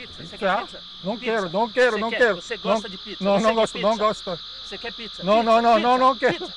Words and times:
Pizza? 0.00 0.24
Você 0.24 0.38
quer 0.38 0.56
pizza? 0.62 0.80
Não 1.04 1.16
Pizza. 1.18 1.32
quero, 1.32 1.50
não 1.50 1.68
quero, 1.68 1.92
Você 1.92 2.00
não 2.00 2.10
quer- 2.10 2.18
quero. 2.18 2.36
Você 2.42 2.56
gosta 2.56 2.88
não, 2.88 2.90
de 2.90 2.98
pizza? 3.02 3.24
Não, 3.24 3.32
Você 3.38 3.46
não 3.46 3.54
gosto, 3.54 3.78
não 3.78 3.90
pizza? 3.90 4.04
gosto. 4.04 4.40
Você 4.64 4.78
quer 4.78 4.92
pizza? 4.92 5.22
Não, 5.22 5.34
Pizza, 5.40 5.44
não, 5.44 5.62
não, 5.62 5.78
não, 5.78 5.98
não 5.98 6.16
quero. 6.16 6.52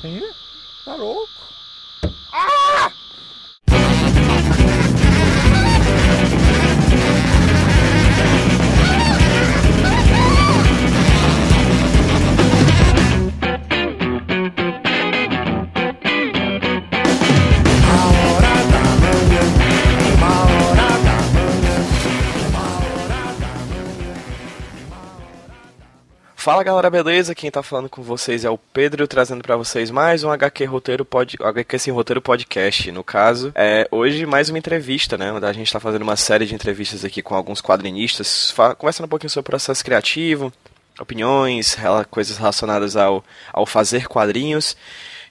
Sim? 0.00 0.30
Tá 0.84 0.94
louco? 0.94 1.28
Fala 26.42 26.64
galera, 26.64 26.90
beleza? 26.90 27.36
Quem 27.36 27.52
tá 27.52 27.62
falando 27.62 27.88
com 27.88 28.02
vocês 28.02 28.44
é 28.44 28.50
o 28.50 28.58
Pedro, 28.58 29.06
trazendo 29.06 29.42
pra 29.44 29.56
vocês 29.56 29.92
mais 29.92 30.24
um 30.24 30.30
HQ 30.32 30.64
Roteiro 30.64 31.04
pod... 31.04 31.36
HQ 31.40 31.78
Sem 31.78 31.92
Roteiro 31.94 32.20
Podcast. 32.20 32.90
No 32.90 33.04
caso, 33.04 33.52
é 33.54 33.86
hoje 33.92 34.26
mais 34.26 34.48
uma 34.48 34.58
entrevista, 34.58 35.16
né? 35.16 35.30
A 35.40 35.52
gente 35.52 35.72
tá 35.72 35.78
fazendo 35.78 36.02
uma 36.02 36.16
série 36.16 36.44
de 36.44 36.52
entrevistas 36.52 37.04
aqui 37.04 37.22
com 37.22 37.36
alguns 37.36 37.60
quadrinistas, 37.60 38.50
fa- 38.50 38.74
conversando 38.74 39.06
um 39.06 39.08
pouquinho 39.08 39.30
sobre 39.30 39.46
o 39.46 39.50
processo 39.52 39.84
criativo, 39.84 40.52
opiniões, 40.98 41.76
coisas 42.10 42.36
relacionadas 42.36 42.96
ao, 42.96 43.24
ao 43.52 43.64
fazer 43.64 44.08
quadrinhos. 44.08 44.76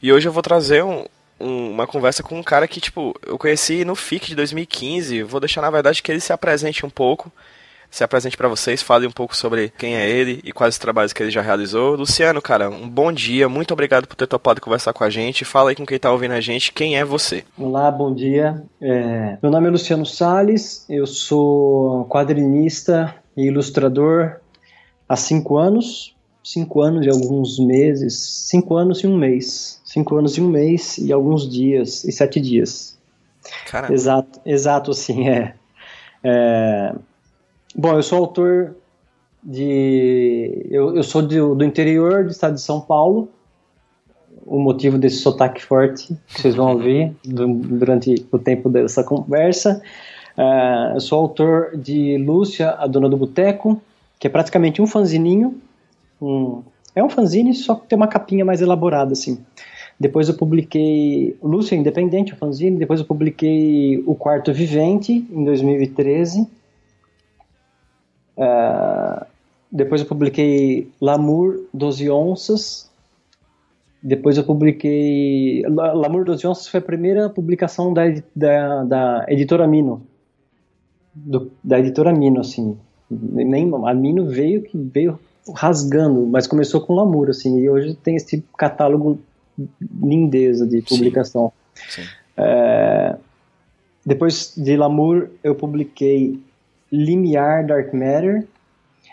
E 0.01 0.13
hoje 0.13 0.29
eu 0.29 0.31
vou 0.31 0.41
trazer 0.41 0.81
um- 0.81 1.03
uma 1.37 1.85
conversa 1.87 2.23
com 2.23 2.39
um 2.39 2.43
cara 2.43 2.69
que, 2.69 2.79
tipo, 2.79 3.13
eu 3.25 3.37
conheci 3.37 3.83
no 3.83 3.95
FIC 3.97 4.27
de 4.27 4.35
2015. 4.35 5.23
Vou 5.23 5.41
deixar, 5.41 5.59
na 5.61 5.71
verdade, 5.71 6.01
que 6.01 6.09
ele 6.09 6.21
se 6.21 6.31
apresente 6.31 6.85
um 6.85 6.89
pouco 6.89 7.29
se 7.91 8.05
apresente 8.05 8.37
pra 8.37 8.47
vocês, 8.47 8.81
fale 8.81 9.05
um 9.05 9.11
pouco 9.11 9.35
sobre 9.35 9.71
quem 9.77 9.95
é 9.95 10.09
ele 10.09 10.39
e 10.45 10.53
quais 10.53 10.75
os 10.75 10.79
trabalhos 10.79 11.11
que 11.11 11.21
ele 11.21 11.29
já 11.29 11.41
realizou. 11.41 11.97
Luciano, 11.97 12.41
cara, 12.41 12.69
um 12.69 12.89
bom 12.89 13.11
dia, 13.11 13.49
muito 13.49 13.73
obrigado 13.73 14.07
por 14.07 14.15
ter 14.15 14.27
topado 14.27 14.61
conversar 14.61 14.93
com 14.93 15.03
a 15.03 15.09
gente. 15.09 15.43
Fala 15.43 15.69
aí 15.69 15.75
com 15.75 15.85
quem 15.85 15.99
tá 15.99 16.09
ouvindo 16.09 16.31
a 16.31 16.39
gente, 16.39 16.71
quem 16.71 16.97
é 16.97 17.03
você? 17.03 17.43
Olá, 17.57 17.91
bom 17.91 18.15
dia. 18.15 18.63
É, 18.79 19.37
meu 19.43 19.51
nome 19.51 19.67
é 19.67 19.71
Luciano 19.71 20.05
Sales, 20.05 20.85
eu 20.89 21.05
sou 21.05 22.05
quadrinista 22.05 23.13
e 23.35 23.47
ilustrador 23.47 24.37
há 25.07 25.17
cinco 25.17 25.57
anos, 25.57 26.15
cinco 26.41 26.81
anos 26.81 27.05
e 27.05 27.09
alguns 27.09 27.59
meses, 27.59 28.45
cinco 28.47 28.77
anos 28.77 28.99
e 28.99 29.07
um 29.07 29.17
mês, 29.17 29.81
cinco 29.83 30.15
anos 30.15 30.37
e 30.37 30.41
um 30.41 30.47
mês 30.47 30.97
e 30.97 31.11
alguns 31.11 31.47
dias 31.47 32.05
e 32.05 32.11
sete 32.13 32.39
dias. 32.39 32.97
Cara, 33.69 33.93
Exato, 33.93 34.39
exato, 34.45 34.91
assim 34.91 35.27
é. 35.27 35.55
É, 36.23 36.93
Bom, 37.75 37.93
eu 37.95 38.03
sou 38.03 38.19
autor 38.19 38.75
de, 39.43 40.67
eu, 40.69 40.95
eu 40.95 41.03
sou 41.03 41.21
do, 41.21 41.55
do 41.55 41.63
interior 41.63 42.25
do 42.25 42.31
estado 42.31 42.55
de 42.55 42.61
São 42.61 42.81
Paulo. 42.81 43.29
O 44.45 44.59
motivo 44.59 44.97
desse 44.97 45.17
sotaque 45.17 45.63
forte 45.63 46.15
que 46.27 46.41
vocês 46.41 46.55
vão 46.55 46.71
ouvir 46.73 47.13
du- 47.23 47.47
durante 47.53 48.25
o 48.31 48.37
tempo 48.39 48.69
dessa 48.69 49.03
conversa. 49.03 49.81
É, 50.37 50.91
eu 50.95 50.99
sou 50.99 51.19
autor 51.19 51.77
de 51.77 52.17
Lúcia, 52.17 52.71
a 52.71 52.87
Dona 52.87 53.07
do 53.09 53.17
Boteco, 53.17 53.81
que 54.19 54.27
é 54.27 54.29
praticamente 54.29 54.81
um 54.81 54.87
fanzininho. 54.87 55.59
Um, 56.21 56.61
é 56.95 57.03
um 57.03 57.09
fanzine, 57.09 57.53
só 57.53 57.75
que 57.75 57.87
tem 57.87 57.95
uma 57.97 58.07
capinha 58.07 58.43
mais 58.43 58.61
elaborada, 58.61 59.13
assim. 59.13 59.39
Depois 59.99 60.27
eu 60.27 60.33
publiquei 60.35 61.37
Lúcia 61.41 61.75
Independente, 61.75 62.33
o 62.33 62.35
fanzine. 62.37 62.77
Depois 62.77 62.99
eu 62.99 63.05
publiquei 63.05 64.03
O 64.05 64.15
Quarto 64.15 64.51
Vivente, 64.51 65.25
em 65.31 65.43
2013. 65.45 66.47
É, 68.37 69.25
depois 69.71 70.01
eu 70.01 70.07
publiquei 70.07 70.89
Lamour 70.99 71.61
12 71.73 72.09
Onças. 72.09 72.89
Depois 74.03 74.37
eu 74.37 74.43
publiquei. 74.43 75.63
La- 75.67 75.93
Lamour 75.93 76.25
12 76.25 76.47
Onças 76.47 76.67
foi 76.67 76.79
a 76.79 76.83
primeira 76.83 77.29
publicação 77.29 77.93
da, 77.93 78.03
da, 78.35 78.83
da 78.83 79.25
editora 79.29 79.67
Mino. 79.67 80.01
Do- 81.13 81.51
da 81.63 81.79
editora 81.79 82.11
Mino, 82.13 82.39
assim. 82.41 82.77
Nem, 83.09 83.69
a 83.85 83.93
Mino 83.93 84.25
veio 84.27 84.63
que 84.63 84.77
veio 84.77 85.19
rasgando, 85.55 86.25
mas 86.25 86.47
começou 86.47 86.81
com 86.81 86.95
Lamour, 86.95 87.29
assim. 87.29 87.59
E 87.59 87.69
hoje 87.69 87.93
tem 87.95 88.15
esse 88.15 88.43
catálogo 88.57 89.19
lindeza 90.01 90.65
de 90.65 90.79
Sim. 90.81 90.95
publicação. 90.97 91.51
sim. 91.89 92.01
É, 92.37 93.15
depois 94.05 94.53
de 94.57 94.75
Lamour, 94.75 95.27
eu 95.43 95.53
publiquei 95.53 96.39
Limiar 96.91 97.65
Dark 97.65 97.93
Matter. 97.93 98.45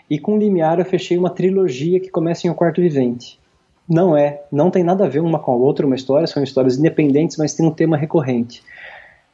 E 0.09 0.19
com 0.19 0.37
Limiar 0.37 0.79
eu 0.79 0.85
fechei 0.85 1.17
uma 1.17 1.29
trilogia 1.29 1.99
que 1.99 2.09
começa 2.09 2.47
em 2.47 2.49
O 2.49 2.55
Quarto 2.55 2.81
Vivente. 2.81 3.39
Não 3.87 4.15
é, 4.15 4.43
não 4.51 4.69
tem 4.69 4.83
nada 4.83 5.05
a 5.05 5.09
ver 5.09 5.19
uma 5.19 5.39
com 5.39 5.51
a 5.51 5.55
outra, 5.55 5.85
uma 5.85 5.95
história, 5.95 6.27
são 6.27 6.43
histórias 6.43 6.77
independentes, 6.77 7.37
mas 7.37 7.55
tem 7.55 7.65
um 7.65 7.71
tema 7.71 7.97
recorrente. 7.97 8.61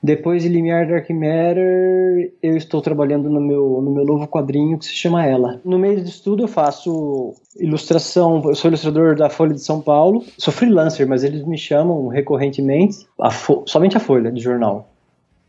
Depois 0.02 0.44
de 0.44 0.50
Limiar 0.50 0.88
Dark 0.88 1.10
Matter, 1.10 2.32
eu 2.42 2.56
estou 2.56 2.80
trabalhando 2.80 3.30
no 3.30 3.42
meu, 3.42 3.82
no 3.82 3.92
meu 3.92 4.06
novo 4.06 4.28
quadrinho 4.28 4.78
que 4.78 4.86
se 4.86 4.94
chama 4.94 5.26
Ela. 5.26 5.60
No 5.66 5.80
meio 5.80 6.00
disso 6.02 6.24
tudo 6.24 6.44
eu 6.44 6.48
faço 6.48 7.34
ilustração, 7.60 8.42
eu 8.46 8.56
sou 8.56 8.70
ilustrador 8.70 9.16
da 9.16 9.30
Folha 9.30 9.54
de 9.54 9.62
São 9.62 9.82
Paulo, 9.82 10.24
sou 10.38 10.54
freelancer, 10.54 11.08
mas 11.08 11.24
eles 11.24 11.44
me 11.44 11.58
chamam 11.58 12.08
recorrentemente, 12.08 13.06
a 13.20 13.32
somente 13.66 13.98
a 13.98 14.00
Folha 14.00 14.32
de 14.32 14.40
jornal. 14.40 14.88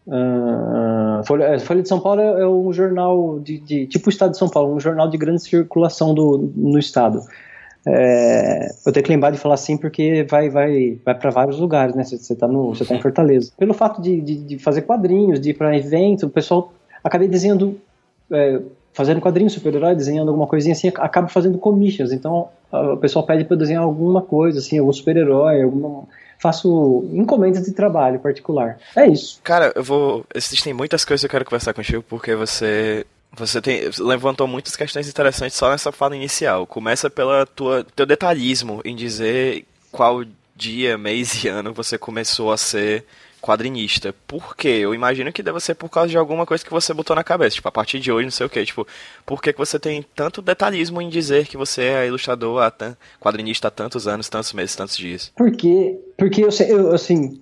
Ah, 0.09 1.23
Folha, 1.27 1.45
é, 1.45 1.59
Folha 1.59 1.83
de 1.83 1.89
São 1.89 2.01
Paulo 2.01 2.21
é, 2.21 2.43
é 2.43 2.47
um 2.49 2.73
jornal 2.73 3.39
de, 3.41 3.59
de- 3.59 3.87
tipo 3.87 4.09
o 4.09 4.11
Estado 4.11 4.33
de 4.33 4.39
São 4.39 4.49
Paulo, 4.49 4.75
um 4.75 4.81
jornal 4.81 5.09
de 5.09 5.17
grande 5.19 5.43
circulação 5.43 6.15
do, 6.15 6.51
no 6.55 6.79
estado. 6.79 7.21
É, 7.89 8.69
eu 8.85 8.93
tenho 8.93 9.05
que 9.05 9.11
lembrar 9.13 9.31
de 9.31 9.39
falar 9.39 9.55
assim 9.55 9.77
porque 9.77 10.25
vai 10.29 10.49
vai 10.51 10.99
vai 11.05 11.15
para 11.15 11.31
vários 11.31 11.59
lugares, 11.59 11.95
né? 11.95 12.03
Você 12.03 12.17
está 12.33 12.49
no 12.49 12.75
você 12.75 12.85
tá 12.85 12.95
em 12.95 13.01
Fortaleza. 13.01 13.53
Pelo 13.57 13.73
fato 13.75 14.03
de, 14.03 14.21
de, 14.21 14.37
de 14.37 14.59
fazer 14.59 14.83
quadrinhos, 14.83 15.41
de 15.41 15.51
ir 15.51 15.55
para 15.55 15.77
eventos, 15.77 16.25
o 16.25 16.31
pessoal 16.31 16.73
acabei 17.03 17.29
desenhando 17.29 17.79
é, 18.33 18.61
fazendo 18.93 19.21
quadrinhos 19.21 19.53
super-herói, 19.53 19.95
desenhando 19.95 20.29
alguma 20.29 20.49
coisinha 20.49 20.73
assim, 20.73 20.89
acabo 20.89 21.29
fazendo 21.29 21.59
commissions. 21.59 22.13
Então 22.13 22.49
o 22.73 22.97
pessoal 22.97 23.25
pede 23.25 23.45
para 23.45 23.57
desenhar 23.57 23.83
alguma 23.85 24.21
coisa 24.21 24.59
assim, 24.59 24.79
algum 24.79 24.93
super-herói, 24.93 25.63
alguma 25.63 26.05
faço 26.39 27.09
encomendas 27.13 27.65
de 27.65 27.73
trabalho 27.73 28.19
particular. 28.19 28.79
É 28.95 29.07
isso. 29.07 29.41
Cara, 29.43 29.73
eu 29.75 29.83
vou. 29.83 30.25
Existem 30.35 30.73
muitas 30.73 31.05
coisas 31.05 31.21
que 31.23 31.27
eu 31.27 31.31
quero 31.31 31.45
conversar 31.45 31.75
contigo 31.75 32.05
porque 32.09 32.35
você. 32.35 33.07
Você 33.33 33.61
tem, 33.61 33.83
levantou 33.99 34.47
muitas 34.47 34.77
questões 34.77 35.09
interessantes 35.09 35.57
só 35.59 35.69
nessa 35.71 35.93
fala 35.93 36.17
inicial. 36.17 36.67
Começa 36.67 37.11
pela 37.11 37.45
tua 37.45 37.85
teu 37.95 38.07
detalhismo 38.07 38.81
em 38.83 38.97
dizer 38.97 39.67
qual 39.93 40.25
dia, 40.55 40.97
mês 40.97 41.45
e 41.45 41.49
ano 41.49 41.75
você 41.75 41.99
começou 41.99 42.51
a 42.51 42.57
ser 42.57 43.05
quadrinista. 43.41 44.15
Por 44.27 44.57
quê? 44.57 44.69
Eu 44.69 44.95
imagino 44.95 45.33
que 45.33 45.43
deve 45.43 45.61
ser 45.61 45.75
por 45.75 45.89
causa 45.89 46.09
de 46.09 46.19
alguma 46.19 46.45
coisa 46.45 46.65
que 46.65 46.71
você 46.71 46.93
botou 46.93 47.15
na 47.15 47.25
cabeça. 47.25 47.57
Tipo, 47.57 47.69
a 47.69 47.73
partir 47.73 48.01
de 48.01 48.11
hoje, 48.11 48.25
não 48.25 48.31
sei 48.31 48.47
o 48.47 48.51
quê. 48.51 48.65
Tipo, 48.65 48.87
por 49.25 49.41
que 49.41 49.53
que 49.53 49.59
você 49.59 49.79
tem 49.79 50.05
tanto 50.15 50.43
detalhismo 50.43 51.01
em 51.01 51.09
dizer 51.09 51.47
que 51.47 51.57
você 51.57 51.83
é 51.83 52.07
ilustrador, 52.07 52.63
há 52.63 52.73
quadrinista 53.21 53.69
há 53.69 53.71
tantos 53.71 54.09
anos, 54.09 54.29
tantos 54.29 54.53
meses, 54.53 54.77
tantos 54.77 54.97
dias? 54.97 55.33
Porque, 55.37 55.99
porque 56.19 56.43
eu, 56.43 56.49
eu, 56.69 56.93
assim, 56.93 57.41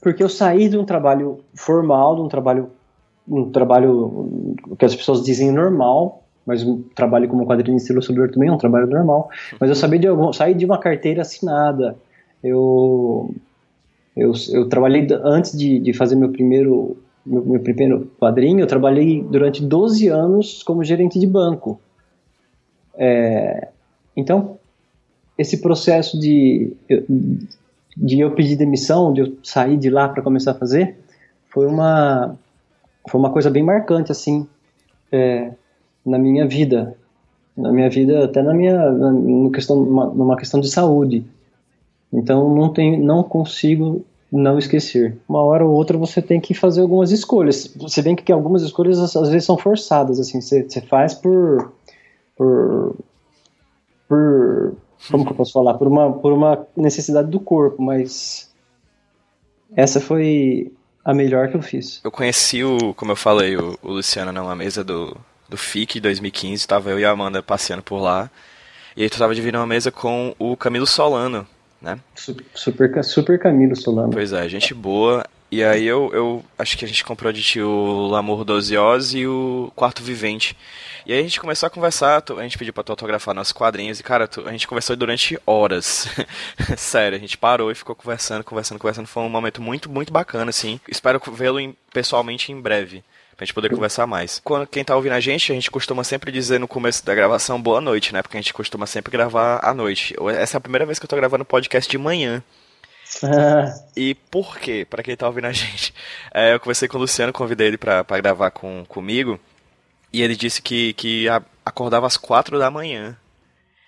porque 0.00 0.22
eu 0.22 0.28
saí 0.28 0.68
de 0.68 0.76
um 0.76 0.84
trabalho 0.84 1.40
formal, 1.54 2.16
de 2.16 2.22
um 2.22 2.28
trabalho, 2.28 2.70
um 3.26 3.50
trabalho 3.50 4.54
que 4.78 4.84
as 4.84 4.94
pessoas 4.94 5.22
dizem 5.22 5.50
normal, 5.50 6.24
mas 6.46 6.62
um 6.62 6.82
trabalho 6.94 7.28
como 7.28 7.46
quadrinista 7.46 7.90
e 7.90 7.94
ilustrador 7.94 8.30
também 8.30 8.48
é 8.48 8.52
um 8.52 8.58
trabalho 8.58 8.86
normal. 8.86 9.30
Mas 9.58 9.70
eu 9.70 9.76
sabia 9.76 9.98
de 9.98 10.06
algum, 10.06 10.32
saí 10.32 10.54
de 10.54 10.64
uma 10.64 10.78
carteira 10.78 11.22
assinada. 11.22 11.96
Eu, 12.42 13.34
eu, 14.16 14.32
eu 14.52 14.68
trabalhei 14.68 15.06
antes 15.24 15.56
de, 15.56 15.78
de 15.78 15.92
fazer 15.92 16.16
meu 16.16 16.30
primeiro 16.30 16.96
meu, 17.24 17.44
meu 17.44 17.60
primeiro 17.60 18.10
quadrinho, 18.20 18.60
eu 18.60 18.66
trabalhei 18.66 19.22
durante 19.22 19.64
12 19.64 20.08
anos 20.08 20.62
como 20.62 20.84
gerente 20.84 21.18
de 21.18 21.26
banco. 21.26 21.80
É, 22.96 23.68
então, 24.16 24.58
esse 25.38 25.60
processo 25.60 26.18
de, 26.18 26.72
de 27.96 28.20
eu 28.20 28.30
pedir 28.32 28.56
demissão, 28.56 29.12
de 29.12 29.22
eu 29.22 29.36
sair 29.42 29.76
de 29.76 29.90
lá 29.90 30.08
para 30.08 30.22
começar 30.22 30.52
a 30.52 30.54
fazer, 30.54 30.96
foi 31.48 31.66
uma, 31.66 32.36
foi 33.08 33.18
uma 33.18 33.30
coisa 33.30 33.50
bem 33.50 33.62
marcante, 33.62 34.12
assim, 34.12 34.46
é, 35.10 35.52
na 36.04 36.18
minha 36.18 36.46
vida. 36.46 36.96
Na 37.56 37.72
minha 37.72 37.88
vida, 37.88 38.24
até 38.24 38.42
na 38.42 38.52
minha, 38.52 38.90
na, 38.90 39.12
numa, 39.12 39.52
questão, 39.52 39.84
numa 39.84 40.36
questão 40.36 40.60
de 40.60 40.68
saúde. 40.68 41.24
Então, 42.14 42.54
não, 42.54 42.72
tem, 42.72 42.98
não 42.98 43.22
consigo 43.22 44.04
não 44.30 44.58
esquecer. 44.58 45.16
Uma 45.28 45.42
hora 45.42 45.64
ou 45.64 45.72
outra 45.72 45.98
você 45.98 46.22
tem 46.22 46.40
que 46.40 46.54
fazer 46.54 46.80
algumas 46.80 47.10
escolhas. 47.10 47.74
Se 47.88 48.02
bem 48.02 48.16
que 48.16 48.32
algumas 48.32 48.62
escolhas 48.62 48.98
às 48.98 49.28
vezes 49.28 49.44
são 49.44 49.58
forçadas, 49.58 50.18
assim, 50.18 50.40
você, 50.40 50.62
você 50.62 50.80
faz 50.80 51.14
por, 51.14 51.72
por, 52.36 52.96
por, 54.08 54.76
como 55.10 55.24
que 55.24 55.32
eu 55.32 55.36
posso 55.36 55.52
falar, 55.52 55.74
por 55.74 55.86
uma, 55.86 56.12
por 56.12 56.32
uma 56.32 56.66
necessidade 56.76 57.28
do 57.30 57.38
corpo, 57.38 57.82
mas 57.82 58.52
essa 59.76 60.00
foi, 60.00 60.72
A 61.04 61.12
melhor 61.12 61.48
que 61.48 61.56
eu 61.56 61.62
fiz. 61.62 62.00
Eu 62.02 62.10
conheci 62.10 62.64
o, 62.64 62.94
como 62.94 63.12
eu 63.12 63.16
falei, 63.16 63.56
o, 63.56 63.78
o 63.82 63.92
Luciano 63.92 64.32
numa 64.32 64.54
mesa 64.56 64.82
do, 64.82 65.16
do 65.48 65.56
FIC 65.56 66.00
2015, 66.00 66.66
tava 66.66 66.90
eu 66.90 66.98
e 66.98 67.04
a 67.04 67.10
Amanda 67.10 67.42
passeando 67.42 67.82
por 67.82 67.98
lá. 67.98 68.30
E 68.96 69.02
aí 69.02 69.10
tu 69.10 69.18
tava 69.18 69.34
dividindo 69.34 69.58
uma 69.58 69.66
mesa 69.66 69.90
com 69.90 70.34
o 70.38 70.56
Camilo 70.56 70.86
Solano, 70.86 71.46
né? 71.84 72.00
Super, 72.54 73.04
super 73.04 73.38
Camilo 73.38 73.76
Solano. 73.76 74.10
Pois 74.10 74.32
é, 74.32 74.48
gente 74.48 74.72
boa. 74.74 75.24
E 75.50 75.62
aí 75.62 75.84
eu, 75.84 76.10
eu 76.12 76.44
acho 76.58 76.76
que 76.76 76.84
a 76.84 76.88
gente 76.88 77.04
comprou 77.04 77.32
de 77.32 77.40
ti 77.40 77.60
o 77.60 78.08
Lamour 78.08 78.44
Oz 78.50 79.14
e 79.14 79.24
o 79.24 79.70
Quarto 79.76 80.02
Vivente. 80.02 80.56
E 81.06 81.12
aí 81.12 81.20
a 81.20 81.22
gente 81.22 81.38
começou 81.38 81.68
a 81.68 81.70
conversar, 81.70 82.24
a 82.36 82.42
gente 82.42 82.58
pediu 82.58 82.72
pra 82.72 82.82
tu 82.82 82.90
autografar 82.90 83.34
nossos 83.34 83.52
quadrinhos 83.52 84.00
e, 84.00 84.02
cara, 84.02 84.28
a 84.46 84.50
gente 84.50 84.66
conversou 84.66 84.96
durante 84.96 85.38
horas. 85.46 86.08
Sério, 86.76 87.16
a 87.16 87.20
gente 87.20 87.38
parou 87.38 87.70
e 87.70 87.74
ficou 87.74 87.94
conversando, 87.94 88.42
conversando, 88.42 88.80
conversando. 88.80 89.06
Foi 89.06 89.22
um 89.22 89.28
momento 89.28 89.62
muito, 89.62 89.88
muito 89.88 90.12
bacana, 90.12 90.48
assim. 90.50 90.80
Espero 90.88 91.20
vê-lo 91.32 91.60
pessoalmente 91.92 92.50
em 92.50 92.60
breve 92.60 93.04
pra 93.34 93.44
gente 93.44 93.54
poder 93.54 93.70
conversar 93.70 94.06
mais. 94.06 94.40
Quando 94.44 94.66
quem 94.66 94.84
tá 94.84 94.94
ouvindo 94.94 95.12
a 95.12 95.20
gente, 95.20 95.52
a 95.52 95.54
gente 95.54 95.70
costuma 95.70 96.04
sempre 96.04 96.30
dizer 96.30 96.58
no 96.60 96.68
começo 96.68 97.04
da 97.04 97.14
gravação 97.14 97.60
boa 97.60 97.80
noite, 97.80 98.12
né? 98.12 98.22
Porque 98.22 98.36
a 98.36 98.40
gente 98.40 98.54
costuma 98.54 98.86
sempre 98.86 99.10
gravar 99.10 99.60
à 99.62 99.74
noite. 99.74 100.14
Essa 100.38 100.56
é 100.56 100.58
a 100.58 100.60
primeira 100.60 100.86
vez 100.86 100.98
que 100.98 101.04
eu 101.04 101.08
tô 101.08 101.16
gravando 101.16 101.44
podcast 101.44 101.90
de 101.90 101.98
manhã. 101.98 102.42
E 103.96 104.14
por 104.14 104.58
quê? 104.58 104.86
Para 104.88 105.02
quem 105.02 105.16
tá 105.16 105.26
ouvindo 105.26 105.46
a 105.46 105.52
gente. 105.52 105.94
É, 106.36 106.52
eu 106.52 106.58
conversei 106.58 106.88
com 106.88 106.96
o 106.96 107.00
Luciano, 107.00 107.32
convidei 107.32 107.68
ele 107.68 107.78
para 107.78 108.02
gravar 108.20 108.50
com, 108.50 108.84
comigo. 108.88 109.38
E 110.12 110.20
ele 110.20 110.34
disse 110.34 110.60
que, 110.60 110.92
que 110.94 111.26
acordava 111.64 112.08
às 112.08 112.16
quatro 112.16 112.58
da 112.58 112.70
manhã. 112.70 113.16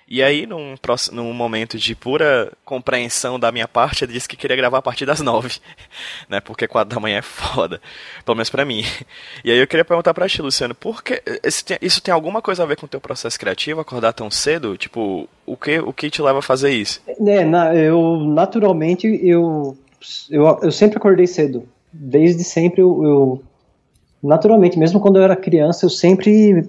E 0.08 0.22
aí, 0.22 0.46
num, 0.46 0.76
num 1.10 1.32
momento 1.32 1.76
de 1.76 1.92
pura 1.96 2.52
compreensão 2.64 3.40
da 3.40 3.50
minha 3.50 3.66
parte, 3.66 4.04
ele 4.04 4.12
disse 4.12 4.28
que 4.28 4.36
queria 4.36 4.56
gravar 4.56 4.78
a 4.78 4.82
partir 4.82 5.04
das 5.04 5.18
nove, 5.22 5.58
né? 6.28 6.40
Porque 6.40 6.68
quatro 6.68 6.94
da 6.94 7.00
manhã 7.00 7.18
é 7.18 7.22
foda, 7.22 7.80
pelo 8.24 8.36
menos 8.36 8.48
pra 8.48 8.64
mim. 8.64 8.84
E 9.44 9.50
aí 9.50 9.58
eu 9.58 9.66
queria 9.66 9.84
perguntar 9.84 10.14
pra 10.14 10.28
ti, 10.28 10.40
Luciano, 10.40 10.76
por 10.76 11.02
que, 11.02 11.20
isso 11.80 12.00
tem 12.00 12.14
alguma 12.14 12.40
coisa 12.40 12.62
a 12.62 12.66
ver 12.66 12.76
com 12.76 12.86
o 12.86 12.88
teu 12.88 13.00
processo 13.00 13.38
criativo, 13.38 13.80
acordar 13.80 14.12
tão 14.12 14.30
cedo? 14.30 14.76
Tipo, 14.76 15.28
o 15.44 15.56
que, 15.56 15.80
o 15.80 15.92
que 15.92 16.08
te 16.08 16.22
leva 16.22 16.38
a 16.38 16.42
fazer 16.42 16.70
isso? 16.70 17.02
É, 17.06 17.44
na, 17.44 17.74
eu, 17.74 18.18
naturalmente, 18.20 19.08
eu, 19.22 19.76
eu, 20.30 20.60
eu 20.62 20.70
sempre 20.72 20.98
acordei 20.98 21.26
cedo. 21.26 21.68
Desde 21.92 22.44
sempre 22.44 22.80
eu, 22.80 23.02
eu 23.04 23.42
naturalmente, 24.22 24.78
mesmo 24.78 25.00
quando 25.00 25.16
eu 25.16 25.24
era 25.24 25.34
criança, 25.34 25.86
eu 25.86 25.90
sempre 25.90 26.64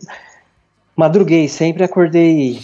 madruguei, 0.95 1.48
sempre 1.48 1.83
acordei 1.83 2.60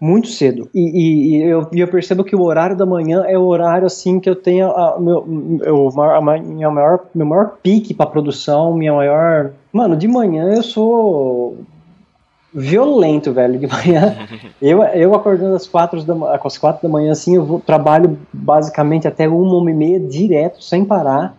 muito 0.00 0.28
cedo. 0.28 0.68
E, 0.74 0.80
e, 0.80 1.36
e 1.36 1.42
eu, 1.42 1.68
eu, 1.72 1.88
percebo 1.88 2.24
que 2.24 2.34
o 2.34 2.42
horário 2.42 2.74
da 2.74 2.86
manhã 2.86 3.24
é 3.26 3.38
o 3.38 3.42
horário 3.42 3.86
assim 3.86 4.18
que 4.18 4.30
eu 4.30 4.34
tenho 4.34 4.70
a, 4.70 4.98
meu, 4.98 5.60
eu, 5.62 6.00
a 6.00 6.38
minha 6.38 6.70
maior, 6.70 7.00
meu 7.14 7.26
maior 7.26 7.58
pique 7.62 7.92
para 7.92 8.06
produção, 8.06 8.72
minha 8.74 8.94
maior. 8.94 9.50
Mano, 9.70 9.94
de 9.96 10.08
manhã 10.08 10.54
eu 10.54 10.62
sou 10.62 11.58
violento, 12.52 13.32
velho. 13.32 13.58
De 13.58 13.66
manhã, 13.66 14.16
eu, 14.60 14.82
eu 14.82 15.14
acordando 15.14 15.54
às 15.54 15.66
quatro 15.66 16.02
da, 16.02 16.34
às 16.34 16.56
quatro 16.56 16.82
da 16.82 16.88
manhã, 16.88 17.12
assim, 17.12 17.36
eu 17.36 17.44
vou, 17.44 17.60
trabalho 17.60 18.18
basicamente 18.32 19.06
até 19.06 19.28
uma, 19.28 19.58
uma 19.58 19.70
e 19.70 19.74
meia 19.74 20.00
direto, 20.00 20.64
sem 20.64 20.82
parar, 20.82 21.36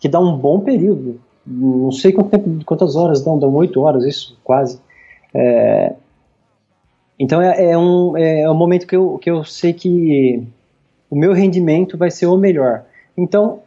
que 0.00 0.08
dá 0.08 0.18
um 0.18 0.34
bom 0.34 0.60
período. 0.60 1.20
Não 1.46 1.92
sei 1.92 2.12
quanto 2.12 2.30
tempo, 2.30 2.64
quantas 2.64 2.96
horas 2.96 3.22
dão, 3.22 3.38
dão 3.38 3.54
oito 3.54 3.80
horas, 3.82 4.04
isso, 4.04 4.38
quase. 4.42 4.80
É, 5.34 5.94
então 7.18 7.42
é, 7.42 7.70
é, 7.70 7.78
um, 7.78 8.16
é, 8.16 8.42
é 8.42 8.50
um 8.50 8.54
momento 8.54 8.86
que 8.86 8.94
eu, 8.94 9.18
que 9.18 9.30
eu 9.30 9.44
sei 9.44 9.72
que 9.72 10.42
o 11.10 11.16
meu 11.16 11.32
rendimento 11.32 11.96
vai 11.98 12.10
ser 12.10 12.26
o 12.26 12.36
melhor. 12.36 12.84
Então, 13.16 13.60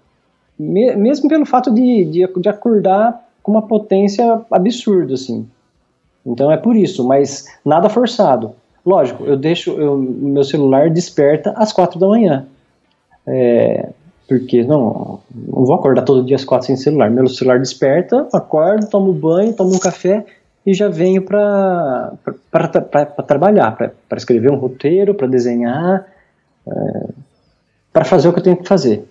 me, 0.57 0.95
mesmo 0.95 1.27
pelo 1.27 1.45
fato 1.45 1.73
de, 1.73 2.05
de, 2.05 2.27
de, 2.39 2.49
acordar 2.49 3.27
com 3.43 3.51
uma 3.51 3.63
potência 3.63 4.41
absurda, 4.49 5.15
assim. 5.15 5.47
Então 6.25 6.51
é 6.51 6.57
por 6.57 6.75
isso, 6.75 7.05
mas 7.05 7.45
nada 7.65 7.89
forçado. 7.89 8.53
Lógico, 8.85 9.25
eu 9.25 9.35
deixo 9.35 9.73
o 9.73 9.97
meu 9.97 10.43
celular 10.43 10.89
desperta 10.89 11.51
às 11.57 11.73
quatro 11.73 11.99
da 11.99 12.07
manhã. 12.07 12.45
É, 13.27 13.89
porque 14.27 14.63
não, 14.63 15.19
não 15.35 15.65
vou 15.65 15.73
acordar 15.73 16.03
todo 16.03 16.23
dia 16.23 16.35
às 16.35 16.45
quatro 16.45 16.67
sem 16.67 16.77
celular. 16.77 17.09
Meu 17.09 17.27
celular 17.27 17.59
desperta, 17.59 18.27
acordo, 18.31 18.87
tomo 18.87 19.11
banho, 19.11 19.53
tomo 19.53 19.75
um 19.75 19.79
café 19.79 20.25
e 20.65 20.73
já 20.73 20.87
venho 20.87 21.23
para 21.23 22.17
trabalhar, 23.27 23.75
para 23.75 24.17
escrever 24.17 24.51
um 24.51 24.57
roteiro, 24.57 25.15
para 25.15 25.27
desenhar, 25.27 26.05
é, 26.67 27.07
para 27.91 28.05
fazer 28.05 28.29
o 28.29 28.33
que 28.33 28.39
eu 28.39 28.43
tenho 28.43 28.57
que 28.57 28.67
fazer. 28.67 29.03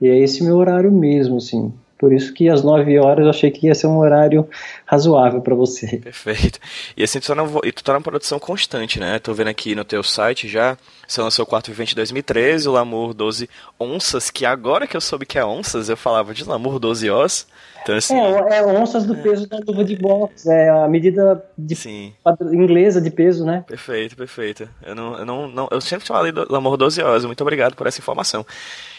E 0.00 0.08
é 0.08 0.18
esse 0.18 0.44
meu 0.44 0.56
horário 0.56 0.90
mesmo, 0.90 1.36
assim. 1.36 1.72
Por 2.02 2.12
isso 2.12 2.34
que 2.34 2.48
às 2.48 2.64
9 2.64 2.98
horas 2.98 3.22
eu 3.22 3.30
achei 3.30 3.48
que 3.48 3.68
ia 3.68 3.76
ser 3.76 3.86
um 3.86 3.96
horário 3.96 4.48
razoável 4.84 5.40
para 5.40 5.54
você. 5.54 5.98
Perfeito. 5.98 6.58
E 6.96 7.04
assim, 7.04 7.20
tu 7.20 7.28
tá, 7.28 7.34
na, 7.36 7.44
tu 7.46 7.84
tá 7.84 7.92
na 7.92 8.00
produção 8.00 8.40
constante, 8.40 8.98
né? 8.98 9.20
Tô 9.20 9.32
vendo 9.32 9.46
aqui 9.46 9.76
no 9.76 9.84
teu 9.84 10.02
site 10.02 10.48
já, 10.48 10.76
você 11.06 11.22
lançou 11.22 11.44
o 11.44 11.46
Quarto 11.46 11.70
Vivente 11.70 11.92
em 11.92 11.94
2013, 11.94 12.68
o 12.68 12.72
Lamour 12.72 13.14
12 13.14 13.48
Onças, 13.78 14.32
que 14.32 14.44
agora 14.44 14.84
que 14.88 14.96
eu 14.96 15.00
soube 15.00 15.24
que 15.24 15.38
é 15.38 15.44
onças, 15.44 15.88
eu 15.88 15.96
falava 15.96 16.34
de 16.34 16.42
Lamour 16.42 16.80
12 16.80 17.08
Os. 17.08 17.46
Então, 17.84 17.94
assim, 17.94 18.16
é, 18.16 18.56
é 18.56 18.66
onças 18.66 19.06
do 19.06 19.14
peso 19.14 19.48
da 19.48 19.58
luva 19.64 19.84
de 19.84 19.94
boxe, 19.94 20.50
é 20.50 20.70
a 20.70 20.88
medida 20.88 21.40
de 21.56 21.76
sim. 21.76 22.12
inglesa 22.52 23.00
de 23.00 23.12
peso, 23.12 23.46
né? 23.46 23.64
Perfeito, 23.64 24.16
perfeito. 24.16 24.68
Eu 24.84 24.96
não, 24.96 25.18
eu 25.18 25.24
não, 25.24 25.46
não 25.46 25.68
eu 25.70 25.80
sempre 25.80 26.04
tinha 26.04 26.20
lido 26.20 26.44
Lamor 26.50 26.76
12 26.76 27.00
horas, 27.00 27.24
muito 27.24 27.42
obrigado 27.42 27.76
por 27.76 27.86
essa 27.86 28.00
informação. 28.00 28.44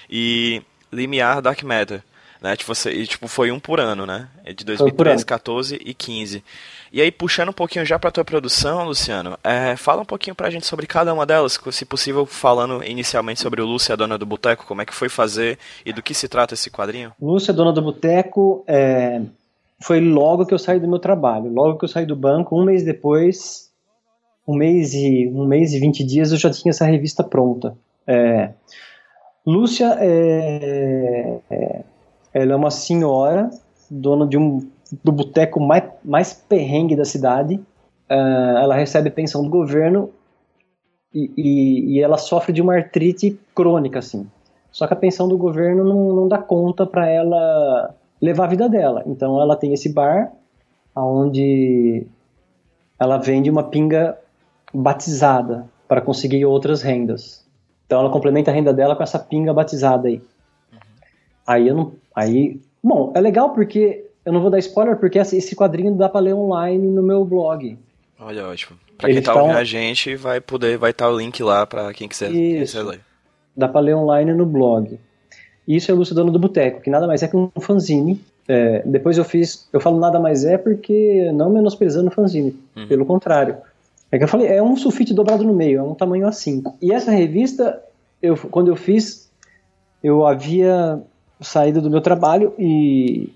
E 0.09 0.61
Limiar 0.89 1.41
Dark 1.41 1.61
Matter, 1.63 2.01
né? 2.43 2.57
Tipo, 2.57 2.75
você, 2.75 2.91
e, 2.91 3.07
tipo, 3.07 3.25
foi 3.29 3.49
um 3.51 3.59
por 3.59 3.79
ano, 3.79 4.05
né? 4.05 4.27
É 4.43 4.51
de 4.51 4.65
2013, 4.65 5.25
14 5.25 5.79
e 5.83 5.93
15. 5.93 6.43
E 6.91 7.01
aí, 7.01 7.09
puxando 7.09 7.49
um 7.49 7.53
pouquinho 7.53 7.85
já 7.85 7.97
para 7.97 8.11
tua 8.11 8.25
produção, 8.25 8.83
Luciano, 8.83 9.37
é, 9.41 9.77
fala 9.77 10.01
um 10.01 10.05
pouquinho 10.05 10.35
pra 10.35 10.49
gente 10.49 10.65
sobre 10.65 10.85
cada 10.85 11.13
uma 11.13 11.25
delas, 11.25 11.57
se 11.71 11.85
possível, 11.85 12.25
falando 12.25 12.83
inicialmente 12.83 13.39
sobre 13.39 13.61
o 13.61 13.65
Lúcia, 13.65 13.93
a 13.93 13.95
dona 13.95 14.17
do 14.17 14.25
boteco, 14.25 14.65
como 14.67 14.81
é 14.81 14.85
que 14.85 14.93
foi 14.93 15.07
fazer 15.07 15.57
e 15.85 15.93
do 15.93 16.03
que 16.03 16.13
se 16.13 16.27
trata 16.27 16.53
esse 16.53 16.69
quadrinho? 16.69 17.13
Lúcia, 17.19 17.53
dona 17.53 17.71
do 17.71 17.81
boteco, 17.81 18.63
é, 18.67 19.21
foi 19.81 20.01
logo 20.01 20.45
que 20.45 20.53
eu 20.53 20.59
saí 20.59 20.79
do 20.81 20.87
meu 20.87 20.99
trabalho, 20.99 21.49
logo 21.49 21.79
que 21.79 21.85
eu 21.85 21.89
saí 21.89 22.05
do 22.05 22.15
banco, 22.15 22.59
um 22.59 22.65
mês 22.65 22.83
depois, 22.83 23.71
um 24.45 24.55
mês 24.55 24.93
e 24.93 25.31
um 25.33 25.47
mês 25.47 25.73
e 25.73 25.79
vinte 25.79 26.03
dias, 26.03 26.33
eu 26.33 26.37
já 26.37 26.51
tinha 26.51 26.71
essa 26.71 26.85
revista 26.85 27.23
pronta. 27.23 27.75
É, 28.05 28.51
Lúcia 29.45 29.97
é, 29.99 31.39
é, 31.49 31.83
ela 32.33 32.53
é 32.53 32.55
uma 32.55 32.71
senhora, 32.71 33.49
dona 33.89 34.25
de 34.25 34.37
um 34.37 34.67
do 35.03 35.11
boteco 35.11 35.59
mais, 35.59 35.83
mais 36.03 36.33
perrengue 36.33 36.95
da 36.95 37.05
cidade. 37.05 37.55
Uh, 38.09 38.57
ela 38.57 38.75
recebe 38.75 39.09
pensão 39.09 39.43
do 39.43 39.49
governo 39.49 40.09
e, 41.13 41.31
e, 41.37 41.93
e, 41.93 42.01
ela 42.01 42.17
sofre 42.17 42.51
de 42.51 42.61
uma 42.61 42.75
artrite 42.75 43.39
crônica, 43.55 43.99
assim. 43.99 44.27
Só 44.71 44.87
que 44.87 44.93
a 44.93 44.97
pensão 44.97 45.27
do 45.27 45.37
governo 45.37 45.83
não, 45.83 46.15
não 46.15 46.27
dá 46.27 46.39
conta 46.39 46.85
para 46.85 47.07
ela 47.07 47.95
levar 48.21 48.45
a 48.45 48.49
vida 48.49 48.67
dela. 48.67 49.03
Então 49.05 49.39
ela 49.39 49.55
tem 49.55 49.73
esse 49.73 49.93
bar 49.93 50.31
onde 50.95 52.05
ela 52.99 53.17
vende 53.17 53.49
uma 53.49 53.63
pinga 53.63 54.17
batizada 54.73 55.65
para 55.87 56.01
conseguir 56.01 56.45
outras 56.45 56.81
rendas. 56.81 57.45
Então 57.85 57.99
ela 57.99 58.09
complementa 58.09 58.49
a 58.49 58.53
renda 58.53 58.73
dela 58.73 58.95
com 58.95 59.03
essa 59.03 59.19
pinga 59.19 59.53
batizada 59.53 60.07
aí. 60.07 60.21
Aí 61.45 61.67
eu 61.67 61.75
não, 61.75 61.93
aí, 62.15 62.59
bom, 62.81 63.11
é 63.15 63.21
legal 63.21 63.51
porque 63.51 64.05
eu 64.25 64.31
não 64.31 64.41
vou 64.41 64.49
dar 64.49 64.59
spoiler 64.59 64.97
porque 64.97 65.19
esse 65.19 65.55
quadrinho 65.55 65.93
dá 65.95 66.07
para 66.07 66.21
ler 66.21 66.33
online 66.33 66.87
no 66.87 67.03
meu 67.03 67.25
blog. 67.25 67.77
Olha, 68.19 68.47
ótimo. 68.47 68.77
Pra 68.97 69.09
quem 69.09 69.21
tá, 69.21 69.33
tá 69.33 69.41
ouvindo 69.41 69.57
a 69.57 69.63
gente, 69.63 70.15
vai 70.15 70.39
poder, 70.39 70.77
vai 70.77 70.91
estar 70.91 71.05
tá 71.05 71.11
o 71.11 71.17
link 71.17 71.43
lá 71.43 71.65
para 71.65 71.93
quem 71.93 72.07
quiser, 72.07 72.31
quiser 72.31 72.83
ler. 72.83 73.01
Dá 73.55 73.67
para 73.67 73.81
ler 73.81 73.95
online 73.95 74.33
no 74.33 74.45
blog. 74.45 74.97
Isso 75.67 75.91
é 75.91 75.93
Lucidano 75.93 76.31
do 76.31 76.39
Boteco, 76.39 76.81
que 76.81 76.89
nada 76.89 77.07
mais 77.07 77.23
é 77.23 77.27
que 77.27 77.35
um 77.35 77.49
fanzine. 77.59 78.21
É, 78.47 78.81
depois 78.85 79.17
eu 79.17 79.23
fiz, 79.23 79.67
eu 79.71 79.79
falo 79.79 79.99
nada 79.99 80.19
mais 80.19 80.43
é 80.43 80.57
porque 80.57 81.31
não 81.33 81.49
menosprezando 81.49 82.09
o 82.09 82.11
fanzine, 82.11 82.57
uhum. 82.75 82.87
pelo 82.87 83.05
contrário. 83.05 83.57
É 84.11 84.17
que 84.17 84.23
eu 84.23 84.27
falei, 84.27 84.47
é 84.47 84.61
um 84.61 84.75
sulfite 84.75 85.13
dobrado 85.13 85.43
no 85.43 85.53
meio, 85.53 85.79
é 85.79 85.83
um 85.83 85.95
tamanho 85.95 86.27
A5. 86.27 86.73
E 86.81 86.91
essa 86.91 87.11
revista, 87.11 87.81
eu, 88.21 88.37
quando 88.37 88.67
eu 88.67 88.75
fiz, 88.75 89.29
eu 90.03 90.25
havia 90.25 91.01
saído 91.41 91.81
do 91.81 91.89
meu 91.89 92.01
trabalho 92.01 92.53
e 92.57 93.29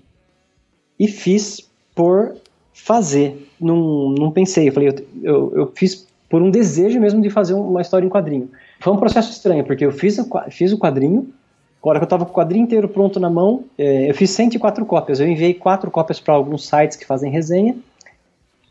e 0.98 1.06
fiz 1.06 1.68
por 1.94 2.34
fazer. 2.72 3.48
Não, 3.60 4.10
não 4.10 4.30
pensei, 4.30 4.68
eu 4.68 4.72
falei, 4.72 4.88
eu, 4.88 4.94
eu, 5.22 5.52
eu, 5.56 5.72
fiz 5.74 6.06
por 6.28 6.42
um 6.42 6.50
desejo 6.50 7.00
mesmo 7.00 7.20
de 7.22 7.30
fazer 7.30 7.54
uma 7.54 7.80
história 7.80 8.04
em 8.04 8.10
quadrinho. 8.10 8.50
Foi 8.80 8.92
um 8.92 8.96
processo 8.96 9.30
estranho, 9.30 9.64
porque 9.64 9.86
eu 9.86 9.92
fiz, 9.92 10.18
fiz 10.50 10.72
o 10.72 10.78
quadrinho, 10.78 11.32
agora 11.80 11.98
que 11.98 12.04
eu 12.04 12.06
estava 12.06 12.24
com 12.24 12.32
o 12.32 12.34
quadrinho 12.34 12.64
inteiro 12.64 12.88
pronto 12.88 13.20
na 13.20 13.30
mão, 13.30 13.64
é, 13.76 14.10
eu 14.10 14.14
fiz 14.14 14.30
104 14.30 14.84
cópias. 14.84 15.20
Eu 15.20 15.28
enviei 15.28 15.54
quatro 15.54 15.90
cópias 15.90 16.20
para 16.20 16.34
alguns 16.34 16.66
sites 16.66 16.96
que 16.96 17.06
fazem 17.06 17.30
resenha 17.30 17.76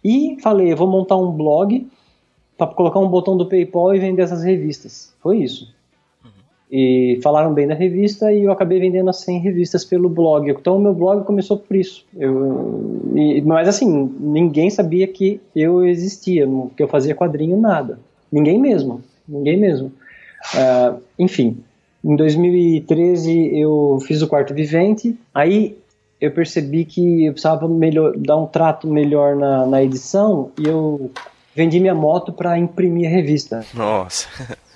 e 0.04 0.38
falei, 0.42 0.72
eu 0.72 0.78
vou 0.78 0.88
montar 0.88 1.18
um 1.18 1.32
blog 1.32 1.88
para 2.58 2.68
colocar 2.68 3.00
um 3.00 3.08
botão 3.08 3.38
do 3.38 3.46
PayPal 3.46 3.94
e 3.96 4.00
vender 4.00 4.24
essas 4.24 4.44
revistas. 4.44 5.14
Foi 5.22 5.38
isso. 5.38 5.76
E 6.70 7.20
falaram 7.24 7.54
bem 7.54 7.66
da 7.66 7.74
revista 7.74 8.32
e 8.32 8.44
eu 8.44 8.52
acabei 8.52 8.80
vendendo 8.80 9.10
as 9.10 9.22
100 9.22 9.40
revistas 9.40 9.86
pelo 9.86 10.10
blog. 10.10 10.50
Então 10.50 10.76
o 10.76 10.82
meu 10.82 10.94
blog 10.94 11.24
começou 11.24 11.58
por 11.58 11.78
isso. 11.78 12.06
Eu, 12.18 13.02
e, 13.16 13.42
mas 13.42 13.70
assim, 13.70 14.14
ninguém 14.20 14.70
sabia 14.70 15.08
que 15.08 15.40
eu 15.56 15.86
existia, 15.86 16.46
que 16.76 16.84
eu 16.84 16.88
fazia 16.88 17.16
quadrinho, 17.16 17.58
nada. 17.58 18.00
Ninguém 18.30 18.60
mesmo. 18.60 19.02
Ninguém 19.28 19.58
mesmo. 19.58 19.94
Uh, 20.54 21.02
enfim, 21.18 21.58
em 22.04 22.16
2013 22.16 23.58
eu 23.58 24.00
fiz 24.06 24.22
o 24.22 24.28
Quarto 24.28 24.54
Vivente, 24.54 25.18
aí 25.34 25.78
eu 26.20 26.32
percebi 26.32 26.84
que 26.84 27.26
eu 27.26 27.34
precisava 27.34 27.68
melhor, 27.68 28.16
dar 28.18 28.38
um 28.38 28.46
trato 28.46 28.88
melhor 28.88 29.36
na, 29.36 29.66
na 29.66 29.84
edição 29.84 30.52
e 30.60 30.68
eu 30.68 31.12
vendi 31.56 31.80
minha 31.80 31.96
moto 31.96 32.32
para 32.32 32.58
imprimir 32.58 33.08
a 33.08 33.12
revista. 33.12 33.66
Nossa. 33.74 34.28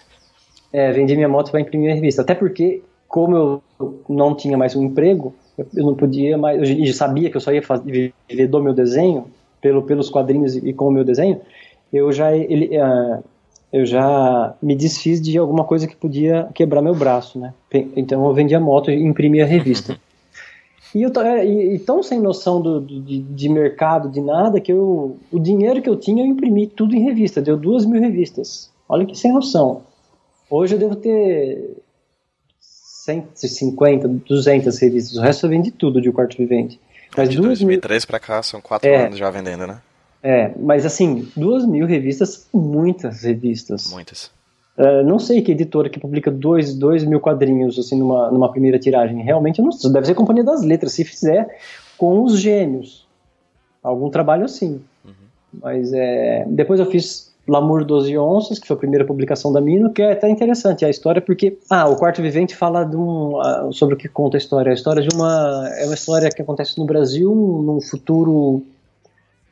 É, 0.73 0.91
vendi 0.91 1.15
minha 1.15 1.27
moto 1.27 1.51
para 1.51 1.59
imprimir 1.59 1.91
a 1.91 1.95
revista. 1.95 2.21
Até 2.21 2.33
porque, 2.33 2.81
como 3.07 3.35
eu 3.35 3.93
não 4.07 4.35
tinha 4.35 4.57
mais 4.57 4.75
um 4.75 4.83
emprego, 4.83 5.33
eu 5.57 5.85
não 5.85 5.95
podia 5.95 6.37
mais. 6.37 6.69
Eu 6.69 6.93
sabia 6.93 7.29
que 7.29 7.37
eu 7.37 7.41
só 7.41 7.51
ia 7.51 7.61
fazer, 7.61 8.13
viver 8.29 8.47
do 8.47 8.63
meu 8.63 8.73
desenho, 8.73 9.25
pelo, 9.61 9.83
pelos 9.83 10.09
quadrinhos 10.09 10.55
e 10.55 10.73
com 10.73 10.87
o 10.87 10.91
meu 10.91 11.03
desenho. 11.03 11.39
Eu 11.91 12.11
já, 12.11 12.35
ele, 12.35 12.77
uh, 12.77 13.23
eu 13.71 13.85
já 13.85 14.53
me 14.61 14.75
desfiz 14.75 15.21
de 15.21 15.37
alguma 15.37 15.63
coisa 15.63 15.87
que 15.87 15.95
podia 15.95 16.49
quebrar 16.53 16.81
meu 16.81 16.95
braço, 16.95 17.39
né? 17.39 17.53
Então 17.95 18.25
eu 18.25 18.33
vendi 18.33 18.55
a 18.55 18.59
moto 18.59 18.89
e 18.89 18.95
imprimi 18.95 19.41
a 19.41 19.45
revista. 19.45 19.97
E, 20.93 21.03
eu, 21.03 21.11
é, 21.21 21.45
e, 21.45 21.75
e 21.75 21.79
tão 21.79 22.03
sem 22.03 22.19
noção 22.19 22.61
do, 22.61 22.81
do, 22.81 22.99
de, 23.01 23.19
de, 23.19 23.49
mercado, 23.49 24.09
de 24.09 24.19
nada, 24.19 24.59
que 24.59 24.73
eu, 24.73 25.17
o 25.31 25.39
dinheiro 25.39 25.81
que 25.81 25.89
eu 25.89 25.95
tinha 25.95 26.23
eu 26.23 26.27
imprimi 26.27 26.67
tudo 26.67 26.95
em 26.95 27.03
revista. 27.03 27.41
Deu 27.41 27.55
duas 27.55 27.85
mil 27.85 28.01
revistas. 28.01 28.69
Olha 28.89 29.05
que 29.05 29.17
sem 29.17 29.31
noção. 29.31 29.83
Hoje 30.51 30.75
eu 30.75 30.79
devo 30.79 30.97
ter 30.97 31.77
150, 32.59 34.05
200 34.07 34.77
revistas. 34.77 35.17
O 35.17 35.21
resto 35.21 35.45
eu 35.45 35.49
vendi 35.49 35.71
tudo 35.71 36.01
de 36.01 36.11
quarto 36.11 36.35
vivente. 36.35 36.77
Mas 37.15 37.29
de 37.29 37.37
2003 37.37 38.03
mil... 38.03 38.07
para 38.07 38.19
cá 38.19 38.43
são 38.43 38.59
quatro 38.59 38.89
é, 38.89 39.05
anos 39.05 39.17
já 39.17 39.29
vendendo, 39.31 39.65
né? 39.65 39.81
É, 40.21 40.51
mas 40.59 40.85
assim, 40.85 41.27
duas 41.37 41.65
mil 41.65 41.87
revistas, 41.87 42.47
muitas 42.53 43.23
revistas. 43.23 43.89
Muitas. 43.91 44.29
Uh, 44.77 45.03
não 45.05 45.19
sei 45.19 45.41
que 45.41 45.53
editora 45.53 45.89
que 45.89 45.99
publica 45.99 46.29
dois, 46.29 46.73
dois 46.75 47.05
mil 47.05 47.21
quadrinhos 47.21 47.79
assim 47.79 47.97
numa, 47.97 48.29
numa 48.29 48.51
primeira 48.51 48.77
tiragem. 48.77 49.23
Realmente 49.23 49.61
não 49.61 49.69
Deve 49.91 50.05
ser 50.05 50.11
a 50.11 50.15
Companhia 50.15 50.43
das 50.43 50.63
Letras, 50.63 50.91
se 50.91 51.05
fizer 51.05 51.47
com 51.97 52.23
os 52.23 52.37
gênios. 52.37 53.07
Algum 53.81 54.09
trabalho 54.09 54.43
assim. 54.43 54.81
Uhum. 55.05 55.13
Mas 55.53 55.93
é, 55.93 56.45
depois 56.47 56.79
eu 56.79 56.85
fiz 56.85 57.30
Lamour 57.47 57.83
12 57.83 58.17
Onças, 58.17 58.59
que 58.59 58.67
foi 58.67 58.75
a 58.75 58.79
primeira 58.79 59.05
publicação 59.05 59.51
da 59.51 59.59
Mino, 59.59 59.91
que 59.91 60.01
é 60.01 60.11
até 60.11 60.29
interessante 60.29 60.85
a 60.85 60.89
história, 60.89 61.21
porque 61.21 61.57
ah, 61.69 61.87
o 61.87 61.95
Quarto 61.95 62.21
Vivente 62.21 62.55
fala 62.55 62.83
de 62.83 62.95
um, 62.95 63.37
uh, 63.39 63.73
sobre 63.73 63.95
o 63.95 63.97
que 63.97 64.07
conta 64.07 64.37
a 64.37 64.39
história. 64.39 64.71
A 64.71 64.75
história 64.75 65.01
de 65.01 65.15
uma. 65.15 65.67
É 65.77 65.85
uma 65.85 65.95
história 65.95 66.29
que 66.29 66.41
acontece 66.41 66.77
no 66.77 66.85
Brasil, 66.85 67.33
num 67.33 67.81
futuro 67.81 68.63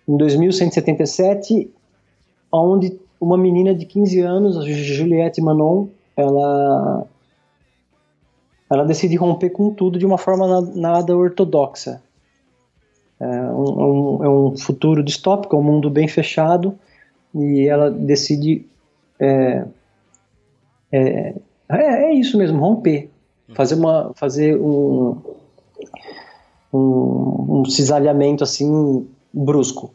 em 0.08 0.18
2177, 0.18 1.70
onde 2.52 3.00
uma 3.20 3.38
menina 3.38 3.76
de 3.76 3.86
15 3.86 4.20
anos, 4.22 4.58
a 4.58 4.62
Juliette 4.62 5.42
Manon, 5.42 5.88
ela 6.16 7.06
ela 8.72 8.86
decide 8.86 9.16
romper 9.16 9.50
com 9.50 9.74
tudo 9.74 9.98
de 9.98 10.06
uma 10.06 10.18
forma 10.18 10.62
nada 10.76 11.18
ortodoxa. 11.18 12.02
É 13.20 13.26
um, 13.26 14.24
é 14.24 14.30
um 14.30 14.58
futuro 14.58 15.04
distópico, 15.04 15.56
é 15.56 15.60
um 15.60 15.64
mundo 15.64 15.90
bem 15.90 16.08
fechado, 16.08 16.78
e 17.34 17.68
ela 17.68 17.90
decide. 17.90 18.66
É, 19.20 19.66
é, 20.92 21.34
é, 21.70 22.04
é 22.06 22.14
isso 22.14 22.38
mesmo, 22.38 22.60
romper. 22.60 23.10
Fazer, 23.56 23.76
uma, 23.76 24.12
fazer 24.14 24.56
um, 24.62 25.18
um, 26.72 27.62
um 27.62 27.66
cisalhamento 27.66 28.44
assim 28.44 29.08
brusco. 29.34 29.92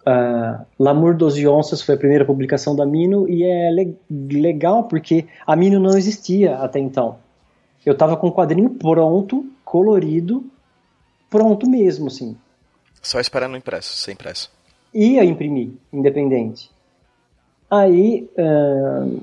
Uh, 0.00 0.64
L'amour 0.78 1.14
12 1.14 1.46
onças 1.46 1.82
foi 1.82 1.94
a 1.94 1.98
primeira 1.98 2.24
publicação 2.24 2.74
da 2.74 2.84
Mino 2.86 3.28
e 3.28 3.44
é 3.44 3.70
le 3.70 3.96
legal 4.10 4.84
porque 4.84 5.26
a 5.46 5.54
Mino 5.54 5.78
não 5.78 5.96
existia 5.96 6.56
até 6.56 6.80
então. 6.80 7.18
Eu 7.84 7.92
estava 7.92 8.16
com 8.16 8.28
o 8.28 8.32
quadrinho 8.32 8.70
pronto, 8.70 9.46
colorido, 9.64 10.44
pronto 11.28 11.68
mesmo, 11.68 12.08
assim. 12.08 12.36
Só 13.00 13.20
esperando 13.20 13.56
impresso, 13.56 13.96
sem 13.96 14.14
impresso. 14.14 14.50
Ia 14.94 15.24
imprimir, 15.24 15.70
independente. 15.92 16.70
Aí 17.70 18.28
uh, 18.36 19.20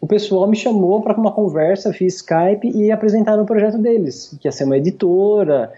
o 0.00 0.06
pessoal 0.06 0.46
me 0.46 0.56
chamou 0.56 1.00
para 1.02 1.18
uma 1.18 1.32
conversa, 1.32 1.92
fiz 1.92 2.16
Skype 2.16 2.70
e 2.70 2.92
apresentaram 2.92 3.42
o 3.42 3.46
projeto 3.46 3.78
deles, 3.78 4.36
que 4.40 4.46
ia 4.46 4.52
ser 4.52 4.64
uma 4.64 4.76
editora. 4.76 5.72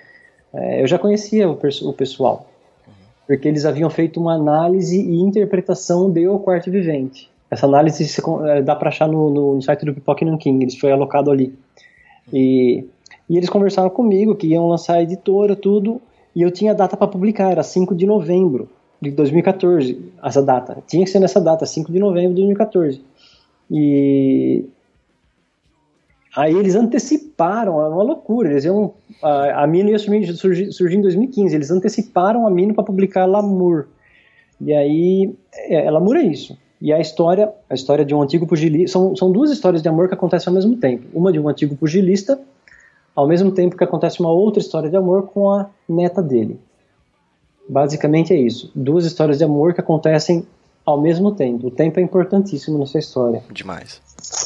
Uh, 0.53 0.81
eu 0.81 0.87
já 0.87 0.99
conhecia 0.99 1.49
o, 1.49 1.53
o 1.53 1.93
pessoal 1.93 2.47
porque 3.27 3.49
eles 3.49 3.65
haviam 3.65 3.91
feito 3.91 4.21
uma 4.21 4.35
análise 4.35 5.01
e 5.01 5.21
interpretação 5.21 6.11
de 6.11 6.29
O 6.29 6.39
Quarto 6.39 6.71
Vivente. 6.71 7.29
Essa 7.51 7.67
análise 7.67 8.07
se, 8.07 8.23
é, 8.45 8.63
dá 8.63 8.75
para 8.77 8.89
achar 8.89 9.09
no, 9.09 9.55
no, 9.55 9.63
site 9.63 9.85
do 9.85 9.93
Pipoque 9.93 10.25
King, 10.39 10.65
ele 10.65 10.77
foi 10.77 10.93
alocado 10.93 11.31
ali. 11.31 11.53
E, 12.33 12.85
e 13.29 13.37
eles 13.37 13.49
conversaram 13.49 13.91
comigo 13.91 14.37
que 14.37 14.49
iam 14.49 14.69
lançar 14.69 14.95
a 14.95 15.03
editora, 15.03 15.57
tudo, 15.57 16.01
e 16.35 16.43
eu 16.43 16.51
tinha 16.51 16.75
data 16.75 16.97
para 16.97 17.09
publicar, 17.09 17.51
era 17.51 17.63
5 17.63 17.95
de 17.95 18.07
novembro 18.07 18.69
de 19.00 19.11
2014, 19.11 20.12
essa 20.23 20.43
data. 20.43 20.79
Tinha 20.87 21.05
que 21.05 21.11
ser 21.11 21.21
nessa 21.21 21.41
data, 21.41 21.67
5 21.67 21.93
de 21.93 21.99
novembro 21.99 22.31
de 22.31 22.43
2014. 22.43 23.00
E 23.71 24.65
Aí 26.37 26.55
eles 26.55 26.75
anteciparam, 26.75 27.81
é 27.81 27.88
uma 27.88 28.03
loucura. 28.03 28.50
Eles 28.50 28.67
iam, 28.67 28.93
a, 29.23 29.62
a 29.62 29.67
Mino 29.67 29.88
ia 29.88 29.99
surgir, 29.99 30.35
surgir, 30.35 30.71
surgir 30.71 30.97
em 30.97 31.00
2015. 31.00 31.55
Eles 31.55 31.71
anteciparam 31.71 32.47
a 32.47 32.50
Mino 32.50 32.75
para 32.75 32.85
publicar 32.85 33.25
Lamour. 33.25 33.87
E 34.61 34.75
aí, 34.75 35.35
é, 35.55 35.91
Lamour 35.91 36.17
é 36.17 36.25
isso. 36.25 36.57
E 36.79 36.93
a 36.93 37.00
história, 37.00 37.50
a 37.71 37.75
história 37.75 38.05
de 38.05 38.15
um 38.15 38.21
antigo 38.21 38.47
pugilista, 38.47 38.93
são, 38.93 39.17
são 39.17 39.33
duas 39.33 39.50
histórias 39.50 39.83
de 39.83 39.88
amor 39.88 40.09
que 40.09 40.15
acontecem 40.15 40.50
ao 40.50 40.55
mesmo 40.55 40.76
tempo. 40.76 41.07
Uma 41.15 41.33
de 41.33 41.41
um 41.41 41.49
antigo 41.49 41.75
pugilista, 41.75 42.38
ao 43.15 43.26
mesmo 43.26 43.50
tempo 43.50 43.75
que 43.75 43.85
acontece 43.85 44.21
uma 44.21 44.31
outra 44.31 44.61
história 44.61 44.91
de 44.91 44.97
amor 44.97 45.29
com 45.29 45.50
a 45.50 45.71
neta 45.88 46.23
dele. 46.23 46.61
Basicamente 47.69 48.33
é 48.33 48.37
isso. 48.37 48.71
Duas 48.75 49.05
histórias 49.05 49.39
de 49.39 49.45
amor 49.45 49.75
que 49.75 49.81
acontecem 49.81 50.47
ao 50.85 51.01
mesmo 51.01 51.33
tempo. 51.33 51.67
O 51.67 51.71
tempo 51.71 51.99
é 51.99 52.03
importantíssimo 52.03 52.79
nessa 52.79 52.99
história. 52.99 53.43
Demais. 53.51 54.01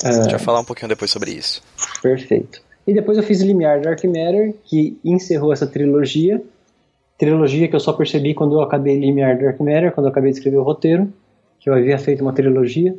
É... 0.05 0.09
A 0.09 0.13
gente 0.13 0.31
vai 0.31 0.39
falar 0.39 0.61
um 0.61 0.65
pouquinho 0.65 0.89
depois 0.89 1.11
sobre 1.11 1.33
isso. 1.33 1.63
Perfeito. 2.03 2.63
E 2.87 2.95
depois 2.95 3.19
eu 3.19 3.23
fiz 3.23 3.41
Limiar 3.43 3.81
Dark 3.83 4.03
Matter, 4.05 4.55
que 4.65 4.99
encerrou 5.05 5.53
essa 5.53 5.67
trilogia. 5.67 6.43
Trilogia 7.19 7.69
que 7.69 7.77
eu 7.77 7.81
só 7.81 7.93
percebi 7.93 8.33
quando 8.33 8.55
eu 8.55 8.63
acabei 8.63 8.99
Limiar 8.99 9.39
Dark 9.39 9.61
Matter, 9.61 9.93
quando 9.93 10.07
eu 10.07 10.11
acabei 10.11 10.31
de 10.33 10.39
escrever 10.39 10.57
o 10.57 10.63
roteiro, 10.63 11.13
que 11.61 11.69
eu 11.69 11.75
havia 11.75 11.99
feito 11.99 12.23
uma 12.23 12.33
trilogia. 12.33 12.97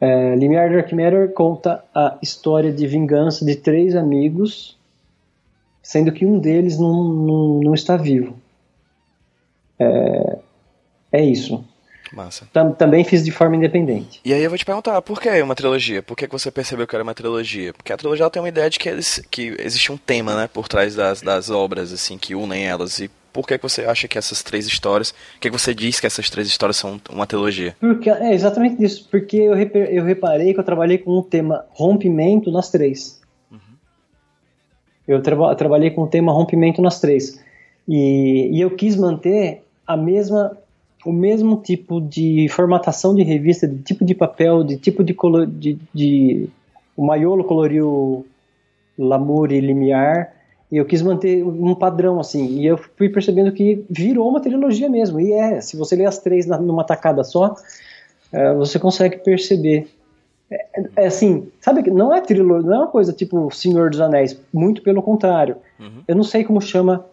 É, 0.00 0.34
Limiar 0.34 0.72
Dark 0.72 0.92
Matter 0.92 1.32
conta 1.32 1.84
a 1.94 2.18
história 2.20 2.72
de 2.72 2.86
vingança 2.86 3.44
de 3.44 3.54
três 3.54 3.94
amigos, 3.94 4.76
sendo 5.82 6.10
que 6.10 6.26
um 6.26 6.38
deles 6.40 6.78
não, 6.78 7.04
não, 7.04 7.60
não 7.60 7.74
está 7.74 7.96
vivo. 7.96 8.34
É, 9.78 10.38
é 11.12 11.24
isso. 11.24 11.64
Massa. 12.12 12.48
Tam, 12.52 12.72
também 12.72 13.04
fiz 13.04 13.24
de 13.24 13.30
forma 13.30 13.56
independente. 13.56 14.20
E 14.24 14.32
aí 14.32 14.42
eu 14.42 14.50
vou 14.50 14.58
te 14.58 14.64
perguntar, 14.64 15.00
por 15.02 15.20
que 15.20 15.42
uma 15.42 15.54
trilogia? 15.54 16.02
Por 16.02 16.16
que 16.16 16.26
você 16.26 16.50
percebeu 16.50 16.86
que 16.86 16.94
era 16.94 17.02
uma 17.02 17.14
trilogia? 17.14 17.72
Porque 17.72 17.92
a 17.92 17.96
trilogia 17.96 18.30
tem 18.30 18.40
uma 18.40 18.48
ideia 18.48 18.70
de 18.70 18.78
que, 18.78 18.88
eles, 18.88 19.22
que 19.30 19.54
existe 19.58 19.92
um 19.92 19.96
tema, 19.96 20.34
né, 20.34 20.48
por 20.52 20.68
trás 20.68 20.94
das, 20.94 21.20
das 21.20 21.50
obras, 21.50 21.92
assim, 21.92 22.16
que 22.16 22.34
unem 22.34 22.66
elas. 22.66 22.98
E 22.98 23.10
por 23.32 23.46
que 23.46 23.58
você 23.58 23.84
acha 23.84 24.08
que 24.08 24.16
essas 24.16 24.42
três 24.42 24.66
histórias, 24.66 25.12
por 25.12 25.40
que 25.40 25.50
você 25.50 25.74
diz 25.74 26.00
que 26.00 26.06
essas 26.06 26.30
três 26.30 26.48
histórias 26.48 26.76
são 26.76 27.00
uma 27.10 27.26
trilogia? 27.26 27.76
Porque, 27.78 28.08
é 28.08 28.32
exatamente 28.32 28.82
isso, 28.82 29.06
porque 29.10 29.36
eu, 29.36 29.54
eu 29.54 30.04
reparei 30.04 30.54
que 30.54 30.60
eu 30.60 30.64
trabalhei 30.64 30.98
com 30.98 31.12
o 31.12 31.22
tema 31.22 31.66
rompimento 31.70 32.50
nas 32.50 32.70
três. 32.70 33.20
Uhum. 33.50 33.58
Eu 35.06 35.22
tra 35.22 35.54
trabalhei 35.54 35.90
com 35.90 36.02
o 36.02 36.08
tema 36.08 36.32
rompimento 36.32 36.80
nas 36.80 37.00
três. 37.00 37.38
E, 37.86 38.50
e 38.52 38.60
eu 38.60 38.70
quis 38.70 38.96
manter 38.96 39.62
a 39.88 39.96
mesma 39.96 40.56
o 41.06 41.12
mesmo 41.12 41.56
tipo 41.56 42.00
de 42.00 42.48
formatação 42.50 43.14
de 43.14 43.22
revista, 43.22 43.66
de 43.66 43.82
tipo 43.82 44.04
de 44.04 44.14
papel, 44.14 44.62
de 44.62 44.76
tipo 44.76 45.02
de 45.02 45.14
color, 45.14 45.46
de, 45.46 45.78
de 45.94 46.48
o 46.96 47.06
Maiolo 47.06 47.44
coloriu 47.44 48.26
Lamour 48.98 49.52
e 49.52 49.60
Limiar, 49.60 50.32
e 50.70 50.76
eu 50.76 50.84
quis 50.84 51.00
manter 51.00 51.42
um 51.44 51.74
padrão 51.74 52.20
assim, 52.20 52.58
e 52.58 52.66
eu 52.66 52.76
fui 52.76 53.08
percebendo 53.08 53.52
que 53.52 53.84
virou 53.88 54.28
uma 54.28 54.40
trilogia 54.40 54.90
mesmo, 54.90 55.20
e 55.20 55.32
é, 55.32 55.60
se 55.60 55.76
você 55.76 55.96
ler 55.96 56.06
as 56.06 56.18
três 56.18 56.46
numa 56.46 56.84
tacada 56.84 57.22
só, 57.24 57.54
é, 58.32 58.52
você 58.54 58.78
consegue 58.78 59.18
perceber. 59.18 59.88
É, 60.50 60.66
é, 60.96 61.06
assim, 61.06 61.48
sabe 61.60 61.82
que 61.82 61.90
não 61.90 62.14
é 62.14 62.20
trilogia, 62.20 62.68
não 62.68 62.74
é 62.74 62.78
uma 62.80 62.88
coisa 62.88 63.12
tipo 63.12 63.50
Senhor 63.50 63.88
dos 63.88 64.00
Anéis, 64.00 64.38
muito 64.52 64.82
pelo 64.82 65.00
contrário. 65.00 65.56
Uhum. 65.78 66.02
Eu 66.08 66.16
não 66.16 66.24
sei 66.24 66.42
como 66.42 66.60
chama 66.60 67.06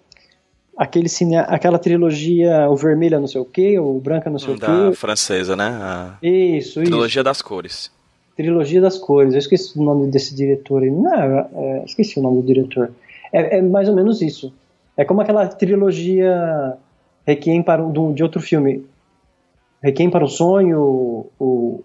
aquele 0.77 1.09
cine, 1.09 1.37
aquela 1.37 1.79
trilogia 1.79 2.69
o 2.69 2.75
vermelha 2.75 3.19
não 3.19 3.27
sei 3.27 3.41
o 3.41 3.45
que, 3.45 3.79
o 3.79 3.99
branca 3.99 4.29
não 4.29 4.39
sei 4.39 4.55
da 4.57 4.87
o 4.87 4.91
que. 4.91 4.97
francesa, 4.97 5.55
né? 5.55 5.67
A 5.67 6.17
isso, 6.21 6.81
trilogia 6.81 7.19
isso. 7.19 7.23
das 7.23 7.41
cores. 7.41 7.91
Trilogia 8.35 8.81
das 8.81 8.97
Cores. 8.97 9.33
Eu 9.33 9.39
esqueci 9.39 9.79
o 9.79 9.83
nome 9.83 10.11
desse 10.11 10.35
diretor. 10.35 10.83
aí. 10.83 10.91
Não, 10.91 11.09
é, 11.09 11.83
esqueci 11.85 12.19
o 12.19 12.21
nome 12.21 12.41
do 12.41 12.45
diretor. 12.45 12.91
É, 13.31 13.59
é 13.59 13.61
mais 13.61 13.87
ou 13.87 13.95
menos 13.95 14.21
isso. 14.21 14.53
É 14.97 15.05
como 15.05 15.21
aquela 15.21 15.47
trilogia 15.47 16.77
Requiem 17.25 17.63
para 17.63 17.83
um, 17.83 18.13
de 18.13 18.21
outro 18.21 18.41
filme. 18.41 18.85
Requiem 19.81 20.09
para 20.09 20.25
o 20.25 20.27
Sonho, 20.27 21.27
o 21.39 21.83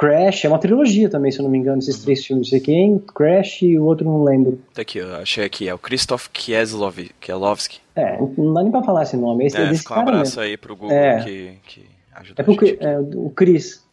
Crash, 0.00 0.46
é 0.46 0.48
uma 0.48 0.58
trilogia 0.58 1.10
também, 1.10 1.30
se 1.30 1.38
eu 1.38 1.42
não 1.42 1.50
me 1.50 1.58
engano, 1.58 1.78
esses 1.78 2.02
três 2.02 2.24
filmes. 2.24 2.50
Requiem, 2.50 2.98
Crash 3.14 3.60
e 3.62 3.78
o 3.78 3.84
outro 3.84 4.06
não 4.06 4.24
lembro. 4.24 4.58
Tá 4.72 4.80
aqui, 4.80 4.96
eu 4.98 5.14
achei 5.16 5.44
aqui, 5.44 5.68
é 5.68 5.74
o 5.74 5.78
Krzysztof 5.78 6.30
Kieslov, 6.30 6.98
Kieslowski. 7.20 7.80
É, 7.94 8.18
não 8.38 8.54
dá 8.54 8.62
nem 8.62 8.70
pra 8.72 8.82
falar 8.82 9.02
esse 9.02 9.16
nome. 9.16 9.44
Esse, 9.46 9.58
é, 9.58 9.64
É, 9.64 9.66
desse 9.68 9.82
fica 9.82 9.94
um 9.94 10.00
abraço 10.00 10.38
mesmo. 10.38 10.40
aí 10.40 10.56
pro 10.56 10.74
Google 10.74 10.96
É. 10.96 11.22
que, 11.22 11.52
que 11.66 11.84
ajuda 12.14 12.40
É. 12.42 12.44
Cri- 12.56 12.78
é, 12.80 12.98
o 12.98 13.30
Chris. 13.36 13.84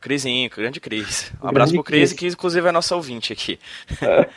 Crisinho, 0.00 0.50
grande 0.54 0.80
Cris. 0.80 1.32
Um 1.42 1.48
abraço 1.48 1.72
pro 1.72 1.82
Cris, 1.84 2.10
Cris. 2.12 2.18
que 2.18 2.26
inclusive 2.26 2.68
é 2.68 2.72
nosso 2.72 2.94
ouvinte 2.94 3.32
aqui. 3.32 3.58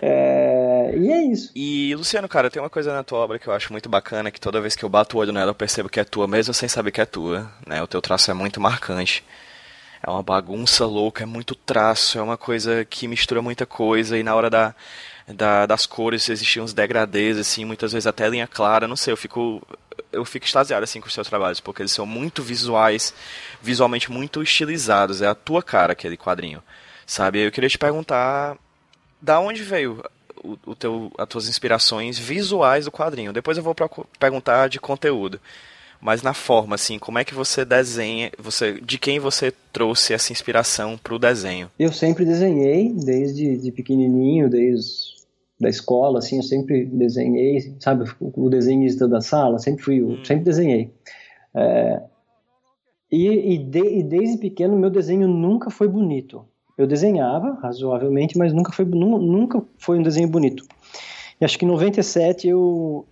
É, 0.00 0.92
e 0.96 1.10
é 1.12 1.22
isso. 1.24 1.52
E, 1.54 1.94
Luciano, 1.94 2.28
cara, 2.28 2.50
tem 2.50 2.60
uma 2.60 2.70
coisa 2.70 2.92
na 2.92 3.02
tua 3.04 3.18
obra 3.18 3.38
que 3.38 3.46
eu 3.46 3.52
acho 3.52 3.72
muito 3.72 3.88
bacana, 3.88 4.30
que 4.30 4.40
toda 4.40 4.60
vez 4.60 4.74
que 4.76 4.84
eu 4.84 4.88
bato 4.88 5.16
o 5.16 5.20
olho 5.20 5.32
nela 5.32 5.50
eu 5.50 5.54
percebo 5.54 5.88
que 5.88 6.00
é 6.00 6.04
tua, 6.04 6.26
mesmo 6.26 6.52
sem 6.54 6.68
saber 6.68 6.90
que 6.90 7.00
é 7.00 7.06
tua, 7.06 7.50
né? 7.66 7.82
O 7.82 7.86
teu 7.86 8.00
traço 8.02 8.30
é 8.30 8.34
muito 8.34 8.60
marcante. 8.60 9.22
É 10.06 10.10
uma 10.10 10.22
bagunça 10.22 10.86
louca, 10.86 11.24
é 11.24 11.26
muito 11.26 11.54
traço, 11.54 12.18
é 12.18 12.22
uma 12.22 12.36
coisa 12.38 12.84
que 12.84 13.08
mistura 13.08 13.42
muita 13.42 13.66
coisa, 13.66 14.16
e 14.16 14.22
na 14.22 14.34
hora 14.36 14.48
da, 14.48 14.74
da- 15.26 15.66
das 15.66 15.84
cores 15.84 16.28
existiam 16.28 16.64
uns 16.64 16.72
degradês, 16.72 17.36
assim, 17.36 17.64
muitas 17.64 17.92
vezes 17.92 18.06
até 18.06 18.28
linha 18.28 18.46
clara, 18.46 18.86
não 18.86 18.96
sei, 18.96 19.12
eu 19.12 19.16
fico 19.16 19.62
eu 20.12 20.24
fico 20.24 20.46
extasiado 20.46 20.84
assim 20.84 21.00
com 21.00 21.08
os 21.08 21.14
seus 21.14 21.28
trabalhos, 21.28 21.60
porque 21.60 21.82
eles 21.82 21.92
são 21.92 22.06
muito 22.06 22.42
visuais, 22.42 23.12
visualmente 23.60 24.10
muito 24.10 24.42
estilizados, 24.42 25.20
é 25.22 25.26
a 25.26 25.34
tua 25.34 25.62
cara 25.62 25.92
aquele 25.92 26.16
quadrinho, 26.16 26.62
sabe? 27.06 27.40
Eu 27.40 27.50
queria 27.52 27.68
te 27.68 27.76
perguntar 27.78 28.56
da 29.20 29.40
onde 29.40 29.62
veio 29.62 30.04
o, 30.42 30.58
o 30.66 30.74
teu, 30.76 31.12
as 31.18 31.28
tuas 31.28 31.48
inspirações 31.48 32.18
visuais 32.18 32.84
do 32.86 32.92
quadrinho. 32.92 33.32
Depois 33.32 33.58
eu 33.58 33.64
vou 33.64 33.74
perguntar 34.18 34.68
de 34.68 34.78
conteúdo. 34.80 35.40
Mas 36.00 36.22
na 36.22 36.34
forma, 36.34 36.74
assim, 36.74 36.98
como 36.98 37.18
é 37.18 37.24
que 37.24 37.34
você 37.34 37.64
desenha, 37.64 38.30
você, 38.38 38.80
de 38.80 38.98
quem 38.98 39.18
você 39.18 39.52
trouxe 39.72 40.12
essa 40.12 40.32
inspiração 40.32 40.96
pro 40.98 41.18
desenho? 41.18 41.70
Eu 41.78 41.92
sempre 41.92 42.24
desenhei, 42.24 42.92
desde 42.92 43.56
de 43.56 43.72
pequenininho, 43.72 44.48
desde 44.48 45.16
da 45.58 45.68
escola, 45.70 46.18
assim, 46.18 46.36
eu 46.36 46.42
sempre 46.42 46.84
desenhei, 46.84 47.74
sabe, 47.80 48.04
o 48.20 48.46
o 48.46 48.50
desenhista 48.50 49.08
da 49.08 49.20
sala, 49.22 49.58
sempre 49.58 49.82
fui, 49.82 50.00
eu 50.02 50.22
sempre 50.24 50.44
desenhei. 50.44 50.90
É, 51.54 52.02
e, 53.10 53.54
e, 53.54 53.58
de- 53.58 53.98
e 53.98 54.02
desde 54.02 54.36
pequeno 54.38 54.76
meu 54.76 54.90
desenho 54.90 55.26
nunca 55.28 55.70
foi 55.70 55.88
bonito. 55.88 56.44
Eu 56.76 56.86
desenhava 56.86 57.58
razoavelmente, 57.62 58.36
mas 58.36 58.52
nunca 58.52 58.70
foi, 58.72 58.84
nu- 58.84 59.18
nunca 59.18 59.62
foi 59.78 59.98
um 59.98 60.02
desenho 60.02 60.28
bonito. 60.28 60.64
E 61.40 61.44
acho 61.44 61.58
que 61.58 61.64
em 61.64 61.68
97 61.68 62.48
eu 62.48 63.06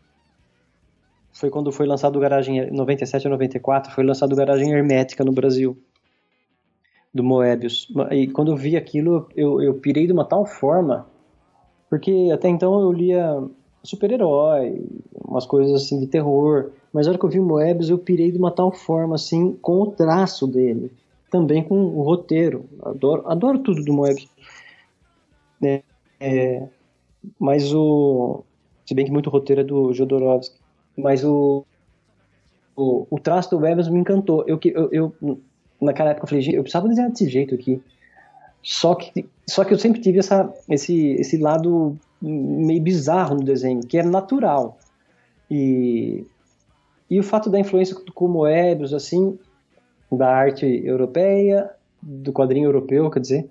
foi 1.34 1.50
quando 1.50 1.72
foi 1.72 1.84
lançado 1.86 2.16
o 2.16 2.20
Garagem 2.20 2.70
97 2.70 3.26
ou 3.26 3.32
94, 3.32 3.92
foi 3.92 4.04
lançado 4.04 4.32
o 4.32 4.36
Garagem 4.36 4.70
Hermética 4.70 5.24
no 5.24 5.32
Brasil 5.32 5.76
do 7.12 7.24
Moebius. 7.24 7.88
E 8.12 8.28
quando 8.28 8.52
eu 8.52 8.56
vi 8.56 8.76
aquilo, 8.76 9.28
eu, 9.36 9.60
eu 9.60 9.74
pirei 9.74 10.06
de 10.06 10.12
uma 10.12 10.24
tal 10.24 10.46
forma, 10.46 11.06
porque 11.90 12.30
até 12.32 12.48
então 12.48 12.80
eu 12.80 12.92
lia 12.92 13.42
super-herói, 13.82 14.86
umas 15.26 15.44
coisas 15.44 15.82
assim 15.82 15.98
de 15.98 16.06
terror, 16.06 16.70
mas 16.92 17.06
na 17.06 17.10
hora 17.10 17.18
que 17.18 17.26
eu 17.26 17.30
vi 17.30 17.40
o 17.40 17.44
Moebius, 17.44 17.90
eu 17.90 17.98
pirei 17.98 18.30
de 18.30 18.38
uma 18.38 18.52
tal 18.52 18.70
forma, 18.70 19.16
assim, 19.16 19.58
com 19.60 19.82
o 19.82 19.90
traço 19.90 20.46
dele, 20.46 20.92
também 21.30 21.64
com 21.64 21.76
o 21.76 22.02
roteiro. 22.02 22.64
Adoro, 22.80 23.24
adoro 23.26 23.58
tudo 23.58 23.82
do 23.84 23.92
Moebius. 23.92 24.28
É, 25.60 25.82
é, 26.20 26.68
mas 27.38 27.74
o. 27.74 28.44
Se 28.86 28.94
bem 28.94 29.04
que 29.04 29.10
muito 29.10 29.30
roteiro 29.30 29.62
é 29.62 29.64
do 29.64 29.92
Jodorowsky, 29.92 30.63
mas 30.96 31.24
o. 31.24 31.64
O, 32.76 33.06
o 33.08 33.20
traço 33.20 33.50
do 33.50 33.60
Moebius 33.60 33.88
me 33.88 34.00
encantou. 34.00 34.44
Eu, 34.48 34.58
eu, 34.64 35.14
eu, 35.22 35.40
naquela 35.80 36.10
época 36.10 36.24
eu 36.24 36.28
falei, 36.28 36.58
eu 36.58 36.62
precisava 36.62 36.88
desenhar 36.88 37.10
desse 37.10 37.28
jeito 37.28 37.54
aqui. 37.54 37.80
Só 38.60 38.96
que, 38.96 39.28
só 39.46 39.62
que 39.62 39.72
eu 39.72 39.78
sempre 39.78 40.00
tive 40.00 40.18
essa, 40.18 40.52
esse, 40.68 41.12
esse 41.12 41.36
lado 41.36 41.96
meio 42.20 42.82
bizarro 42.82 43.36
no 43.36 43.44
desenho, 43.44 43.80
que 43.80 43.98
é 43.98 44.02
natural. 44.02 44.78
E, 45.50 46.26
e 47.08 47.20
o 47.20 47.22
fato 47.22 47.50
da 47.50 47.60
influência 47.60 47.94
com 48.14 48.26
Moebius, 48.26 48.94
assim, 48.94 49.38
da 50.10 50.28
arte 50.28 50.64
europeia, 50.84 51.70
do 52.02 52.32
quadrinho 52.32 52.66
europeu, 52.66 53.10
quer 53.10 53.20
dizer, 53.20 53.50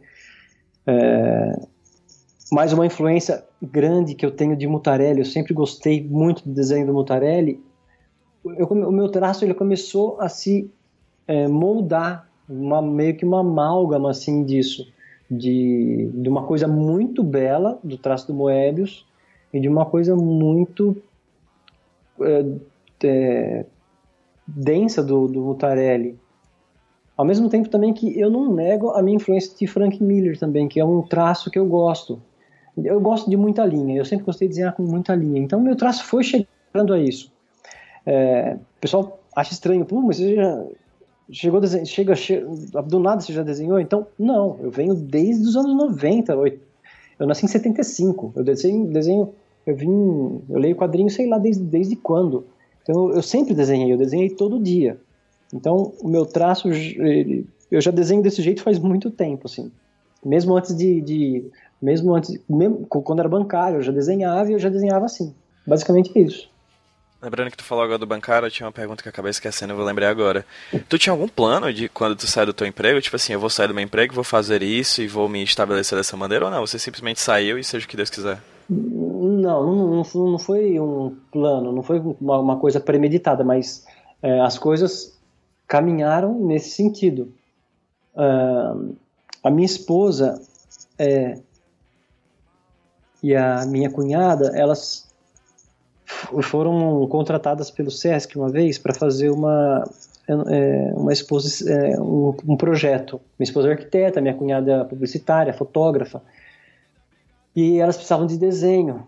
é, 0.86 1.60
mais 2.54 2.72
uma 2.72 2.86
influência 2.86 3.44
grande 3.60 4.14
que 4.14 4.24
eu 4.24 4.30
tenho 4.30 4.56
de 4.56 4.68
Mutarelli, 4.68 5.20
eu 5.20 5.26
sempre 5.26 5.56
gostei 5.56 6.04
muito 6.04 6.48
do 6.48 6.54
desenho 6.54 6.86
do 6.86 6.94
Mutarelli, 6.94 7.60
eu, 8.46 8.68
o 8.68 8.92
meu 8.92 9.10
traço 9.10 9.44
ele 9.44 9.56
começou 9.56 10.22
a 10.22 10.30
se 10.30 10.70
é, 11.28 11.48
moldar, 11.48 12.30
uma, 12.48 12.80
meio 12.80 13.16
que 13.18 13.26
uma 13.26 13.40
amálgama 13.40 14.12
assim 14.12 14.44
disso, 14.44 14.88
de, 15.32 16.12
de 16.14 16.30
uma 16.30 16.44
coisa 16.44 16.68
muito 16.68 17.24
bela 17.24 17.80
do 17.84 17.98
traço 17.98 18.28
do 18.28 18.36
Moebius 18.36 19.04
e 19.52 19.60
de 19.60 19.68
uma 19.68 19.86
coisa 19.86 20.16
muito 20.16 20.96
é, 22.22 22.46
é, 23.04 23.66
densa 24.46 25.02
do, 25.02 25.28
do 25.28 25.42
Mutarelli. 25.42 26.20
Ao 27.18 27.26
mesmo 27.26 27.50
tempo 27.50 27.68
também 27.68 27.94
que 27.94 28.20
eu 28.20 28.30
não 28.30 28.54
nego 28.54 28.92
a 28.92 29.02
minha 29.02 29.16
influência 29.16 29.58
de 29.58 29.66
Frank 29.66 30.04
Miller 30.04 30.38
também, 30.38 30.68
que 30.68 30.80
é 30.80 30.86
um 30.86 31.02
traço 31.02 31.50
que 31.50 31.58
eu 31.58 31.66
gosto. 31.66 32.22
Eu 32.78 33.00
gosto 33.00 33.30
de 33.30 33.38
muita 33.38 33.66
linha, 33.66 33.98
eu 33.98 34.06
sempre 34.06 34.26
gostei 34.26 34.48
de 34.48 34.54
desenhar 34.54 34.74
com 34.76 34.84
muita 34.84 35.14
linha. 35.16 35.40
Então 35.40 35.62
meu 35.62 35.76
traço 35.76 36.06
foi 36.06 36.24
chegando 36.24 36.94
a 36.94 37.00
isso. 37.00 37.32
É, 38.06 38.56
o 38.78 38.82
pessoal 38.82 39.20
acha 39.36 39.54
estranho, 39.54 39.86
pô, 39.86 40.02
mas 40.02 40.18
você 40.18 40.36
já 40.36 40.64
chegou 41.32 41.58
a 41.60 41.62
desenhar, 41.62 41.86
chega, 41.86 42.16
che- 42.16 42.44
do 42.88 43.00
nada 43.00 43.22
você 43.22 43.32
já 43.32 43.44
desenhou? 43.44 43.80
Então, 43.80 44.08
não, 44.18 44.58
eu 44.62 44.70
venho 44.72 44.94
desde 44.96 45.44
os 45.48 45.56
anos 45.56 45.76
90, 45.76 46.36
oit- 46.36 46.60
eu 47.20 47.28
nasci 47.28 47.46
em 47.46 47.48
75, 47.48 48.34
eu 48.36 48.44
desenho, 48.44 48.88
desenho 48.88 49.34
eu 49.66 49.76
vim, 49.76 50.42
eu 50.50 50.60
leio 50.60 50.76
quadrinho, 50.76 51.10
sei 51.10 51.28
lá 51.28 51.38
desde, 51.38 51.64
desde 51.64 51.96
quando. 51.96 52.46
Então 52.82 53.12
eu 53.12 53.22
sempre 53.22 53.54
desenhei, 53.54 53.94
eu 53.94 53.98
desenhei 53.98 54.30
todo 54.30 54.60
dia. 54.60 55.00
Então 55.54 55.94
o 56.02 56.08
meu 56.08 56.26
traço, 56.26 56.70
ele- 56.70 57.46
eu 57.72 57.80
já 57.80 57.92
desenho 57.92 58.22
desse 58.22 58.42
jeito 58.42 58.62
faz 58.62 58.78
muito 58.80 59.10
tempo, 59.10 59.44
assim. 59.46 59.72
Mesmo 60.26 60.56
antes 60.56 60.76
de, 60.76 61.02
de 61.02 61.46
mesmo 61.84 62.16
antes, 62.16 62.40
mesmo 62.50 62.88
quando 62.88 63.20
era 63.20 63.28
bancário, 63.28 63.78
eu 63.78 63.82
já 63.84 63.92
desenhava 63.92 64.50
e 64.50 64.54
eu 64.54 64.60
já 64.60 64.70
desenhava 64.70 65.06
assim. 65.06 65.36
Basicamente 65.68 66.12
é 66.18 66.22
isso. 66.22 66.50
Lembrando 67.22 67.52
que 67.52 67.58
tu 67.58 67.64
falou 67.64 67.84
agora 67.84 67.98
do 67.98 68.06
bancário, 68.06 68.46
eu 68.48 68.52
tinha 68.52 68.66
uma 68.66 68.72
pergunta 68.74 69.02
que 69.02 69.08
eu 69.08 69.12
acabei 69.12 69.32
esquecendo, 69.32 69.72
eu 69.72 69.78
vou 69.78 69.86
lembrar 69.86 70.10
agora. 70.10 70.46
Tu 70.90 70.98
tinha 70.98 71.12
algum 71.14 71.28
plano 71.28 71.72
de 71.74 71.88
quando 71.88 72.16
tu 72.18 72.28
sai 72.28 72.46
do 72.46 72.54
teu 72.54 72.68
emprego? 72.68 73.00
Tipo 73.02 73.16
assim, 73.16 73.34
eu 73.34 73.40
vou 73.40 73.50
sair 73.50 73.68
do 73.68 73.74
meu 73.74 73.84
emprego, 73.84 74.14
vou 74.14 74.24
fazer 74.26 74.62
isso 74.62 75.02
e 75.02 75.08
vou 75.08 75.30
me 75.30 75.42
estabelecer 75.44 75.98
dessa 75.98 76.18
maneira 76.18 76.46
ou 76.46 76.52
não? 76.52 76.66
Você 76.66 76.78
simplesmente 76.78 77.22
saiu 77.22 77.58
e 77.58 77.64
seja 77.64 77.86
o 77.86 77.90
que 77.90 77.96
Deus 77.96 78.10
quiser? 78.10 78.42
Não, 78.70 79.64
não, 79.76 80.04
não 80.04 80.38
foi- 80.40 80.80
um 80.80 81.16
plano, 81.32 81.72
não 81.72 81.82
foi 81.84 82.00
uma, 82.00 82.40
uma 82.40 82.58
coisa 82.58 82.80
premeditada, 82.80 83.44
mas 83.44 83.86
é, 84.22 84.42
as 84.42 84.58
coisas 84.58 85.18
caminharam 85.68 86.46
nesse 86.46 86.72
sentido. 86.72 87.34
Ah, 88.16 88.76
a 89.46 89.50
minha 89.50 89.66
esposa 89.66 90.42
é, 90.98 91.40
e 93.24 93.34
a 93.34 93.66
minha 93.66 93.90
cunhada, 93.90 94.52
elas 94.54 95.10
foram 96.44 97.08
contratadas 97.08 97.72
pelo 97.72 97.90
SESC 97.90 98.38
uma 98.38 98.50
vez 98.50 98.78
para 98.78 98.94
fazer 98.94 99.30
uma 99.30 99.84
é, 100.28 100.94
uma 100.96 101.12
exposi 101.12 101.70
é, 101.72 102.00
um, 102.00 102.36
um 102.48 102.58
projeto. 102.58 103.20
Minha 103.40 103.48
esposa 103.48 103.70
é 103.70 103.72
arquiteta, 103.72 104.22
minha 104.22 104.34
cunhada 104.34 104.72
é 104.72 104.84
publicitária, 104.84 105.54
fotógrafa 105.54 106.22
e 107.56 107.80
elas 107.80 107.96
precisavam 107.96 108.26
de 108.26 108.38
desenho. 108.38 109.08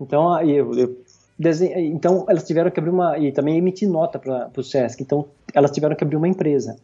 Então, 0.00 0.32
aí 0.32 0.56
eu, 0.56 0.72
eu 0.74 0.98
desenho, 1.38 1.78
então 1.78 2.24
elas 2.28 2.44
tiveram 2.44 2.70
que 2.70 2.80
abrir 2.80 2.90
uma 2.90 3.18
e 3.18 3.32
também 3.32 3.56
emitir 3.56 3.88
nota 3.88 4.18
para 4.18 4.50
o 4.56 4.62
SESC. 4.62 5.02
Então, 5.02 5.26
elas 5.54 5.70
tiveram 5.70 5.94
que 5.94 6.04
abrir 6.04 6.16
uma 6.16 6.28
empresa. 6.28 6.76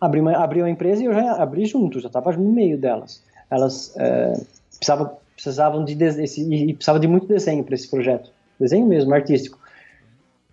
Abri 0.00 0.20
uma, 0.20 0.32
abri 0.36 0.60
uma 0.60 0.70
empresa 0.70 1.02
e 1.02 1.06
eu 1.06 1.14
já 1.14 1.32
abri 1.32 1.64
junto, 1.66 2.00
já 2.00 2.08
estava 2.08 2.32
no 2.32 2.52
meio 2.52 2.78
delas. 2.78 3.22
Elas 3.50 3.94
é, 3.96 4.34
precisavam, 4.78 5.16
precisavam 5.34 5.84
de 5.84 5.92
e 5.92 6.74
precisavam 6.74 7.00
de 7.00 7.08
muito 7.08 7.26
desenho 7.26 7.64
para 7.64 7.74
esse 7.74 7.88
projeto, 7.88 8.30
desenho 8.58 8.86
mesmo, 8.86 9.12
artístico. 9.14 9.58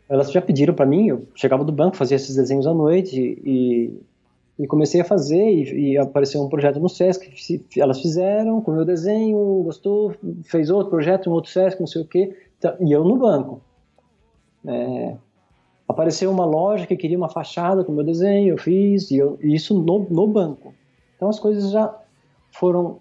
Elas 0.10 0.32
já 0.32 0.42
pediram 0.42 0.74
para 0.74 0.86
mim, 0.86 1.08
eu 1.08 1.28
chegava 1.36 1.64
do 1.64 1.72
banco, 1.72 1.96
fazia 1.96 2.16
esses 2.16 2.36
desenhos 2.36 2.68
à 2.68 2.74
noite 2.74 3.18
e, 3.44 3.98
e 4.60 4.68
comecei 4.68 5.02
a 5.02 5.06
fazer 5.06 5.50
e, 5.50 5.92
e 5.94 5.98
apareceu 5.98 6.42
um 6.42 6.50
projeto 6.50 6.80
no 6.80 6.90
Sesc, 6.90 7.32
se- 7.42 7.66
elas 7.78 8.02
fizeram 8.02 8.62
com 8.62 8.72
o 8.72 8.76
meu 8.76 8.86
desenho, 8.86 9.38
gostou, 9.64 10.14
fez 10.44 10.70
outro 10.70 10.90
projeto, 10.90 11.30
um 11.30 11.34
outro 11.34 11.50
Sesc, 11.50 11.80
não 11.80 11.88
sei 11.88 12.02
o 12.02 12.06
quê, 12.06 12.36
tá- 12.60 12.76
e 12.80 12.92
eu 12.92 13.04
no 13.04 13.16
banco. 13.18 13.62
É, 14.66 15.16
apareceu 15.88 16.30
uma 16.32 16.46
loja 16.46 16.86
que 16.86 16.96
queria 16.96 17.18
uma 17.18 17.30
fachada 17.30 17.84
com 17.84 17.92
o 17.92 17.96
meu 17.96 18.04
desenho, 18.04 18.50
eu 18.50 18.58
fiz, 18.58 19.10
e, 19.10 19.18
eu, 19.18 19.38
e 19.42 19.56
isso 19.56 19.74
no, 19.82 20.00
no 20.10 20.28
banco. 20.28 20.74
Então 21.16 21.30
as 21.30 21.40
coisas 21.40 21.72
já 21.72 21.94
foram 22.52 23.00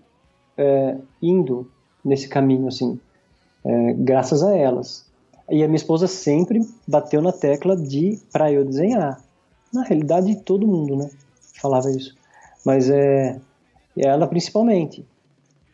é, 0.57 0.97
indo 1.21 1.71
nesse 2.05 2.29
caminho, 2.29 2.69
assim, 2.69 2.99
é, 3.65 3.93
graças 3.95 4.43
a 4.43 4.57
elas. 4.57 5.07
E 5.51 5.63
a 5.63 5.67
minha 5.67 5.77
esposa 5.77 6.07
sempre 6.07 6.61
bateu 6.87 7.21
na 7.21 7.33
tecla 7.33 7.77
de 7.77 8.19
para 8.33 8.51
eu 8.53 8.65
desenhar. 8.65 9.21
Na 9.73 9.83
realidade, 9.83 10.37
todo 10.43 10.67
mundo, 10.67 10.97
né? 10.97 11.11
Falava 11.61 11.91
isso. 11.91 12.15
Mas 12.65 12.89
é 12.91 13.41
ela 13.97 14.27
principalmente. 14.27 15.05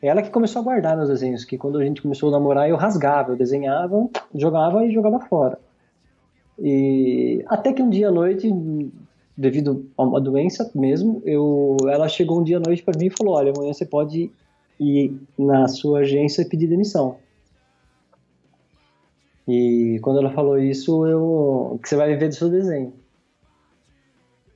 Ela 0.01 0.23
que 0.23 0.31
começou 0.31 0.61
a 0.61 0.65
guardar 0.65 0.97
meus 0.97 1.09
desenhos, 1.09 1.45
que 1.45 1.59
quando 1.59 1.79
a 1.79 1.85
gente 1.85 2.03
começou 2.03 2.29
a 2.29 2.33
namorar 2.33 2.69
eu 2.69 2.77
rasgava, 2.77 3.33
eu 3.33 3.37
desenhava, 3.37 4.09
jogava 4.35 4.85
e 4.85 4.93
jogava 4.93 5.21
fora. 5.21 5.59
E 6.59 7.45
até 7.49 7.73
que 7.73 7.83
um 7.83 7.91
dia 7.91 8.09
à 8.09 8.11
noite, 8.11 8.53
devido 9.37 9.87
a 9.97 10.03
uma 10.03 10.21
doença 10.21 10.71
mesmo, 10.75 11.23
eu, 11.25 11.77
ela 11.89 12.09
chegou 12.09 12.41
um 12.41 12.45
dia 12.45 12.59
à 12.59 12.61
noite 12.61 12.83
para 12.83 12.99
mim 12.99 13.07
e 13.07 13.11
falou: 13.11 13.35
Olha, 13.35 13.53
amanhã 13.57 13.73
você 13.73 13.85
pode 13.85 14.31
ir 14.79 15.21
na 15.39 15.69
sua 15.69 16.01
agência 16.01 16.43
e 16.43 16.49
pedir 16.49 16.67
demissão. 16.67 17.17
E 19.47 19.99
quando 20.03 20.19
ela 20.19 20.31
falou 20.31 20.59
isso, 20.59 21.07
eu 21.07 21.81
que 21.83 21.89
você 21.89 21.97
vai 21.97 22.09
viver 22.11 22.29
do 22.29 22.35
seu 22.35 22.51
desenho. 22.51 22.93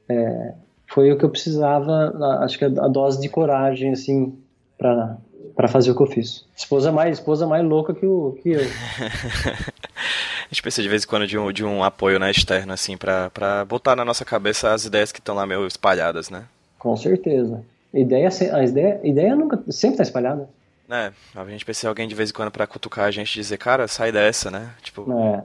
É, 0.08 0.54
foi 0.86 1.10
o 1.10 1.16
que 1.16 1.24
eu 1.24 1.30
precisava, 1.30 2.12
acho 2.40 2.58
que 2.58 2.64
a, 2.64 2.68
dose 2.68 3.20
de 3.20 3.28
coragem 3.28 3.92
assim 3.92 4.36
para 4.76 5.16
para 5.54 5.68
fazer 5.68 5.90
o 5.90 5.96
que 5.96 6.02
eu 6.02 6.06
fiz. 6.06 6.44
Esposa 6.56 6.90
mais, 6.90 7.18
esposa 7.18 7.46
mais 7.46 7.64
louca 7.64 7.94
que, 7.94 8.06
o, 8.06 8.32
que 8.42 8.50
eu. 8.50 8.60
a 8.62 10.48
gente 10.50 10.62
precisa 10.62 10.82
de 10.82 10.88
vez 10.88 11.04
em 11.04 11.06
quando 11.06 11.26
de 11.26 11.38
um, 11.38 11.52
de 11.52 11.64
um 11.64 11.84
apoio 11.84 12.18
né, 12.18 12.30
externo, 12.30 12.72
assim, 12.72 12.96
para 12.96 13.64
botar 13.66 13.94
na 13.94 14.04
nossa 14.04 14.24
cabeça 14.24 14.72
as 14.72 14.84
ideias 14.86 15.12
que 15.12 15.18
estão 15.18 15.34
lá 15.34 15.46
meio 15.46 15.66
espalhadas, 15.66 16.30
né? 16.30 16.44
Com 16.78 16.96
certeza. 16.96 17.62
Ideia, 17.92 18.28
a 18.52 18.64
ideia, 18.64 19.00
ideia 19.04 19.36
nunca, 19.36 19.62
sempre 19.70 19.98
tá 19.98 20.02
espalhada. 20.02 20.48
É, 20.88 21.12
a 21.34 21.44
gente 21.46 21.64
precisa 21.64 21.86
de 21.86 21.88
alguém 21.88 22.08
de 22.08 22.14
vez 22.14 22.30
em 22.30 22.32
quando 22.32 22.50
para 22.50 22.66
cutucar 22.66 23.06
a 23.06 23.10
gente 23.10 23.34
e 23.34 23.40
dizer, 23.40 23.56
cara, 23.58 23.88
sai 23.88 24.12
dessa, 24.12 24.50
né? 24.50 24.74
Tipo. 24.82 25.10
É, 25.12 25.42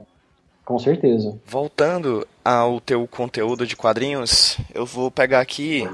com 0.64 0.78
certeza. 0.78 1.38
Voltando 1.46 2.26
ao 2.44 2.80
teu 2.80 3.06
conteúdo 3.06 3.66
de 3.66 3.76
quadrinhos, 3.76 4.58
eu 4.74 4.84
vou 4.84 5.10
pegar 5.10 5.40
aqui 5.40 5.84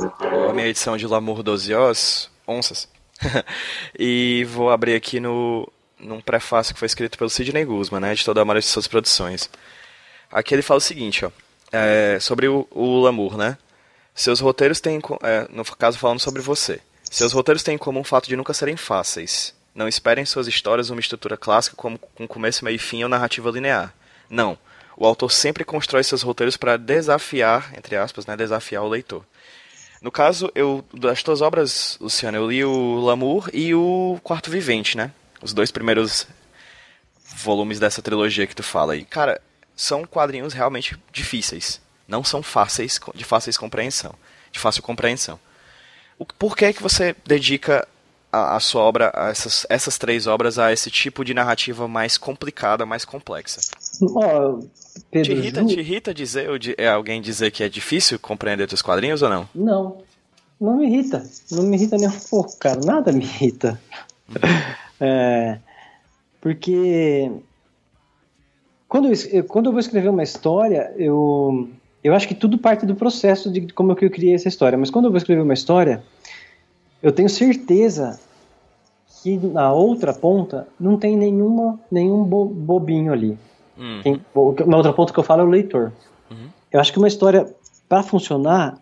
a 0.48 0.52
minha 0.52 0.66
edição 0.66 0.96
de 0.96 1.06
L'amour 1.06 1.42
dos 1.42 1.68
Os, 1.68 2.30
Onças, 2.46 2.88
e 3.98 4.44
vou 4.50 4.70
abrir 4.70 4.94
aqui 4.94 5.20
no 5.20 5.68
num 5.98 6.20
prefácio 6.20 6.74
que 6.74 6.80
foi 6.80 6.86
escrito 6.86 7.16
pelo 7.16 7.30
Sidney 7.30 7.64
Guzman, 7.64 8.00
né, 8.00 8.14
de 8.14 8.24
toda 8.24 8.42
a 8.42 8.54
de 8.54 8.62
suas 8.62 8.86
produções. 8.86 9.48
Aqui 10.30 10.54
ele 10.54 10.62
fala 10.62 10.78
o 10.78 10.80
seguinte, 10.80 11.24
ó, 11.24 11.30
é, 11.72 12.18
sobre 12.20 12.46
o, 12.46 12.66
o 12.70 13.00
Lamour, 13.00 13.36
né? 13.36 13.56
Seus 14.14 14.40
roteiros 14.40 14.80
têm, 14.80 15.00
é, 15.22 15.48
no 15.50 15.64
caso 15.64 15.98
falando 15.98 16.20
sobre 16.20 16.40
você, 16.40 16.80
seus 17.10 17.32
roteiros 17.32 17.62
têm 17.62 17.74
em 17.74 17.78
comum 17.78 18.00
o 18.00 18.04
fato 18.04 18.28
de 18.28 18.36
nunca 18.36 18.54
serem 18.54 18.76
fáceis. 18.76 19.54
Não 19.74 19.88
esperem 19.88 20.24
suas 20.24 20.46
histórias 20.46 20.90
uma 20.90 21.00
estrutura 21.00 21.36
clássica 21.36 21.76
como 21.76 21.98
com 21.98 22.26
começo, 22.26 22.64
meio 22.64 22.76
e 22.76 22.78
fim 22.78 23.02
ou 23.02 23.08
narrativa 23.08 23.50
linear. 23.50 23.92
Não. 24.30 24.56
O 24.96 25.04
autor 25.04 25.32
sempre 25.32 25.64
constrói 25.64 26.04
seus 26.04 26.22
roteiros 26.22 26.56
para 26.56 26.76
desafiar, 26.76 27.72
entre 27.76 27.96
aspas, 27.96 28.24
né, 28.26 28.36
desafiar 28.36 28.84
o 28.84 28.88
leitor. 28.88 29.24
No 30.00 30.12
caso, 30.12 30.50
eu 30.54 30.84
das 30.92 31.22
tuas 31.22 31.40
obras, 31.40 31.98
Luciano, 32.00 32.36
eu 32.36 32.48
li 32.48 32.64
o 32.64 33.00
Lamour 33.00 33.50
e 33.52 33.74
o 33.74 34.20
Quarto 34.22 34.50
Vivente, 34.50 34.96
né? 34.96 35.10
Os 35.42 35.52
dois 35.52 35.70
primeiros 35.72 36.28
volumes 37.36 37.80
dessa 37.80 38.02
trilogia 38.02 38.46
que 38.46 38.54
tu 38.54 38.62
fala. 38.62 38.96
E, 38.96 39.04
cara, 39.04 39.40
são 39.74 40.04
quadrinhos 40.04 40.52
realmente 40.52 40.96
difíceis. 41.10 41.80
Não 42.06 42.22
são 42.22 42.42
fáceis, 42.42 43.00
de 43.14 43.24
fáceis 43.24 43.56
compreensão, 43.56 44.14
de 44.52 44.58
fácil 44.58 44.82
compreensão. 44.82 45.38
Por 46.38 46.56
que 46.56 46.72
que 46.72 46.82
você 46.82 47.14
dedica 47.26 47.86
a, 48.30 48.56
a 48.56 48.60
sua 48.60 48.82
obra, 48.82 49.12
a 49.14 49.28
essas, 49.28 49.66
essas 49.68 49.96
três 49.96 50.26
obras, 50.26 50.58
a 50.58 50.72
esse 50.72 50.90
tipo 50.90 51.24
de 51.24 51.32
narrativa 51.32 51.86
mais 51.88 52.18
complicada, 52.18 52.84
mais 52.84 53.04
complexa? 53.04 53.60
Oh, 54.00 54.60
Pedro, 55.10 55.32
te, 55.32 55.38
irrita, 55.38 55.60
Ju... 55.62 55.68
te 55.68 55.80
irrita 55.80 56.14
dizer, 56.14 56.50
ou 56.50 56.58
de, 56.58 56.74
é, 56.76 56.88
alguém 56.88 57.22
dizer 57.22 57.50
que 57.50 57.62
é 57.62 57.68
difícil 57.68 58.18
compreender 58.18 58.66
teus 58.66 58.82
quadrinhos 58.82 59.22
ou 59.22 59.28
não? 59.28 59.48
Não, 59.54 60.02
não 60.60 60.76
me 60.76 60.86
irrita. 60.86 61.24
Não 61.50 61.62
me 61.62 61.76
irrita 61.76 61.96
nem 61.96 62.08
um 62.08 62.20
pouco, 62.20 62.56
cara. 62.58 62.80
Nada 62.84 63.12
me 63.12 63.24
irrita. 63.24 63.80
é, 65.00 65.58
porque 66.40 67.30
quando 68.88 69.08
eu, 69.08 69.44
quando 69.44 69.66
eu 69.66 69.72
vou 69.72 69.80
escrever 69.80 70.08
uma 70.08 70.22
história, 70.22 70.92
eu 70.96 71.68
eu 72.04 72.14
acho 72.14 72.28
que 72.28 72.34
tudo 72.34 72.58
parte 72.58 72.84
do 72.84 72.94
processo 72.94 73.50
de 73.50 73.72
como 73.72 73.92
eu 73.92 74.10
criei 74.10 74.34
essa 74.34 74.46
história. 74.46 74.76
Mas 74.76 74.90
quando 74.90 75.06
eu 75.06 75.10
vou 75.10 75.16
escrever 75.16 75.40
uma 75.40 75.54
história, 75.54 76.02
eu 77.02 77.10
tenho 77.10 77.30
certeza 77.30 78.20
que 79.22 79.38
na 79.38 79.72
outra 79.72 80.12
ponta 80.12 80.68
não 80.78 80.98
tem 80.98 81.16
nenhuma, 81.16 81.80
nenhum 81.90 82.22
bo, 82.22 82.44
bobinho 82.44 83.10
ali. 83.10 83.38
Hum. 83.78 84.00
Quem, 84.02 84.20
na 84.66 84.76
outra 84.76 84.92
ponta 84.92 85.14
que 85.14 85.18
eu 85.18 85.24
falo 85.24 85.40
é 85.40 85.44
o 85.44 85.48
leitor. 85.48 85.92
Uhum. 86.30 86.48
Eu 86.70 86.78
acho 86.78 86.92
que 86.92 86.98
uma 86.98 87.08
história, 87.08 87.48
para 87.88 88.02
funcionar, 88.02 88.78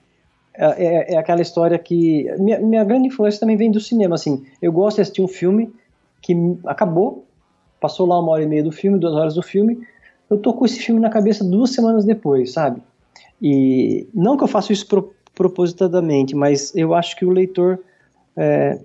é, 0.52 0.66
é, 0.66 1.14
é, 1.14 1.16
aquela 1.16 1.40
história 1.40 1.78
que. 1.78 2.26
Minha, 2.40 2.58
minha 2.58 2.84
grande 2.84 3.06
influência 3.06 3.38
também 3.38 3.56
vem 3.56 3.70
do 3.70 3.80
cinema. 3.80 4.16
Assim, 4.16 4.44
eu 4.60 4.72
gosto 4.72 4.96
de 4.96 5.02
assistir 5.02 5.22
um 5.22 5.28
filme 5.28 5.72
que 6.20 6.34
acabou, 6.66 7.24
passou 7.80 8.04
lá 8.04 8.18
uma 8.18 8.32
hora 8.32 8.42
e 8.42 8.46
meia 8.46 8.64
do 8.64 8.72
filme, 8.72 8.98
duas 8.98 9.14
horas 9.14 9.34
do 9.34 9.42
filme. 9.42 9.78
Eu 10.28 10.38
tô 10.38 10.52
com 10.52 10.64
esse 10.64 10.80
filme 10.80 11.00
na 11.00 11.08
cabeça 11.08 11.44
duas 11.44 11.70
semanas 11.70 12.04
depois, 12.04 12.52
sabe? 12.52 12.82
E 13.42 14.06
não 14.14 14.36
que 14.36 14.44
eu 14.44 14.48
faça 14.48 14.72
isso 14.72 14.86
pro, 14.86 15.12
propositadamente, 15.34 16.32
mas 16.36 16.72
eu 16.76 16.94
acho 16.94 17.16
que 17.16 17.24
o 17.24 17.30
leitor 17.30 17.80
é, 18.36 18.78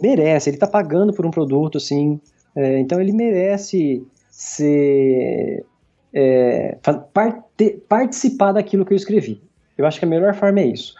merece, 0.00 0.48
ele 0.48 0.56
está 0.56 0.66
pagando 0.66 1.12
por 1.12 1.26
um 1.26 1.30
produto, 1.30 1.76
assim, 1.76 2.18
é, 2.56 2.78
então 2.78 2.98
ele 2.98 3.12
merece 3.12 4.02
ser 4.30 5.62
é, 6.14 6.78
parte, 7.12 7.82
participar 7.86 8.52
daquilo 8.52 8.86
que 8.86 8.94
eu 8.94 8.96
escrevi. 8.96 9.42
Eu 9.76 9.86
acho 9.86 9.98
que 9.98 10.06
a 10.06 10.08
melhor 10.08 10.34
forma 10.34 10.60
é 10.60 10.66
isso. 10.66 10.94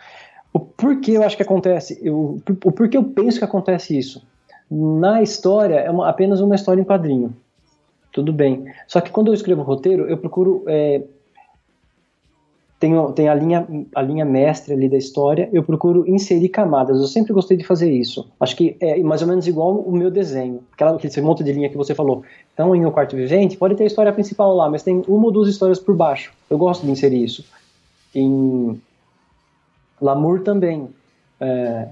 O 0.53 0.61
porquê 0.61 1.13
eu 1.13 1.23
acho 1.23 1.37
que 1.37 1.43
acontece, 1.43 1.99
eu, 2.03 2.43
o 2.65 2.73
porquê 2.73 2.99
eu 2.99 3.05
penso 3.05 3.39
que 3.39 3.45
acontece 3.45 3.97
isso. 3.97 4.23
Na 4.71 5.23
história, 5.23 5.77
é 5.77 5.91
uma, 5.91 6.11
apenas 6.11 6.41
uma 6.41 6.55
história 6.55 6.83
em 6.83 6.85
quadrinho 6.85 7.35
tudo 8.12 8.33
bem. 8.33 8.64
Só 8.87 9.01
que 9.01 9.11
quando 9.11 9.29
eu 9.29 9.35
escrevo 9.35 9.62
roteiro, 9.62 10.07
eu 10.09 10.16
procuro. 10.16 10.64
É, 10.66 11.03
tem, 12.81 12.92
tem 13.12 13.29
a, 13.29 13.35
linha, 13.35 13.68
a 13.94 14.01
linha 14.01 14.25
mestre 14.25 14.73
ali 14.73 14.88
da 14.88 14.96
história, 14.96 15.51
eu 15.53 15.62
procuro 15.62 16.09
inserir 16.09 16.49
camadas. 16.49 16.99
Eu 16.99 17.07
sempre 17.07 17.33
gostei 17.35 17.55
de 17.55 17.62
fazer 17.62 17.92
isso. 17.92 18.27
Acho 18.40 18.57
que 18.57 18.75
é 18.81 18.99
mais 19.03 19.20
ou 19.20 19.29
menos 19.29 19.46
igual 19.46 19.77
o 19.77 19.92
meu 19.92 20.11
desenho. 20.11 20.62
Aquela, 20.73 20.96
aquele 20.96 21.20
monte 21.20 21.44
de 21.44 21.53
linha 21.53 21.68
que 21.68 21.77
você 21.77 21.94
falou. 21.94 22.23
Então, 22.55 22.75
em 22.75 22.87
O 22.87 22.90
Quarto 22.90 23.14
Vivente, 23.14 23.59
pode 23.59 23.75
ter 23.75 23.85
a 23.85 23.87
história 23.87 24.11
principal 24.14 24.57
lá, 24.57 24.70
mas 24.70 24.83
tem 24.83 25.03
uma 25.07 25.27
ou 25.27 25.31
duas 25.31 25.49
histórias 25.49 25.79
por 25.79 25.94
baixo. 25.94 26.33
Eu 26.49 26.57
gosto 26.57 26.87
de 26.87 26.90
inserir 26.90 27.23
isso. 27.23 27.44
Em 28.14 28.81
Lamour 30.01 30.40
também. 30.40 30.88
É, 31.38 31.87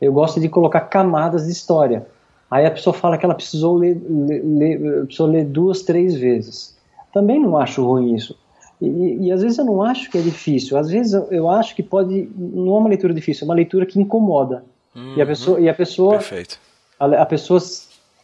eu 0.00 0.12
gosto 0.12 0.40
de 0.40 0.48
colocar 0.48 0.80
camadas 0.80 1.46
de 1.46 1.52
história. 1.52 2.06
Aí 2.50 2.64
a 2.64 2.70
pessoa 2.70 2.94
fala 2.94 3.18
que 3.18 3.24
ela 3.24 3.34
precisou 3.34 3.76
ler, 3.76 4.00
ler, 4.08 4.42
ler, 4.44 5.04
precisou 5.04 5.26
ler 5.26 5.44
duas, 5.44 5.82
três 5.82 6.14
vezes. 6.14 6.76
Também 7.12 7.40
não 7.40 7.58
acho 7.58 7.84
ruim 7.84 8.14
isso. 8.14 8.36
E, 8.80 9.26
e, 9.26 9.32
às 9.32 9.42
vezes 9.42 9.58
eu 9.58 9.64
não 9.64 9.82
acho 9.82 10.10
que 10.10 10.16
é 10.16 10.20
difícil. 10.20 10.78
Às 10.78 10.88
vezes 10.88 11.12
eu, 11.30 11.50
acho 11.50 11.74
que 11.74 11.82
pode. 11.82 12.30
Não 12.36 12.76
é 12.76 12.78
uma 12.78 12.88
leitura 12.88 13.12
difícil, 13.12 13.44
é 13.44 13.48
uma 13.48 13.54
leitura 13.54 13.84
que 13.84 13.98
incomoda. 14.00 14.64
Uhum. 14.94 15.14
E 15.16 15.22
a 15.22 15.26
pessoa. 15.26 15.60
E 15.60 15.68
a 15.68 15.74
pessoa 15.74 16.12
Perfeito. 16.12 16.58
A, 16.98 17.06
a, 17.06 17.26
pessoa 17.26 17.60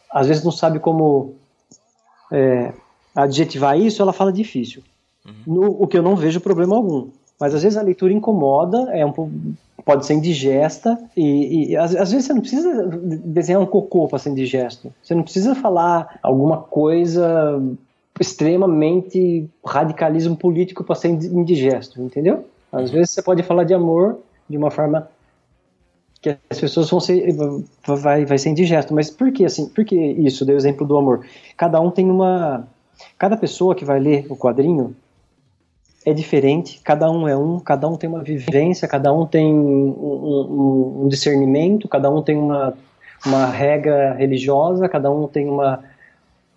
às 0.09 0.27
vezes 0.27 0.43
não 0.43 0.51
sabe 0.51 0.79
como 0.79 1.35
é, 2.31 2.73
adjetivar 3.13 3.77
isso, 3.77 4.01
ela 4.01 4.13
fala 4.13 4.31
difícil. 4.31 4.81
Uhum. 5.25 5.33
No, 5.45 5.83
o 5.83 5.87
que 5.87 5.97
eu 5.97 6.03
não 6.03 6.15
vejo 6.15 6.39
problema 6.39 6.75
algum. 6.75 7.09
Mas 7.39 7.53
às 7.53 7.63
vezes 7.63 7.77
a 7.77 7.81
leitura 7.81 8.13
incomoda, 8.13 8.89
é 8.95 9.05
um, 9.05 9.53
pode 9.85 10.05
ser 10.05 10.15
indigesta 10.15 10.97
e, 11.15 11.71
e 11.71 11.77
às, 11.77 11.95
às, 11.95 12.11
vezes 12.11 12.25
você 12.25 12.33
não 12.33 12.41
precisa 12.41 12.87
desenhar 13.23 13.61
um 13.61 13.67
cocô 13.67 14.07
para 14.07 14.17
ser 14.17 14.31
indigesto. 14.31 14.91
Você 15.01 15.13
não 15.13 15.21
precisa 15.21 15.53
falar 15.53 16.19
alguma 16.23 16.57
coisa 16.57 17.61
extremamente 18.19 19.47
radicalismo 19.63 20.35
político 20.35 20.83
para 20.83 20.95
ser 20.95 21.09
indigesto, 21.09 22.01
entendeu? 22.01 22.45
Às 22.71 22.89
vezes 22.89 23.11
você 23.11 23.21
pode 23.21 23.43
falar 23.43 23.63
de 23.63 23.73
amor 23.73 24.17
de 24.49 24.57
uma 24.57 24.71
forma 24.71 25.07
que 26.21 26.35
as 26.49 26.59
pessoas 26.59 26.89
vão 26.89 26.99
ser 26.99 27.35
vai, 27.85 28.25
vai 28.25 28.37
ser 28.39 28.49
indigesto, 28.49 28.93
mas 28.93 29.11
por 29.11 29.31
que 29.31 29.45
assim? 29.45 29.69
Por 29.69 29.85
que 29.85 29.95
isso? 29.95 30.43
Deu 30.45 30.57
exemplo 30.57 30.87
do 30.87 30.97
amor. 30.97 31.25
Cada 31.55 31.79
um 31.79 31.91
tem 31.91 32.09
uma 32.09 32.67
cada 33.19 33.37
pessoa 33.37 33.75
que 33.75 33.85
vai 33.85 33.99
ler 33.99 34.25
o 34.29 34.35
quadrinho 34.35 34.95
é 36.05 36.13
diferente, 36.13 36.79
cada 36.83 37.09
um 37.09 37.27
é 37.27 37.35
um, 37.35 37.59
cada 37.59 37.87
um 37.87 37.97
tem 37.97 38.07
uma 38.07 38.21
vivência, 38.21 38.87
cada 38.87 39.11
um 39.11 39.25
tem 39.25 39.51
um, 39.51 39.89
um, 39.89 41.01
um 41.03 41.07
discernimento, 41.07 41.87
cada 41.87 42.11
um 42.11 42.21
tem 42.21 42.37
uma, 42.37 42.77
uma 43.25 43.47
regra 43.47 44.13
religiosa, 44.13 44.87
cada 44.87 45.09
um 45.11 45.27
tem 45.27 45.49
uma, 45.49 45.83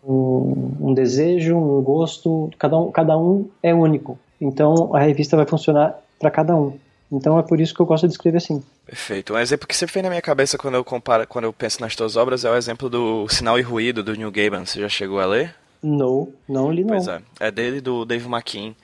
um, 0.04 0.76
um 0.80 0.94
desejo, 0.94 1.56
um 1.56 1.82
gosto, 1.82 2.50
cada 2.58 2.78
um, 2.78 2.90
cada 2.90 3.16
um 3.16 3.48
é 3.62 3.72
único. 3.72 4.18
Então 4.38 4.94
a 4.94 5.00
revista 5.00 5.34
vai 5.34 5.46
funcionar 5.46 5.98
para 6.18 6.30
cada 6.30 6.54
um. 6.54 6.74
Então 7.10 7.38
é 7.38 7.42
por 7.42 7.58
isso 7.58 7.74
que 7.74 7.80
eu 7.80 7.86
gosto 7.86 8.06
de 8.06 8.12
escrever 8.12 8.36
assim. 8.36 8.62
Perfeito. 8.84 9.32
Um 9.32 9.38
exemplo 9.38 9.66
que 9.66 9.74
sempre 9.74 9.94
vem 9.94 10.02
na 10.02 10.10
minha 10.10 10.20
cabeça 10.20 10.58
quando 10.58 10.74
eu 10.74 10.84
comparo, 10.84 11.26
quando 11.26 11.44
eu 11.46 11.54
penso 11.54 11.80
nas 11.80 11.96
tuas 11.96 12.16
obras 12.16 12.44
é 12.44 12.50
o 12.50 12.56
exemplo 12.56 12.90
do 12.90 13.26
Sinal 13.28 13.58
e 13.58 13.62
Ruído 13.62 14.02
do 14.02 14.14
Neil 14.14 14.30
Gaiman. 14.30 14.66
Você 14.66 14.78
já 14.78 14.90
chegou 14.90 15.18
a 15.18 15.24
ler? 15.24 15.54
Não, 15.82 16.28
não 16.46 16.70
li 16.70 16.82
não. 16.82 16.88
Pois 16.88 17.08
é. 17.08 17.22
É 17.40 17.50
dele 17.50 17.80
do 17.80 18.04
Dave 18.04 18.26
McKean. 18.28 18.74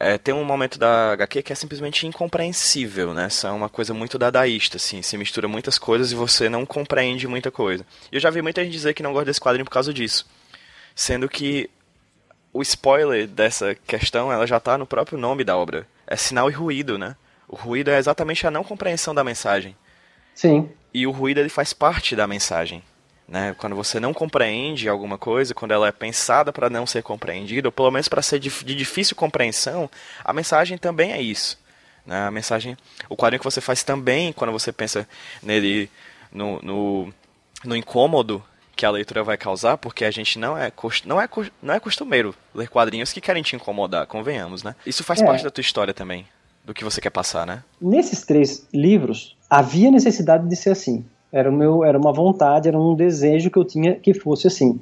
É, 0.00 0.16
tem 0.16 0.32
um 0.32 0.44
momento 0.44 0.78
da 0.78 1.12
HQ 1.12 1.42
que 1.42 1.52
é 1.52 1.56
simplesmente 1.56 2.06
incompreensível, 2.06 3.12
né? 3.12 3.26
Isso 3.26 3.46
é 3.46 3.50
uma 3.50 3.68
coisa 3.68 3.92
muito 3.92 4.16
dadaísta, 4.16 4.76
assim. 4.76 5.02
Se 5.02 5.16
mistura 5.16 5.48
muitas 5.48 5.76
coisas 5.76 6.12
e 6.12 6.14
você 6.14 6.48
não 6.48 6.64
compreende 6.64 7.26
muita 7.26 7.50
coisa. 7.50 7.84
E 8.12 8.16
eu 8.16 8.20
já 8.20 8.30
vi 8.30 8.40
muita 8.40 8.62
gente 8.62 8.72
dizer 8.72 8.94
que 8.94 9.02
não 9.02 9.12
gosta 9.12 9.26
desse 9.26 9.40
quadrinho 9.40 9.64
por 9.64 9.72
causa 9.72 9.92
disso. 9.92 10.24
Sendo 10.94 11.28
que 11.28 11.68
o 12.52 12.62
spoiler 12.62 13.26
dessa 13.26 13.74
questão, 13.74 14.32
ela 14.32 14.46
já 14.46 14.60
tá 14.60 14.78
no 14.78 14.86
próprio 14.86 15.18
nome 15.18 15.42
da 15.42 15.56
obra. 15.56 15.84
É 16.06 16.14
sinal 16.14 16.48
e 16.48 16.52
ruído, 16.52 16.96
né? 16.96 17.16
O 17.48 17.56
ruído 17.56 17.90
é 17.90 17.98
exatamente 17.98 18.46
a 18.46 18.50
não 18.52 18.62
compreensão 18.62 19.12
da 19.12 19.24
mensagem. 19.24 19.76
Sim. 20.32 20.70
E 20.94 21.08
o 21.08 21.10
ruído 21.10 21.38
ele 21.38 21.48
faz 21.48 21.72
parte 21.72 22.14
da 22.14 22.26
mensagem. 22.26 22.84
Né? 23.28 23.54
Quando 23.58 23.76
você 23.76 24.00
não 24.00 24.14
compreende 24.14 24.88
alguma 24.88 25.18
coisa, 25.18 25.54
quando 25.54 25.72
ela 25.72 25.86
é 25.86 25.92
pensada 25.92 26.50
para 26.50 26.70
não 26.70 26.86
ser 26.86 27.02
compreendida, 27.02 27.68
ou 27.68 27.72
pelo 27.72 27.90
menos 27.90 28.08
para 28.08 28.22
ser 28.22 28.38
de, 28.38 28.48
de, 28.48 28.74
difícil 28.74 29.14
compreensão, 29.14 29.90
a 30.24 30.32
mensagem 30.32 30.78
também 30.78 31.12
é 31.12 31.20
isso. 31.20 31.58
Né? 32.06 32.26
A 32.26 32.30
mensagem, 32.30 32.74
o 33.08 33.16
quadrinho 33.16 33.38
que 33.38 33.44
você 33.44 33.60
faz 33.60 33.82
também, 33.82 34.32
quando 34.32 34.50
você 34.50 34.72
pensa 34.72 35.06
nele 35.42 35.90
no, 36.32 36.58
no, 36.62 37.14
no 37.64 37.76
incômodo 37.76 38.42
que 38.74 38.86
a 38.86 38.90
leitura 38.90 39.22
vai 39.22 39.36
causar, 39.36 39.76
porque 39.76 40.04
a 40.04 40.10
gente 40.10 40.38
não 40.38 40.56
é, 40.56 40.72
não 41.04 41.20
é, 41.20 41.28
não 41.60 41.74
é 41.74 41.80
costumeiro 41.80 42.34
ler 42.54 42.68
quadrinhos 42.68 43.12
que 43.12 43.20
querem 43.20 43.42
te 43.42 43.56
incomodar, 43.56 44.06
convenhamos, 44.06 44.62
né? 44.62 44.74
Isso 44.86 45.02
faz 45.02 45.20
é. 45.20 45.24
parte 45.26 45.42
da 45.42 45.50
tua 45.50 45.60
história 45.60 45.92
também, 45.92 46.24
do 46.64 46.72
que 46.72 46.84
você 46.84 47.00
quer 47.00 47.10
passar, 47.10 47.44
né? 47.44 47.64
Nesses 47.82 48.24
três 48.24 48.66
livros, 48.72 49.36
havia 49.50 49.90
necessidade 49.90 50.48
de 50.48 50.54
ser 50.54 50.70
assim. 50.70 51.04
Era, 51.32 51.50
o 51.50 51.52
meu, 51.52 51.84
era 51.84 51.98
uma 51.98 52.12
vontade, 52.12 52.68
era 52.68 52.78
um 52.78 52.94
desejo 52.94 53.50
que 53.50 53.58
eu 53.58 53.64
tinha 53.64 53.94
que 53.94 54.14
fosse 54.14 54.46
assim. 54.46 54.80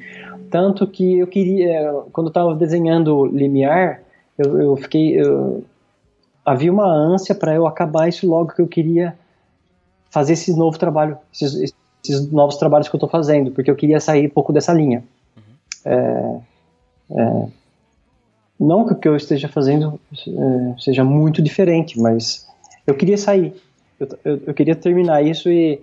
Tanto 0.51 0.87
que 0.87 1.19
eu 1.19 1.27
queria, 1.27 1.93
quando 2.13 2.29
eu 2.29 2.31
estava 2.31 2.55
desenhando 2.55 3.27
Limiar, 3.27 4.01
eu, 4.39 4.61
eu 4.61 4.77
fiquei. 4.77 5.21
Eu, 5.21 5.65
havia 6.45 6.73
uma 6.73 6.87
ânsia 6.87 7.35
para 7.35 7.55
eu 7.55 7.67
acabar 7.67 8.09
isso 8.09 8.29
logo 8.29 8.53
que 8.53 8.63
eu 8.63 8.69
queria 8.69 9.17
fazer 10.09 10.35
esse 10.35 10.57
novo 10.57 10.79
trabalho, 10.79 11.19
esses, 11.33 11.75
esses 12.05 12.31
novos 12.31 12.57
trabalhos 12.57 12.89
que 12.89 12.95
eu 12.95 12.99
estou 12.99 13.09
fazendo, 13.09 13.51
porque 13.51 13.71
eu 13.71 13.77
queria 13.77 13.99
sair 13.99 14.27
um 14.27 14.31
pouco 14.31 14.53
dessa 14.53 14.73
linha. 14.73 15.03
Uhum. 15.37 15.93
É, 15.93 16.41
é, 17.11 17.49
não 18.59 18.87
que 18.87 18.93
o 18.93 18.97
que 18.97 19.09
eu 19.09 19.17
esteja 19.17 19.49
fazendo 19.49 20.01
é, 20.13 20.81
seja 20.81 21.03
muito 21.03 21.43
diferente, 21.43 22.01
mas 22.01 22.47
eu 22.87 22.95
queria 22.95 23.19
sair. 23.19 23.53
Eu, 23.99 24.09
eu, 24.25 24.43
eu 24.47 24.55
queria 24.55 24.77
terminar 24.77 25.23
isso 25.25 25.51
e 25.51 25.81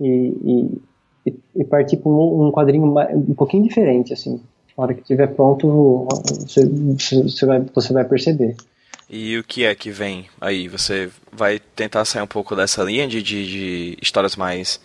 e, 0.00 0.80
e, 1.26 1.34
e 1.56 1.64
partir 1.64 1.96
para 1.98 2.10
um, 2.10 2.46
um, 2.46 2.52
quadrinho 2.52 2.84
um 2.86 3.34
pouquinho 3.34 3.62
diferente, 3.62 4.12
assim. 4.12 4.40
Na 4.76 4.84
hora 4.84 4.94
que 4.94 5.00
estiver 5.00 5.28
pronto, 5.28 6.08
você, 6.30 6.66
você, 6.66 7.46
vai, 7.46 7.60
você 7.60 7.92
vai 7.92 8.04
perceber. 8.04 8.56
E 9.08 9.38
o 9.38 9.44
que 9.44 9.64
é 9.64 9.74
que 9.74 9.90
vem 9.90 10.26
aí? 10.40 10.68
Você 10.68 11.10
vai 11.32 11.58
tentar 11.58 12.04
sair 12.04 12.22
um 12.22 12.26
pouco 12.26 12.56
dessa 12.56 12.82
linha 12.82 13.06
de, 13.06 13.22
de, 13.22 13.46
de 13.46 13.98
histórias 14.02 14.34
mais 14.34 14.80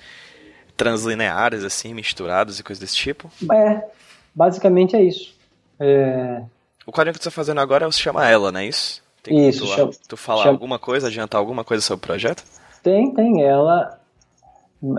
translineares, 0.77 1.63
assim, 1.63 1.93
misturadas 1.93 2.59
e 2.59 2.63
coisas 2.63 2.79
desse 2.79 2.95
tipo? 2.95 3.29
É, 3.51 3.83
basicamente 4.33 4.95
é 4.95 5.03
isso. 5.03 5.35
É... 5.79 6.41
O 6.85 6.91
quadrinho 6.91 7.13
que 7.13 7.23
você 7.23 7.29
está 7.29 7.35
fazendo 7.35 7.59
agora 7.59 7.91
se 7.91 7.99
chama 7.99 8.27
Ela, 8.27 8.51
não 8.51 8.59
é 8.59 8.67
isso? 8.67 9.01
Tem 9.23 9.49
isso. 9.49 9.65
Tu, 9.65 9.75
chama, 9.75 9.91
tu 10.07 10.17
falar 10.17 10.43
chama... 10.43 10.53
alguma 10.53 10.79
coisa, 10.79 11.07
adiantar 11.07 11.39
alguma 11.39 11.63
coisa 11.63 11.83
sobre 11.83 12.03
o 12.03 12.07
projeto? 12.07 12.43
Tem, 12.81 13.13
tem. 13.13 13.43
Ela 13.43 13.98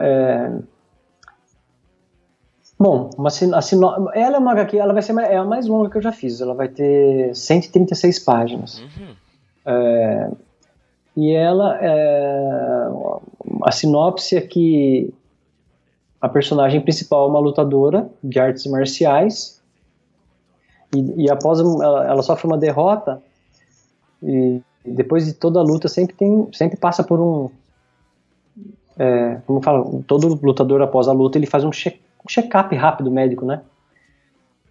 é... 0.01 0.59
Bom, 2.79 3.11
uma 3.19 3.29
a 3.29 3.61
sino... 3.61 4.11
ela 4.15 4.37
é 4.37 4.39
uma 4.39 4.53
HQ, 4.53 4.79
ela 4.79 4.95
vai 4.95 5.03
ser 5.03 5.17
é 5.19 5.37
a 5.37 5.45
mais 5.45 5.67
longa 5.67 5.91
que 5.91 5.99
eu 5.99 6.03
já 6.03 6.13
fiz. 6.13 6.41
Ela 6.41 6.55
vai 6.55 6.69
ter 6.69 7.35
136 7.35 8.19
páginas. 8.21 8.81
Uhum. 8.81 9.15
É... 9.67 10.31
E 11.17 11.33
ela 11.33 11.79
é... 11.81 12.89
a 13.65 13.73
sinopse 13.73 14.37
é 14.37 14.41
que 14.41 15.13
a 16.21 16.29
personagem 16.29 16.81
principal 16.81 17.27
é 17.27 17.31
uma 17.31 17.41
lutadora 17.41 18.09
de 18.23 18.39
artes 18.39 18.67
marciais 18.67 19.61
e, 20.95 21.25
e 21.25 21.31
após 21.31 21.61
ela, 21.61 22.07
ela, 22.07 22.23
sofre 22.23 22.47
uma 22.47 22.59
derrota 22.59 23.23
e 24.23 24.61
depois 24.85 25.25
de 25.25 25.33
toda 25.33 25.61
a 25.61 25.63
luta 25.63 25.89
sempre 25.89 26.15
tem 26.15 26.49
sempre 26.53 26.77
passa 26.77 27.03
por 27.03 27.21
um 27.21 27.51
é, 29.01 29.41
como 29.47 29.63
fala, 29.63 29.83
todo 30.07 30.39
lutador 30.43 30.83
após 30.83 31.09
a 31.09 31.13
luta 31.13 31.39
ele 31.39 31.47
faz 31.47 31.65
um 31.65 31.73
check-up 31.73 32.77
rápido 32.77 33.11
médico, 33.11 33.47
né? 33.47 33.63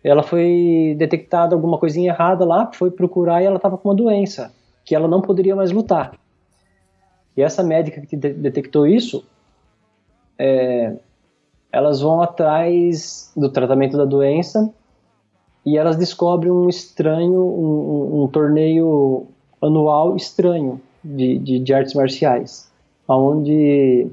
Ela 0.04 0.22
foi 0.22 0.96
detectada 1.00 1.56
alguma 1.56 1.80
coisinha 1.80 2.12
errada 2.12 2.46
lá, 2.46 2.72
foi 2.72 2.92
procurar 2.92 3.42
e 3.42 3.46
ela 3.46 3.56
estava 3.56 3.76
com 3.76 3.90
uma 3.90 3.96
doença 3.96 4.54
que 4.86 4.94
ela 4.94 5.08
não 5.08 5.20
poderia 5.20 5.56
mais 5.56 5.72
lutar. 5.72 6.14
E 7.36 7.42
essa 7.42 7.64
médica 7.64 8.02
que 8.02 8.16
detectou 8.16 8.86
isso, 8.86 9.26
é, 10.38 10.96
elas 11.72 12.00
vão 12.00 12.22
atrás 12.22 13.32
do 13.36 13.50
tratamento 13.50 13.98
da 13.98 14.06
doença 14.06 14.72
e 15.66 15.76
elas 15.76 15.98
descobrem 15.98 16.52
um 16.52 16.70
estranho, 16.70 17.42
um, 17.42 18.20
um, 18.20 18.24
um 18.24 18.28
torneio 18.28 19.26
anual 19.60 20.16
estranho 20.16 20.80
de, 21.04 21.40
de, 21.40 21.60
de 21.60 21.74
artes 21.74 21.96
marciais 21.96 22.69
onde 23.16 24.08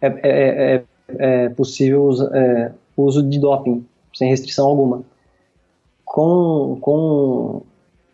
é, 0.00 0.06
é, 0.06 0.74
é, 0.74 0.84
é 1.18 1.48
possível 1.50 2.10
é, 2.32 2.72
o 2.96 3.02
uso 3.02 3.22
de 3.22 3.38
doping, 3.38 3.84
sem 4.14 4.28
restrição 4.28 4.66
alguma. 4.66 5.02
Com, 6.04 6.78
com, 6.80 7.62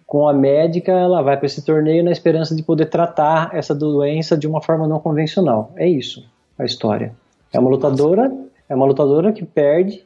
com 0.07 0.29
a 0.29 0.33
médica, 0.33 0.93
ela 0.93 1.23
vai 1.23 1.37
para 1.37 1.47
esse 1.47 1.63
torneio 1.63 2.03
na 2.03 2.11
esperança 2.11 2.55
de 2.55 2.63
poder 2.63 2.87
tratar 2.87 3.55
essa 3.55 3.75
doença 3.75 4.37
de 4.37 4.47
uma 4.47 4.63
forma 4.63 4.87
não 4.89 5.01
convencional. 5.01 5.73
É 5.77 5.89
isso 5.89 6.25
a 6.59 6.65
história. 6.65 7.15
É 7.53 7.59
uma 7.59 7.71
lutadora, 7.71 8.33
é 8.69 8.75
uma 8.75 8.87
lutadora 8.87 9.33
que 9.33 9.45
perde 9.45 10.05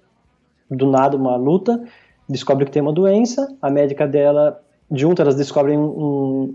do 0.71 0.91
nada 0.91 1.17
uma 1.17 1.37
luta, 1.37 1.83
descobre 2.29 2.65
que 2.65 2.71
tem 2.71 2.81
uma 2.81 2.93
doença, 2.93 3.55
a 3.61 3.71
médica 3.71 4.07
dela, 4.07 4.61
junto 4.91 5.21
elas 5.21 5.35
descobrem 5.37 5.79
um, 5.79 6.55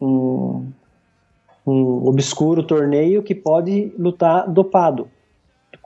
um, 0.00 0.66
um 1.66 2.06
obscuro 2.06 2.62
torneio 2.62 3.22
que 3.22 3.34
pode 3.34 3.92
lutar 3.98 4.48
dopado, 4.48 5.08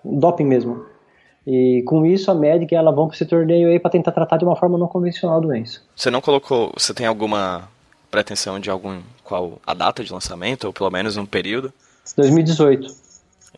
doping 0.04 0.44
mesmo. 0.44 0.84
E 1.46 1.82
com 1.86 2.06
isso 2.06 2.30
a 2.30 2.34
médica 2.34 2.74
ela 2.74 2.90
vão 2.90 3.06
para 3.06 3.16
esse 3.16 3.26
torneio 3.26 3.68
aí 3.68 3.78
para 3.78 3.90
tentar 3.90 4.12
tratar 4.12 4.38
de 4.38 4.44
uma 4.44 4.56
forma 4.56 4.78
não 4.78 4.88
convencional 4.88 5.36
a 5.36 5.40
doença. 5.40 5.80
Você 5.94 6.10
não 6.10 6.20
colocou, 6.20 6.72
você 6.74 6.94
tem 6.94 7.06
alguma 7.06 7.68
pretensão 8.10 8.58
de 8.58 8.70
algum 8.70 9.00
qual 9.22 9.58
a 9.66 9.74
data 9.74 10.02
de 10.02 10.12
lançamento 10.12 10.64
ou 10.64 10.72
pelo 10.72 10.90
menos 10.90 11.16
um 11.16 11.26
período? 11.26 11.72
2018. 12.16 12.94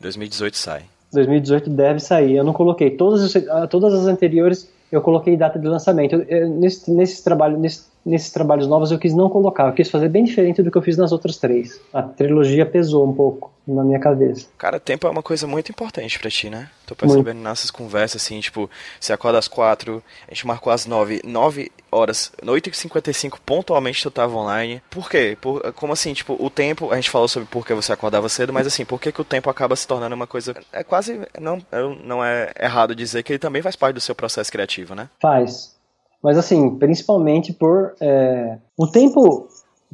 2018 0.01 0.57
sai. 0.57 0.85
2018 1.13 1.71
deve 1.71 2.01
sair. 2.01 2.37
Eu 2.37 2.45
não 2.45 2.53
coloquei 2.53 2.91
todas 2.91 3.23
as, 3.37 3.69
todas 3.71 3.95
as 3.95 4.07
anteriores 4.07 4.69
eu 4.97 5.03
coloquei 5.03 5.37
data 5.37 5.59
de 5.59 5.67
lançamento. 5.67 6.15
Eu, 6.29 6.49
nesse, 6.49 6.91
nesse 6.91 7.23
trabalho, 7.23 7.59
nesse, 7.59 7.85
nesses 8.05 8.31
trabalhos 8.31 8.69
novos 8.69 8.93
eu 8.93 8.99
quis 8.99 9.13
não 9.13 9.29
colocar, 9.29 9.67
eu 9.67 9.73
quis 9.73 9.91
fazer 9.91 10.09
bem 10.09 10.23
diferente 10.23 10.63
do 10.63 10.71
que 10.71 10.79
eu 10.79 10.83
fiz 10.83 10.97
nas 10.97 11.11
outras 11.11 11.37
três. 11.37 11.81
A 11.93 12.03
trilogia 12.03 12.65
pesou 12.65 13.07
um 13.07 13.13
pouco 13.13 13.53
na 13.67 13.83
minha 13.83 13.99
cabeça. 13.99 14.47
Cara, 14.57 14.79
tempo 14.79 15.09
é 15.09 15.11
uma 15.11 15.23
coisa 15.23 15.47
muito 15.47 15.71
importante 15.71 16.19
para 16.19 16.31
ti, 16.31 16.49
né? 16.49 16.71
Tô 16.87 16.95
percebendo 16.95 17.35
muito. 17.35 17.49
nessas 17.49 17.69
conversas, 17.69 18.23
assim, 18.23 18.39
tipo, 18.39 18.71
você 19.01 19.13
acorda 19.13 19.39
às 19.39 19.49
quatro, 19.49 20.01
a 20.29 20.33
gente 20.33 20.47
marcou 20.47 20.73
às 20.73 20.87
nove, 20.87 21.21
nove 21.25 21.73
horas, 21.91 22.31
no 22.43 22.53
8h55, 22.53 23.39
pontualmente 23.45 24.03
tu 24.03 24.11
tava 24.11 24.37
online. 24.37 24.81
Por 24.89 25.11
quê? 25.11 25.37
Por, 25.41 25.73
como 25.73 25.93
assim, 25.93 26.15
tipo, 26.15 26.37
o 26.39 26.49
tempo, 26.49 26.93
a 26.93 26.95
gente 26.95 27.11
falou 27.11 27.27
sobre 27.27 27.49
por 27.49 27.67
que 27.67 27.75
você 27.75 27.93
acordava 27.93 28.29
cedo, 28.29 28.53
mas 28.53 28.69
assim, 28.69 28.85
por 28.85 29.01
que, 29.01 29.11
que 29.11 29.21
o 29.21 29.25
tempo 29.25 29.51
acaba 29.51 29.75
se 29.75 29.87
tornando 29.87 30.15
uma 30.15 30.29
coisa, 30.29 30.55
é 30.73 30.85
quase, 30.85 31.21
não, 31.41 31.59
não 32.05 32.25
é 32.25 32.53
errado 32.61 32.95
dizer 32.95 33.25
que 33.25 33.33
ele 33.33 33.39
também 33.41 33.63
faz 33.63 33.75
parte 33.75 33.95
do 33.95 34.01
seu 34.01 34.15
processo 34.15 34.53
criativo, 34.53 34.86
né? 34.95 35.09
Faz, 35.21 35.77
mas 36.23 36.37
assim, 36.37 36.77
principalmente 36.77 37.53
por 37.53 37.95
é, 38.01 38.59
o 38.77 38.87
tempo 38.87 39.49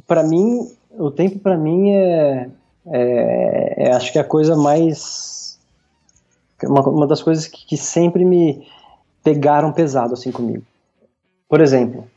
para 0.07 0.23
mim, 0.23 0.67
o 0.91 1.11
tempo 1.11 1.37
para 1.37 1.55
mim 1.55 1.91
é, 1.91 2.49
é, 2.87 3.83
é, 3.85 3.93
acho 3.93 4.11
que 4.11 4.17
é 4.17 4.21
a 4.21 4.25
coisa 4.25 4.55
mais 4.55 5.59
uma, 6.63 6.81
uma 6.89 7.07
das 7.07 7.21
coisas 7.21 7.47
que, 7.47 7.65
que, 7.67 7.77
sempre 7.77 8.25
me 8.25 8.67
pegaram 9.23 9.71
pesado 9.71 10.13
assim 10.13 10.31
comigo. 10.31 10.63
Por 11.47 11.61
exemplo, 11.61 12.07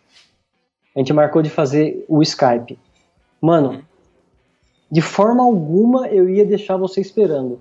a 0.95 0.99
gente 0.99 1.13
marcou 1.13 1.43
de 1.43 1.51
fazer 1.51 2.05
o 2.09 2.23
Skype. 2.23 2.79
Mano, 3.39 3.83
de 4.91 5.03
forma 5.03 5.45
alguma 5.45 6.09
eu 6.09 6.27
ia 6.29 6.47
deixar 6.47 6.77
você 6.77 7.03
esperando. 7.03 7.61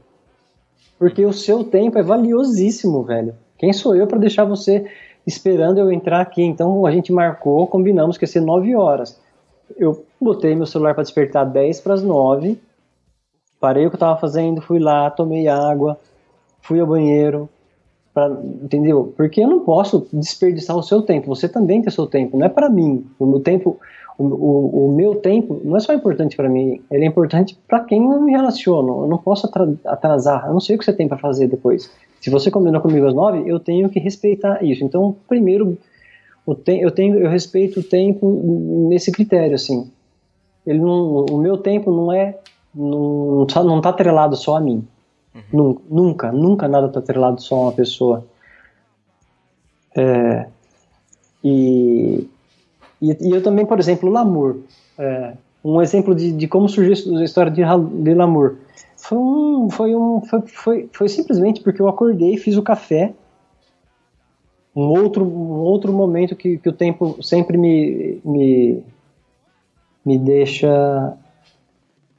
Porque 0.98 1.26
o 1.26 1.34
seu 1.34 1.66
tempo 1.66 1.98
é 1.98 2.04
valiosíssimo, 2.04 3.04
velho. 3.04 3.36
Quem 3.58 3.74
sou 3.74 3.94
eu 3.94 4.08
para 4.08 4.20
deixar 4.20 4.46
você 4.46 4.90
esperando 5.26 5.80
eu 5.80 5.92
entrar 5.92 6.22
aqui. 6.22 6.44
Então 6.44 6.86
a 6.86 6.92
gente 6.92 7.12
marcou, 7.12 7.68
combinamos 7.68 8.18
que 8.18 8.24
ia 8.24 8.28
ser 8.28 8.42
9 8.42 8.76
horas. 8.76 9.20
Eu 9.78 10.06
botei 10.22 10.56
meu 10.56 10.66
celular 10.66 10.94
para 10.94 11.04
despertar 11.04 11.46
10 11.46 11.82
para 11.82 11.94
as 11.96 12.04
9. 12.04 12.60
Parei 13.60 13.86
o 13.86 13.90
que 13.90 13.96
eu 13.96 13.98
estava 13.98 14.20
fazendo, 14.20 14.62
fui 14.62 14.80
lá, 14.80 15.10
tomei 15.10 15.48
água, 15.48 15.98
fui 16.62 16.80
ao 16.80 16.86
banheiro, 16.86 17.50
pra, 18.14 18.30
entendeu? 18.62 19.14
Porque 19.18 19.42
eu 19.42 19.48
não 19.48 19.62
posso 19.62 20.08
desperdiçar 20.14 20.76
o 20.76 20.84
seu 20.84 21.02
tempo. 21.02 21.28
Você 21.28 21.50
também 21.50 21.82
tem 21.82 21.92
seu 21.92 22.06
tempo, 22.06 22.38
não 22.38 22.46
é 22.46 22.50
para 22.50 22.70
mim. 22.70 23.06
O 23.18 23.26
meu 23.26 23.40
tempo, 23.40 23.80
o, 24.18 24.24
o, 24.24 24.88
o, 24.88 24.96
meu 24.96 25.16
tempo 25.16 25.60
não 25.64 25.78
é 25.78 25.80
só 25.80 25.94
importante 25.94 26.36
para 26.36 26.50
mim, 26.50 26.82
ele 26.92 27.06
é 27.06 27.08
importante 27.08 27.58
para 27.68 27.82
quem 27.82 28.04
eu 28.04 28.22
me 28.22 28.32
relaciono. 28.32 29.04
Eu 29.04 29.08
não 29.08 29.18
posso 29.18 29.50
atrasar. 29.86 30.46
Eu 30.48 30.54
não 30.54 30.60
sei 30.60 30.76
o 30.76 30.80
que 30.80 30.86
você 30.86 30.94
tem 30.94 31.08
para 31.08 31.18
fazer 31.18 31.48
depois. 31.48 31.92
Se 32.26 32.32
você 32.32 32.50
combinou 32.50 32.82
comigo 32.82 33.06
às 33.06 33.14
nove, 33.14 33.44
eu 33.46 33.60
tenho 33.60 33.88
que 33.88 34.00
respeitar 34.00 34.64
isso. 34.64 34.84
Então, 34.84 35.16
primeiro, 35.28 35.78
eu 36.48 36.90
tenho, 36.90 37.20
eu 37.20 37.30
respeito 37.30 37.82
o 37.82 37.84
tempo 37.84 38.88
nesse 38.90 39.12
critério, 39.12 39.54
assim. 39.54 39.92
Ele 40.66 40.80
não, 40.80 41.24
o 41.26 41.38
meu 41.38 41.56
tempo 41.56 41.92
não 41.92 42.12
é, 42.12 42.40
não 42.74 43.46
está 43.48 43.64
não 43.64 43.80
tá 43.80 43.90
atrelado 43.90 44.36
só 44.36 44.58
a 44.58 44.60
mim. 44.60 44.88
Uhum. 45.54 45.78
Nunca, 45.88 46.32
nunca 46.32 46.68
nada 46.68 46.88
está 46.88 46.98
atrelado 46.98 47.40
só 47.40 47.58
a 47.58 47.62
uma 47.62 47.72
pessoa. 47.74 48.26
É, 49.96 50.48
e, 51.44 52.28
e, 53.00 53.18
e, 53.22 53.30
eu 53.36 53.44
também, 53.44 53.68
por 53.68 53.78
exemplo, 53.78 54.10
o 54.10 54.12
Lamour. 54.12 54.62
É, 54.98 55.34
um 55.64 55.80
exemplo 55.80 56.16
de, 56.16 56.32
de 56.32 56.48
como 56.48 56.68
surgiu 56.68 57.20
a 57.20 57.24
história 57.24 57.52
de, 57.52 57.62
de 58.02 58.14
Lamour. 58.16 58.56
Foi, 59.08 59.18
um, 59.20 59.70
foi, 59.70 59.96
um, 59.96 60.22
foi, 60.22 60.42
foi, 60.48 60.90
foi 60.92 61.10
simplesmente 61.10 61.62
porque 61.62 61.80
eu 61.80 61.88
acordei, 61.88 62.38
fiz 62.38 62.58
o 62.58 62.64
café. 62.64 63.14
Um 64.76 64.88
outro, 65.00 65.24
um 65.24 65.60
outro 65.60 65.94
momento 65.94 66.36
que, 66.36 66.58
que 66.58 66.70
o 66.70 66.74
tempo 66.74 67.22
sempre 67.22 67.56
me, 67.56 68.20
me, 68.26 68.84
me 70.04 70.18
deixa. 70.18 71.16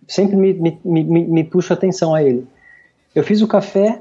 Sempre 0.06 0.36
me, 0.36 0.52
me, 0.52 0.78
me, 0.84 1.04
me 1.04 1.44
puxa 1.44 1.74
atenção 1.74 2.14
a 2.14 2.22
ele. 2.22 2.46
Eu 3.12 3.24
fiz 3.24 3.42
o 3.42 3.48
café 3.48 4.00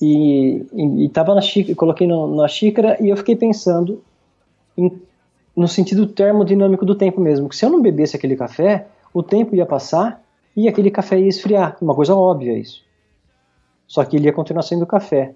e, 0.00 0.64
e, 0.72 1.04
e 1.04 1.08
tava 1.10 1.34
na 1.34 1.42
xícara, 1.42 1.76
coloquei 1.76 2.06
no, 2.06 2.34
na 2.34 2.48
xícara 2.48 2.96
e 2.98 3.10
eu 3.10 3.16
fiquei 3.18 3.36
pensando 3.36 4.02
em, 4.74 4.90
no 5.54 5.68
sentido 5.68 6.06
termodinâmico 6.06 6.86
do 6.86 6.94
tempo 6.94 7.20
mesmo. 7.20 7.46
Que 7.46 7.56
se 7.56 7.66
eu 7.66 7.70
não 7.70 7.82
bebesse 7.82 8.16
aquele 8.16 8.36
café, 8.36 8.86
o 9.12 9.22
tempo 9.22 9.54
ia 9.54 9.66
passar 9.66 10.21
e 10.56 10.68
aquele 10.68 10.90
café 10.90 11.18
ia 11.18 11.28
esfriar. 11.28 11.76
Uma 11.80 11.94
coisa 11.94 12.14
óbvia 12.14 12.58
isso. 12.58 12.82
Só 13.86 14.04
que 14.04 14.16
ele 14.16 14.26
ia 14.26 14.32
continuar 14.32 14.62
sendo 14.62 14.86
café. 14.86 15.34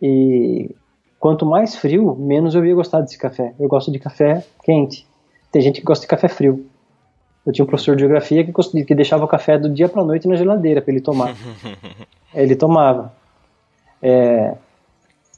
E 0.00 0.74
quanto 1.18 1.46
mais 1.46 1.76
frio, 1.76 2.14
menos 2.16 2.54
eu 2.54 2.64
ia 2.64 2.74
gostar 2.74 3.00
desse 3.00 3.18
café. 3.18 3.54
Eu 3.58 3.68
gosto 3.68 3.90
de 3.90 3.98
café 3.98 4.44
quente. 4.64 5.06
Tem 5.50 5.62
gente 5.62 5.80
que 5.80 5.86
gosta 5.86 6.02
de 6.02 6.08
café 6.08 6.28
frio. 6.28 6.66
Eu 7.44 7.52
tinha 7.52 7.64
um 7.64 7.68
professor 7.68 7.96
de 7.96 8.00
geografia 8.00 8.44
que, 8.44 8.84
que 8.84 8.94
deixava 8.94 9.24
o 9.24 9.28
café 9.28 9.58
do 9.58 9.68
dia 9.68 9.88
para 9.88 10.04
noite 10.04 10.28
na 10.28 10.36
geladeira 10.36 10.80
para 10.80 10.92
ele 10.92 11.00
tomar. 11.00 11.34
ele 12.34 12.54
tomava. 12.54 13.12
É, 14.00 14.54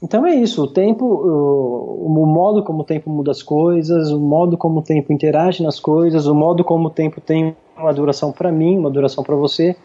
então 0.01 0.25
é 0.25 0.35
isso, 0.35 0.63
o 0.63 0.67
tempo, 0.67 1.05
o, 1.05 2.05
o, 2.05 2.25
modo 2.25 2.63
como 2.63 2.81
o 2.81 2.83
tempo 2.83 3.09
muda 3.09 3.31
as 3.31 3.41
coisas, 3.41 4.11
o 4.11 4.19
modo 4.19 4.57
como 4.57 4.79
o 4.79 4.83
tempo 4.83 5.13
interage 5.13 5.63
nas 5.63 5.79
coisas, 5.79 6.27
o 6.27 6.35
modo 6.35 6.63
como 6.63 6.87
o 6.87 6.91
tempo 6.91 7.21
tem 7.21 7.55
uma 7.77 7.93
duração 7.93 8.31
para 8.31 8.51
mim, 8.51 8.77
uma 8.77 8.89
duração 8.89 9.23
para 9.23 9.35
você, 9.35 9.75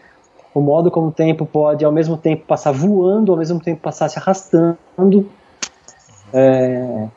o 0.53 0.61
modo 0.61 0.91
como 0.91 1.07
o 1.07 1.11
tempo 1.11 1.45
pode 1.45 1.85
ao 1.85 1.91
mesmo 1.91 2.17
tempo 2.17 2.45
passar 2.45 2.71
voando, 2.71 3.31
ao 3.31 3.37
mesmo 3.37 3.59
tempo 3.59 3.81
passar 3.81 4.09
se 4.09 4.19
arrastando. 4.19 5.29
É, 6.33 7.07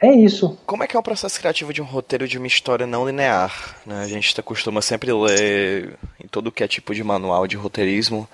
é 0.00 0.12
isso. 0.12 0.58
Como 0.66 0.82
é 0.82 0.86
que 0.86 0.96
é 0.96 0.98
o 0.98 1.02
processo 1.02 1.38
criativo 1.38 1.72
de 1.72 1.80
um 1.80 1.84
roteiro 1.84 2.26
de 2.26 2.38
uma 2.38 2.46
história 2.46 2.86
não 2.86 3.06
linear? 3.06 3.76
Né? 3.86 4.02
A 4.02 4.08
gente 4.08 4.40
costuma 4.42 4.82
sempre 4.82 5.12
ler 5.12 5.96
em 6.22 6.26
todo 6.26 6.52
que 6.52 6.64
é 6.64 6.68
tipo 6.68 6.94
de 6.94 7.04
manual 7.04 7.46
de 7.46 7.56
roteirismo 7.56 8.28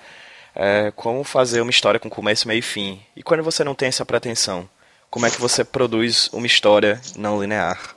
é, 0.55 0.91
como 0.95 1.23
fazer 1.23 1.61
uma 1.61 1.71
história 1.71 1.99
com 1.99 2.09
começo, 2.09 2.47
meio 2.47 2.59
e 2.59 2.63
fim. 2.63 2.99
E 3.15 3.23
quando 3.23 3.43
você 3.43 3.63
não 3.63 3.75
tem 3.75 3.87
essa 3.87 4.05
pretensão, 4.05 4.67
como 5.09 5.25
é 5.25 5.29
que 5.29 5.39
você 5.39 5.63
produz 5.63 6.29
uma 6.33 6.45
história 6.45 6.99
não 7.17 7.41
linear? 7.41 7.95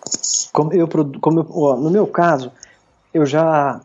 Como 0.52 0.72
eu, 0.72 0.88
como 1.20 1.40
eu, 1.40 1.46
ó, 1.50 1.76
no 1.76 1.90
meu 1.90 2.06
caso, 2.06 2.50
eu 3.12 3.26
já 3.26 3.80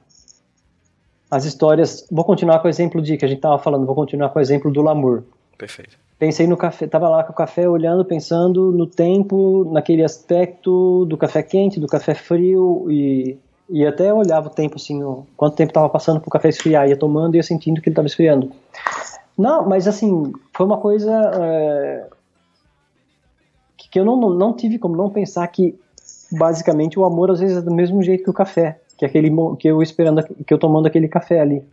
as 1.30 1.46
histórias. 1.46 2.06
Vou 2.10 2.24
continuar 2.24 2.60
com 2.60 2.68
o 2.68 2.70
exemplo 2.70 3.02
de 3.02 3.18
que 3.18 3.26
a 3.26 3.28
gente 3.28 3.40
estava 3.40 3.60
falando. 3.60 3.86
Vou 3.86 3.96
continuar 3.96 4.30
com 4.30 4.40
o 4.40 4.42
exemplo 4.42 4.72
do 4.72 4.82
Lamour. 4.82 5.24
Perfeito. 5.58 5.98
Pensei 6.18 6.48
no 6.48 6.58
café, 6.58 6.88
tava 6.88 7.10
lá 7.10 7.24
com 7.24 7.32
o 7.32 7.36
café 7.36 7.70
olhando, 7.70 8.04
pensando 8.04 8.72
no 8.72 8.88
tempo, 8.88 9.70
naquele 9.72 10.04
aspecto 10.04 11.06
do 11.06 11.16
café 11.16 11.44
quente, 11.44 11.80
do 11.80 11.88
café 11.88 12.16
frio 12.16 12.88
e 12.90 13.38
e 13.70 13.86
até 13.86 14.14
olhava 14.14 14.48
o 14.48 14.50
tempo, 14.50 14.78
assim, 14.78 14.98
no, 14.98 15.28
quanto 15.36 15.56
tempo 15.56 15.72
estava 15.72 15.90
passando 15.90 16.22
para 16.22 16.28
o 16.30 16.32
café 16.32 16.50
esfriar, 16.50 16.88
ia 16.88 16.98
tomando 16.98 17.36
e 17.36 17.38
ia 17.38 17.44
sentindo 17.44 17.82
que 17.82 17.90
ele 17.90 17.94
estava 17.94 18.08
esfriando. 18.08 18.52
Não, 19.38 19.68
mas 19.68 19.88
assim, 19.88 20.32
foi 20.54 20.66
uma 20.66 20.78
coisa 20.78 21.12
é, 21.36 22.08
que 23.90 24.00
eu 24.00 24.06
não, 24.06 24.18
não 24.30 24.54
tive 24.54 24.78
como 24.78 24.96
não 24.96 25.10
pensar 25.10 25.48
que 25.48 25.78
basicamente 26.32 27.00
o 27.00 27.06
amor 27.06 27.32
às 27.32 27.40
vezes 27.40 27.58
é 27.58 27.62
do 27.62 27.74
mesmo 27.74 28.02
jeito 28.04 28.24
que 28.24 28.30
o 28.30 28.34
café, 28.34 28.80
que 28.98 29.06
é 29.06 29.08
aquele 29.08 29.32
que 29.58 29.68
eu 29.68 29.82
esperando, 29.82 30.24
que 30.24 30.54
eu 30.54 30.58
tomando 30.58 30.88
aquele 30.88 31.08
café 31.08 31.40
ali. 31.40 31.64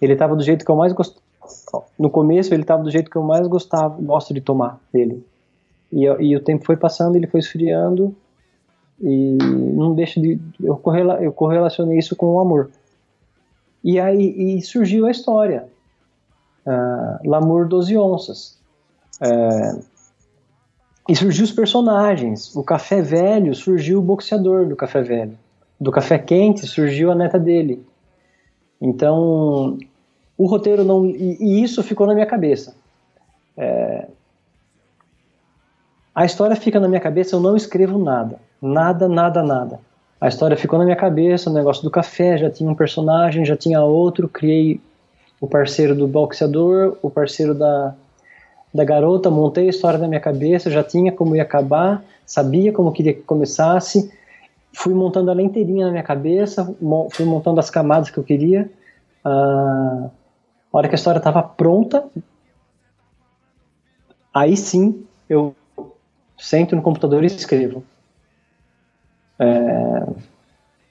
Ele 0.00 0.12
estava 0.12 0.36
do 0.36 0.42
jeito 0.42 0.64
que 0.64 0.70
eu 0.70 0.76
mais 0.76 0.92
gostava. 0.92 1.24
No 1.98 2.10
começo 2.10 2.52
ele 2.52 2.62
estava 2.62 2.82
do 2.82 2.90
jeito 2.90 3.10
que 3.10 3.16
eu 3.16 3.22
mais 3.22 3.46
gostava, 3.46 3.96
gosto 4.00 4.34
de 4.34 4.40
tomar 4.40 4.80
dele. 4.92 5.24
E, 5.92 6.04
e 6.04 6.36
o 6.36 6.40
tempo 6.40 6.64
foi 6.64 6.76
passando, 6.76 7.16
ele 7.16 7.26
foi 7.26 7.40
esfriando 7.40 8.14
e 9.00 9.36
não 9.38 9.94
deixa 9.94 10.20
de. 10.20 10.40
Eu, 10.62 10.76
correla, 10.76 11.22
eu 11.22 11.32
correlacionei 11.32 11.98
isso 11.98 12.16
com 12.16 12.34
o 12.34 12.40
amor. 12.40 12.70
E 13.84 14.00
aí 14.00 14.56
e 14.56 14.62
surgiu 14.62 15.06
a 15.06 15.10
história. 15.10 15.68
Uh, 16.66 17.28
L'amour 17.28 17.68
12 17.68 17.96
onças. 17.96 18.58
Uh, 19.20 19.80
e 21.08 21.14
surgiu 21.14 21.44
os 21.44 21.52
personagens. 21.52 22.54
O 22.56 22.62
café 22.62 23.00
velho 23.00 23.54
surgiu 23.54 23.98
o 23.98 24.02
boxeador 24.02 24.66
do 24.66 24.76
café 24.76 25.02
velho. 25.02 25.38
Do 25.80 25.90
café 25.90 26.18
quente 26.18 26.66
surgiu 26.66 27.10
a 27.10 27.14
neta 27.14 27.38
dele. 27.38 27.84
Então, 28.80 29.78
o 30.36 30.46
roteiro 30.46 30.84
não. 30.84 31.06
E, 31.06 31.36
e 31.40 31.62
isso 31.62 31.82
ficou 31.82 32.06
na 32.06 32.14
minha 32.14 32.26
cabeça. 32.26 32.76
É, 33.56 34.08
a 36.14 36.24
história 36.24 36.56
fica 36.56 36.80
na 36.80 36.88
minha 36.88 37.00
cabeça, 37.00 37.36
eu 37.36 37.40
não 37.40 37.54
escrevo 37.56 37.98
nada. 37.98 38.40
Nada, 38.60 39.06
nada, 39.06 39.42
nada. 39.42 39.80
A 40.18 40.28
história 40.28 40.56
ficou 40.56 40.78
na 40.78 40.84
minha 40.86 40.96
cabeça, 40.96 41.50
o 41.50 41.52
negócio 41.52 41.82
do 41.82 41.90
café, 41.90 42.38
já 42.38 42.50
tinha 42.50 42.70
um 42.70 42.74
personagem, 42.74 43.44
já 43.44 43.54
tinha 43.54 43.82
outro, 43.82 44.26
criei 44.26 44.80
o 45.38 45.46
parceiro 45.46 45.94
do 45.94 46.08
boxeador, 46.08 46.96
o 47.02 47.10
parceiro 47.10 47.54
da, 47.54 47.94
da 48.76 48.84
garota, 48.84 49.30
montei 49.30 49.66
a 49.66 49.70
história 49.70 49.98
na 49.98 50.06
minha 50.06 50.20
cabeça, 50.20 50.70
já 50.70 50.84
tinha 50.84 51.10
como 51.10 51.34
ia 51.34 51.42
acabar, 51.42 52.04
sabia 52.24 52.72
como 52.72 52.92
queria 52.92 53.14
que 53.14 53.22
começasse, 53.22 54.12
fui 54.72 54.94
montando 54.94 55.30
ela 55.30 55.42
inteirinha 55.42 55.86
na 55.86 55.90
minha 55.90 56.02
cabeça, 56.02 56.64
fui 57.12 57.24
montando 57.24 57.58
as 57.58 57.70
camadas 57.70 58.10
que 58.10 58.18
eu 58.18 58.24
queria. 58.24 58.70
Ah, 59.24 60.10
a 60.72 60.76
hora 60.76 60.88
que 60.88 60.94
a 60.94 60.96
história 60.98 61.18
estava 61.18 61.42
pronta, 61.42 62.06
aí 64.32 64.56
sim 64.56 65.06
eu 65.28 65.54
sento 66.38 66.76
no 66.76 66.82
computador 66.82 67.24
e 67.24 67.26
escrevo. 67.26 67.82
É, 69.38 70.06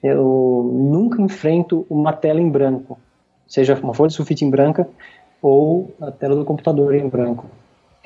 eu 0.02 0.70
nunca 0.72 1.22
enfrento 1.22 1.86
uma 1.88 2.12
tela 2.12 2.40
em 2.40 2.50
branco, 2.50 2.98
seja 3.46 3.74
uma 3.80 3.94
folha 3.94 4.08
de 4.08 4.14
sulfite 4.14 4.44
em 4.44 4.50
branca 4.50 4.88
ou 5.40 5.94
a 6.00 6.10
tela 6.10 6.34
do 6.34 6.44
computador 6.44 6.94
em 6.94 7.08
branco. 7.08 7.46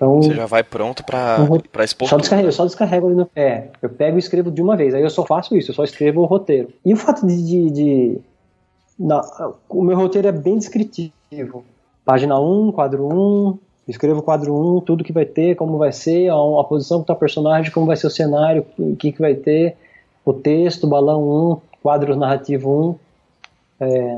Então, 0.00 0.22
Você 0.22 0.32
já 0.32 0.46
vai 0.46 0.62
pronto 0.62 1.04
para 1.04 1.84
expor 1.84 2.08
só 2.08 2.16
descarrego, 2.16 2.48
Eu 2.48 2.52
só 2.52 2.64
descarrego 2.64 3.06
ali 3.06 3.16
no 3.16 3.28
É, 3.36 3.68
eu 3.82 3.90
pego 3.90 4.16
e 4.16 4.18
escrevo 4.18 4.50
de 4.50 4.62
uma 4.62 4.74
vez. 4.74 4.94
Aí 4.94 5.02
eu 5.02 5.10
só 5.10 5.26
faço 5.26 5.54
isso, 5.54 5.72
eu 5.72 5.74
só 5.74 5.84
escrevo 5.84 6.22
o 6.22 6.24
roteiro. 6.24 6.70
E 6.82 6.94
o 6.94 6.96
fato 6.96 7.26
de. 7.26 7.42
de, 7.42 7.70
de 7.70 8.18
não, 8.98 9.20
o 9.68 9.82
meu 9.82 9.98
roteiro 9.98 10.28
é 10.28 10.32
bem 10.32 10.56
descritivo. 10.56 11.64
Página 12.02 12.40
1, 12.40 12.72
quadro 12.72 13.06
1, 13.12 13.58
escrevo 13.86 14.22
quadro 14.22 14.54
1, 14.78 14.80
tudo 14.80 15.04
que 15.04 15.12
vai 15.12 15.26
ter, 15.26 15.54
como 15.54 15.76
vai 15.76 15.92
ser, 15.92 16.30
a, 16.30 16.34
a 16.34 16.64
posição 16.64 17.02
que 17.02 17.06
tá 17.06 17.12
o 17.12 17.16
personagem, 17.16 17.70
como 17.70 17.84
vai 17.84 17.96
ser 17.96 18.06
o 18.06 18.10
cenário, 18.10 18.64
o 18.78 18.96
que, 18.96 19.12
que 19.12 19.20
vai 19.20 19.34
ter 19.34 19.76
o 20.24 20.32
texto, 20.32 20.86
balão 20.86 21.52
1, 21.52 21.56
quadros 21.82 22.16
narrativo 22.16 22.98
1, 23.80 23.84
é, 23.84 24.16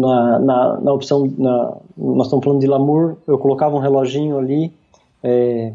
na, 0.00 0.38
na, 0.40 0.80
na, 0.80 0.92
opção, 0.92 1.32
na, 1.38 1.76
nós 1.96 2.26
estamos 2.26 2.44
falando 2.44 2.60
de 2.60 2.66
Lamour, 2.66 3.16
eu 3.28 3.38
colocava 3.38 3.76
um 3.76 3.80
reloginho 3.80 4.36
ali, 4.38 4.72
é, 5.22 5.72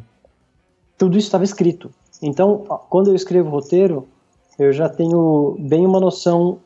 tudo 0.98 1.18
isso 1.18 1.28
estava 1.28 1.44
escrito. 1.44 1.92
Então, 2.22 2.64
quando 2.90 3.10
eu 3.10 3.16
escrevo 3.16 3.50
roteiro, 3.50 4.08
eu 4.58 4.72
já 4.72 4.88
tenho 4.88 5.56
bem 5.60 5.86
uma 5.86 6.00
noção 6.00 6.60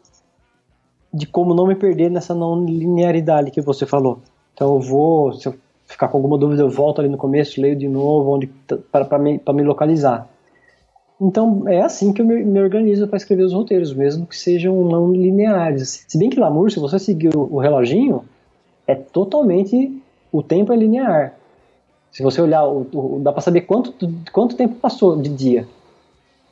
de 1.11 1.25
como 1.25 1.55
não 1.55 1.65
me 1.65 1.75
perder 1.75 2.11
nessa 2.11 2.35
não 2.35 2.63
linearidade 2.63 3.51
que 3.51 3.61
você 3.61 3.85
falou. 3.85 4.19
Então, 4.53 4.75
eu 4.75 4.79
vou, 4.79 5.33
se 5.33 5.47
eu 5.47 5.55
ficar 5.87 6.07
com 6.07 6.17
alguma 6.17 6.37
dúvida, 6.37 6.61
eu 6.61 6.69
volto 6.69 6.99
ali 6.99 7.09
no 7.09 7.17
começo, 7.17 7.59
leio 7.59 7.75
de 7.75 7.87
novo, 7.87 8.31
onde 8.31 8.47
para 8.91 9.17
me, 9.17 9.41
me 9.53 9.63
localizar. 9.63 10.29
Então 11.19 11.67
é 11.67 11.81
assim 11.81 12.13
que 12.13 12.21
eu 12.21 12.25
me, 12.25 12.43
me 12.45 12.61
organizo 12.61 13.07
para 13.07 13.17
escrever 13.17 13.43
os 13.43 13.53
roteiros, 13.53 13.93
mesmo 13.93 14.25
que 14.25 14.37
sejam 14.37 14.85
não 14.85 15.11
lineares. 15.11 16.05
Se 16.07 16.17
bem 16.17 16.29
que 16.29 16.39
Lamour, 16.39 16.71
se 16.71 16.79
você 16.79 16.97
seguir 16.97 17.35
o, 17.35 17.55
o 17.55 17.59
reloginho, 17.59 18.23
é 18.87 18.95
totalmente 18.95 20.01
o 20.31 20.41
tempo 20.41 20.71
é 20.71 20.77
linear. 20.77 21.38
Se 22.11 22.23
você 22.23 22.41
olhar, 22.41 22.65
o, 22.65 22.87
o, 22.93 23.19
dá 23.21 23.31
para 23.31 23.41
saber 23.41 23.61
quanto, 23.61 23.93
quanto 24.31 24.55
tempo 24.55 24.75
passou 24.75 25.21
de 25.21 25.29
dia. 25.29 25.67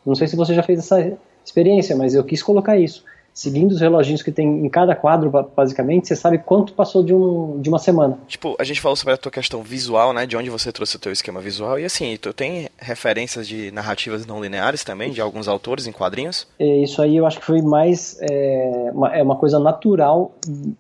Não 0.06 0.16
sei 0.16 0.28
se 0.28 0.36
você 0.36 0.54
já 0.54 0.64
fez 0.64 0.80
essa 0.80 1.18
experiência, 1.44 1.96
mas 1.96 2.14
eu 2.14 2.24
quis 2.24 2.42
colocar 2.44 2.78
isso 2.78 3.04
seguindo 3.38 3.72
os 3.72 3.80
reloginhos 3.80 4.24
que 4.24 4.32
tem 4.32 4.66
em 4.66 4.68
cada 4.68 4.96
quadro, 4.96 5.30
basicamente, 5.56 6.08
você 6.08 6.16
sabe 6.16 6.40
quanto 6.40 6.74
passou 6.74 7.04
de, 7.04 7.14
um, 7.14 7.62
de 7.62 7.70
uma 7.70 7.78
semana. 7.78 8.18
Tipo, 8.28 8.56
a 8.58 8.64
gente 8.64 8.82
falou 8.82 8.96
sobre 8.96 9.14
a 9.14 9.18
tua 9.18 9.32
questão 9.32 9.62
visual, 9.62 10.12
né? 10.12 10.26
De 10.26 10.36
onde 10.36 10.50
você 10.50 10.72
trouxe 10.72 10.96
o 10.96 11.00
teu 11.00 11.12
esquema 11.12 11.40
visual. 11.40 11.80
E 11.80 11.86
assim, 11.86 12.18
tu 12.20 12.34
tem 12.34 12.68
referências 12.80 13.48
de 13.48 13.70
narrativas 13.70 14.26
não 14.26 14.42
lineares 14.42 14.84
também, 14.84 15.12
de 15.12 15.22
alguns 15.22 15.48
autores 15.48 15.86
em 15.86 15.92
quadrinhos? 15.92 16.48
É, 16.58 16.78
isso 16.82 17.00
aí 17.00 17.16
eu 17.16 17.28
acho 17.28 17.40
que 17.40 17.46
foi 17.46 17.62
mais. 17.62 18.18
É 18.22 18.90
uma, 18.92 19.16
é 19.16 19.22
uma 19.22 19.36
coisa 19.36 19.60
natural 19.60 20.32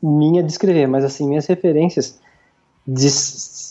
minha 0.01 0.41
de 0.41 0.51
escrever, 0.51 0.87
mas 0.87 1.05
assim, 1.05 1.27
minhas 1.27 1.45
referências 1.45 2.19
de, 2.87 3.07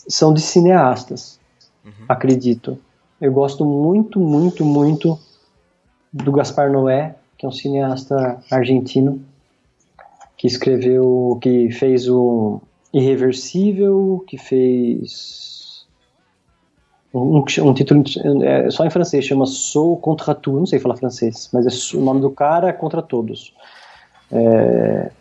são 0.07 0.33
de 0.33 0.41
cineastas, 0.41 1.39
uhum. 1.85 1.91
acredito. 2.07 2.77
Eu 3.19 3.31
gosto 3.31 3.65
muito, 3.65 4.19
muito, 4.19 4.63
muito 4.63 5.19
do 6.13 6.31
Gaspar 6.31 6.71
Noé, 6.71 7.15
que 7.37 7.45
é 7.45 7.49
um 7.49 7.51
cineasta 7.51 8.41
argentino 8.51 9.21
que 10.37 10.47
escreveu, 10.47 11.37
que 11.41 11.71
fez 11.71 12.07
o 12.07 12.61
Irreversível, 12.93 14.23
que 14.27 14.37
fez 14.37 15.85
um, 17.13 17.39
um 17.39 17.73
título 17.73 18.03
é, 18.43 18.69
só 18.69 18.85
em 18.85 18.89
francês, 18.89 19.25
chama 19.25 19.45
Sou 19.45 19.97
contra 19.97 20.35
tu, 20.35 20.53
não 20.53 20.65
sei 20.65 20.79
falar 20.79 20.95
francês, 20.95 21.49
mas 21.51 21.65
é 21.65 21.97
o 21.97 22.01
nome 22.01 22.21
do 22.21 22.29
cara 22.29 22.69
é 22.69 22.73
contra 22.73 23.01
todos. 23.01 23.53
É, 24.31 25.11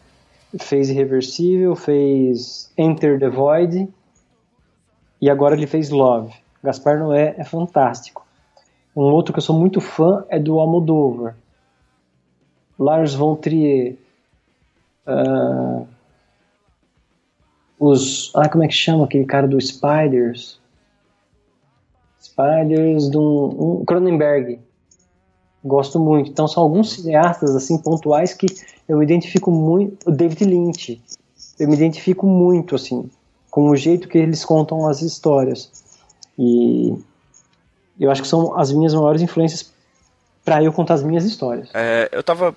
fez 0.59 0.91
Irreversível, 0.91 1.75
fez 1.75 2.71
Enter 2.77 3.19
the 3.19 3.29
Void 3.29 3.89
e 5.21 5.31
agora 5.31 5.55
ele 5.55 5.67
fez 5.67 5.91
Love. 5.91 6.35
Gaspar 6.63 6.99
Noé 6.99 7.35
é 7.39 7.45
fantástico. 7.45 8.27
Um 8.95 9.03
outro 9.03 9.33
que 9.33 9.39
eu 9.39 9.43
sou 9.43 9.59
muito 9.59 9.81
fã 9.81 10.25
é 10.29 10.39
do 10.39 10.59
Almodóvar 10.59 11.37
Lars 12.79 13.15
von 13.15 13.37
Trier, 13.37 13.97
uh, 15.07 15.87
os, 17.79 18.33
ah, 18.35 18.49
como 18.49 18.65
é 18.65 18.69
que 18.69 18.75
chama 18.75 19.05
aquele 19.05 19.25
cara 19.25 19.47
do 19.47 19.61
Spiders? 19.61 20.61
Spiders 22.21 23.09
do 23.09 23.81
um, 23.81 23.85
Cronenberg. 23.85 24.59
Gosto 25.65 25.99
muito. 25.99 26.31
Então 26.31 26.47
são 26.47 26.63
alguns 26.63 26.93
cineastas 26.93 27.55
assim 27.55 27.79
pontuais 27.79 28.35
que 28.35 28.47
eu 28.89 28.99
me 28.99 29.05
identifico 29.05 29.51
muito. 29.51 30.09
O 30.09 30.13
David 30.13 30.45
Lynch. 30.45 31.01
Eu 31.59 31.69
me 31.69 31.75
identifico 31.75 32.27
muito 32.27 32.75
assim 32.75 33.11
com 33.57 33.71
o 33.71 33.75
jeito 33.75 34.07
que 34.07 34.19
eles 34.19 34.45
contam 34.45 34.87
as 34.87 35.01
histórias. 35.01 35.73
E 36.39 36.95
eu 37.99 38.11
acho 38.11 38.21
que 38.21 38.29
são 38.29 38.55
as 38.55 38.71
minhas 38.71 38.93
maiores 38.93 39.23
influências 39.23 39.73
para 40.45 40.63
eu 40.63 40.71
contar 40.71 40.93
as 40.93 41.03
minhas 41.03 41.25
histórias. 41.25 41.71
É, 41.73 42.07
eu 42.13 42.23
tava 42.23 42.55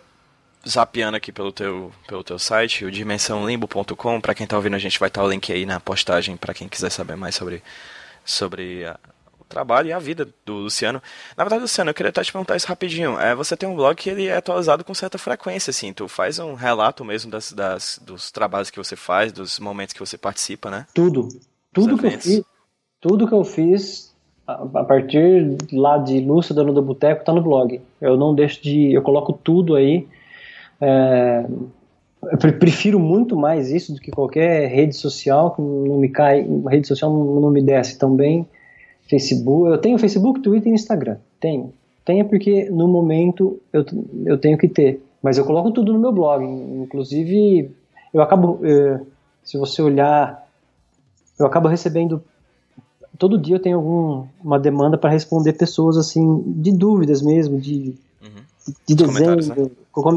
zapeando 0.67 1.15
aqui 1.15 1.31
pelo 1.31 1.53
teu, 1.53 1.89
pelo 2.05 2.21
teu 2.21 2.37
site, 2.37 2.83
o 2.83 2.91
dimensãolimbo.com. 2.91 4.19
Para 4.19 4.35
quem 4.35 4.43
está 4.43 4.57
ouvindo, 4.57 4.75
a 4.75 4.79
gente 4.79 4.99
vai 4.99 5.07
estar 5.07 5.21
tá 5.21 5.25
o 5.25 5.29
link 5.29 5.49
aí 5.53 5.65
na 5.65 5.79
postagem 5.79 6.35
para 6.35 6.53
quem 6.53 6.67
quiser 6.67 6.89
saber 6.89 7.15
mais 7.15 7.33
sobre, 7.33 7.63
sobre 8.25 8.83
trabalho 9.49 9.89
e 9.89 9.93
a 9.93 9.99
vida 9.99 10.27
do 10.45 10.53
Luciano. 10.53 11.01
Na 11.35 11.43
verdade, 11.43 11.63
Luciano, 11.63 11.89
eu 11.89 11.93
queria 11.93 12.11
até 12.11 12.23
te 12.23 12.31
perguntar 12.31 12.55
isso 12.55 12.67
rapidinho. 12.67 13.19
É, 13.19 13.35
você 13.35 13.57
tem 13.57 13.67
um 13.67 13.75
blog 13.75 13.95
que 13.95 14.09
ele 14.09 14.27
é 14.27 14.37
atualizado 14.37 14.85
com 14.85 14.93
certa 14.93 15.17
frequência, 15.17 15.71
assim. 15.71 15.91
Tu 15.91 16.07
faz 16.07 16.39
um 16.39 16.53
relato 16.53 17.03
mesmo 17.03 17.29
das, 17.31 17.51
das, 17.51 17.99
dos 18.05 18.31
trabalhos 18.31 18.69
que 18.69 18.77
você 18.77 18.95
faz, 18.95 19.31
dos 19.31 19.59
momentos 19.59 19.93
que 19.93 19.99
você 19.99 20.17
participa, 20.17 20.69
né? 20.69 20.85
Tudo. 20.93 21.27
Tudo 21.73 21.97
que 21.97 22.05
eu 22.05 22.11
fiz, 22.11 22.41
tudo 23.01 23.27
que 23.27 23.33
eu 23.33 23.43
fiz 23.43 24.09
a 24.47 24.83
partir 24.83 25.57
lá 25.71 25.97
de 25.97 26.19
Lúcia, 26.19 26.55
dona 26.55 26.73
do 26.73 26.81
Boteco, 26.81 27.23
tá 27.23 27.33
no 27.33 27.41
blog. 27.41 27.79
Eu 28.01 28.17
não 28.17 28.33
deixo 28.33 28.61
de. 28.63 28.93
Eu 28.93 29.01
coloco 29.01 29.33
tudo 29.33 29.75
aí. 29.75 30.07
É, 30.81 31.45
eu 32.23 32.37
prefiro 32.37 32.99
muito 32.99 33.35
mais 33.35 33.71
isso 33.71 33.93
do 33.93 33.99
que 33.99 34.11
qualquer 34.11 34.67
rede 34.67 34.95
social 34.95 35.51
que 35.51 35.61
não 35.61 35.97
me 35.97 36.09
cai, 36.09 36.45
rede 36.67 36.87
social 36.87 37.11
não 37.11 37.49
me 37.51 37.61
desce 37.61 37.97
tão 37.97 38.15
bem. 38.15 38.47
Facebook, 39.09 39.69
eu 39.69 39.77
tenho 39.77 39.97
Facebook, 39.97 40.41
Twitter 40.41 40.71
e 40.71 40.75
Instagram. 40.75 41.17
Tenho. 41.39 41.73
Tenho 42.05 42.25
porque 42.25 42.69
no 42.69 42.87
momento 42.87 43.59
eu, 43.73 43.85
eu 44.25 44.37
tenho 44.37 44.57
que 44.57 44.67
ter. 44.67 45.01
Mas 45.21 45.37
eu 45.37 45.45
coloco 45.45 45.71
tudo 45.71 45.91
no 45.93 45.99
meu 45.99 46.11
blog. 46.11 46.43
Inclusive, 46.43 47.71
eu 48.13 48.21
acabo, 48.21 48.59
é, 48.63 49.01
se 49.43 49.57
você 49.57 49.81
olhar, 49.81 50.47
eu 51.37 51.45
acabo 51.45 51.67
recebendo 51.67 52.23
todo 53.17 53.37
dia 53.37 53.57
eu 53.57 53.61
tenho 53.61 53.75
alguma 53.75 54.57
demanda 54.57 54.97
para 54.97 55.09
responder 55.09 55.51
pessoas 55.51 55.97
assim 55.97 56.41
de 56.45 56.71
dúvidas 56.71 57.21
mesmo, 57.21 57.59
de 57.59 57.97
de 58.87 58.95
desenho, 58.95 59.35
né? 59.35 59.69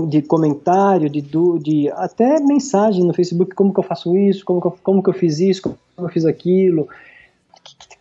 de 0.09 0.23
comentário, 0.23 1.09
de, 1.09 1.23
de 1.23 1.91
até 1.93 2.41
mensagem 2.41 3.05
no 3.05 3.15
Facebook, 3.15 3.55
como 3.55 3.73
que 3.73 3.81
eu 3.81 3.85
faço 3.85 4.17
isso, 4.17 4.45
como 4.45 4.61
que 4.61 4.67
eu, 4.67 4.75
como 4.83 5.03
que 5.03 5.11
eu 5.11 5.15
fiz 5.15 5.39
isso, 5.39 5.63
como 5.63 5.77
eu 5.99 6.09
fiz 6.09 6.25
aquilo. 6.25 6.89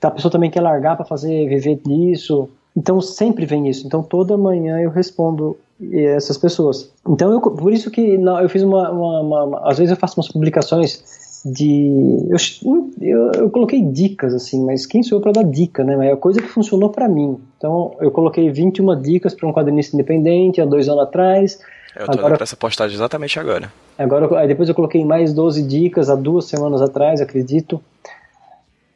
A 0.01 0.11
pessoa 0.11 0.31
também 0.31 0.49
quer 0.49 0.61
largar 0.61 0.95
para 0.95 1.05
fazer, 1.05 1.47
viver 1.47 1.79
disso. 1.85 2.49
Então 2.75 2.99
sempre 3.01 3.45
vem 3.45 3.67
isso. 3.69 3.85
Então 3.85 4.01
toda 4.01 4.37
manhã 4.37 4.79
eu 4.79 4.89
respondo 4.89 5.57
essas 5.93 6.37
pessoas. 6.37 6.91
Então 7.07 7.31
eu, 7.31 7.41
por 7.41 7.73
isso 7.73 7.89
que 7.89 8.01
eu 8.01 8.49
fiz 8.49 8.63
uma, 8.63 8.89
uma, 8.89 9.19
uma, 9.21 9.43
uma, 9.43 9.69
às 9.69 9.77
vezes 9.77 9.91
eu 9.91 9.97
faço 9.97 10.19
umas 10.19 10.27
publicações 10.27 11.03
de 11.43 12.27
eu, 12.29 12.91
eu, 13.01 13.31
eu, 13.33 13.49
coloquei 13.49 13.81
dicas 13.81 14.33
assim, 14.33 14.63
mas 14.63 14.85
quem 14.85 15.01
sou 15.01 15.17
eu 15.17 15.21
para 15.21 15.31
dar 15.31 15.43
dica, 15.43 15.83
né? 15.83 16.09
É 16.09 16.11
a 16.11 16.17
coisa 16.17 16.41
que 16.41 16.47
funcionou 16.47 16.89
para 16.89 17.09
mim. 17.09 17.39
Então 17.57 17.95
eu 17.99 18.11
coloquei 18.11 18.49
21 18.51 19.01
dicas 19.01 19.33
para 19.33 19.47
um 19.47 19.53
quadrinista 19.53 19.95
independente 19.95 20.61
há 20.61 20.65
dois 20.65 20.87
anos 20.87 21.03
atrás. 21.03 21.59
Eu 21.95 22.05
tô 22.05 22.19
agora, 22.19 22.37
essa 22.41 22.55
postagem 22.55 22.95
exatamente 22.95 23.39
agora. 23.39 23.71
Agora, 23.97 24.47
depois 24.47 24.69
eu 24.69 24.75
coloquei 24.75 25.03
mais 25.03 25.33
12 25.33 25.63
dicas 25.63 26.09
há 26.09 26.15
duas 26.15 26.45
semanas 26.45 26.81
atrás, 26.81 27.19
acredito. 27.19 27.81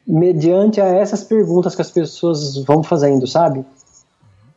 Mediante 0.06 0.80
a 0.80 0.86
essas 0.86 1.24
perguntas 1.24 1.74
que 1.74 1.82
as 1.82 1.90
pessoas 1.90 2.56
vão 2.64 2.82
fazendo, 2.82 3.26
sabe? 3.26 3.64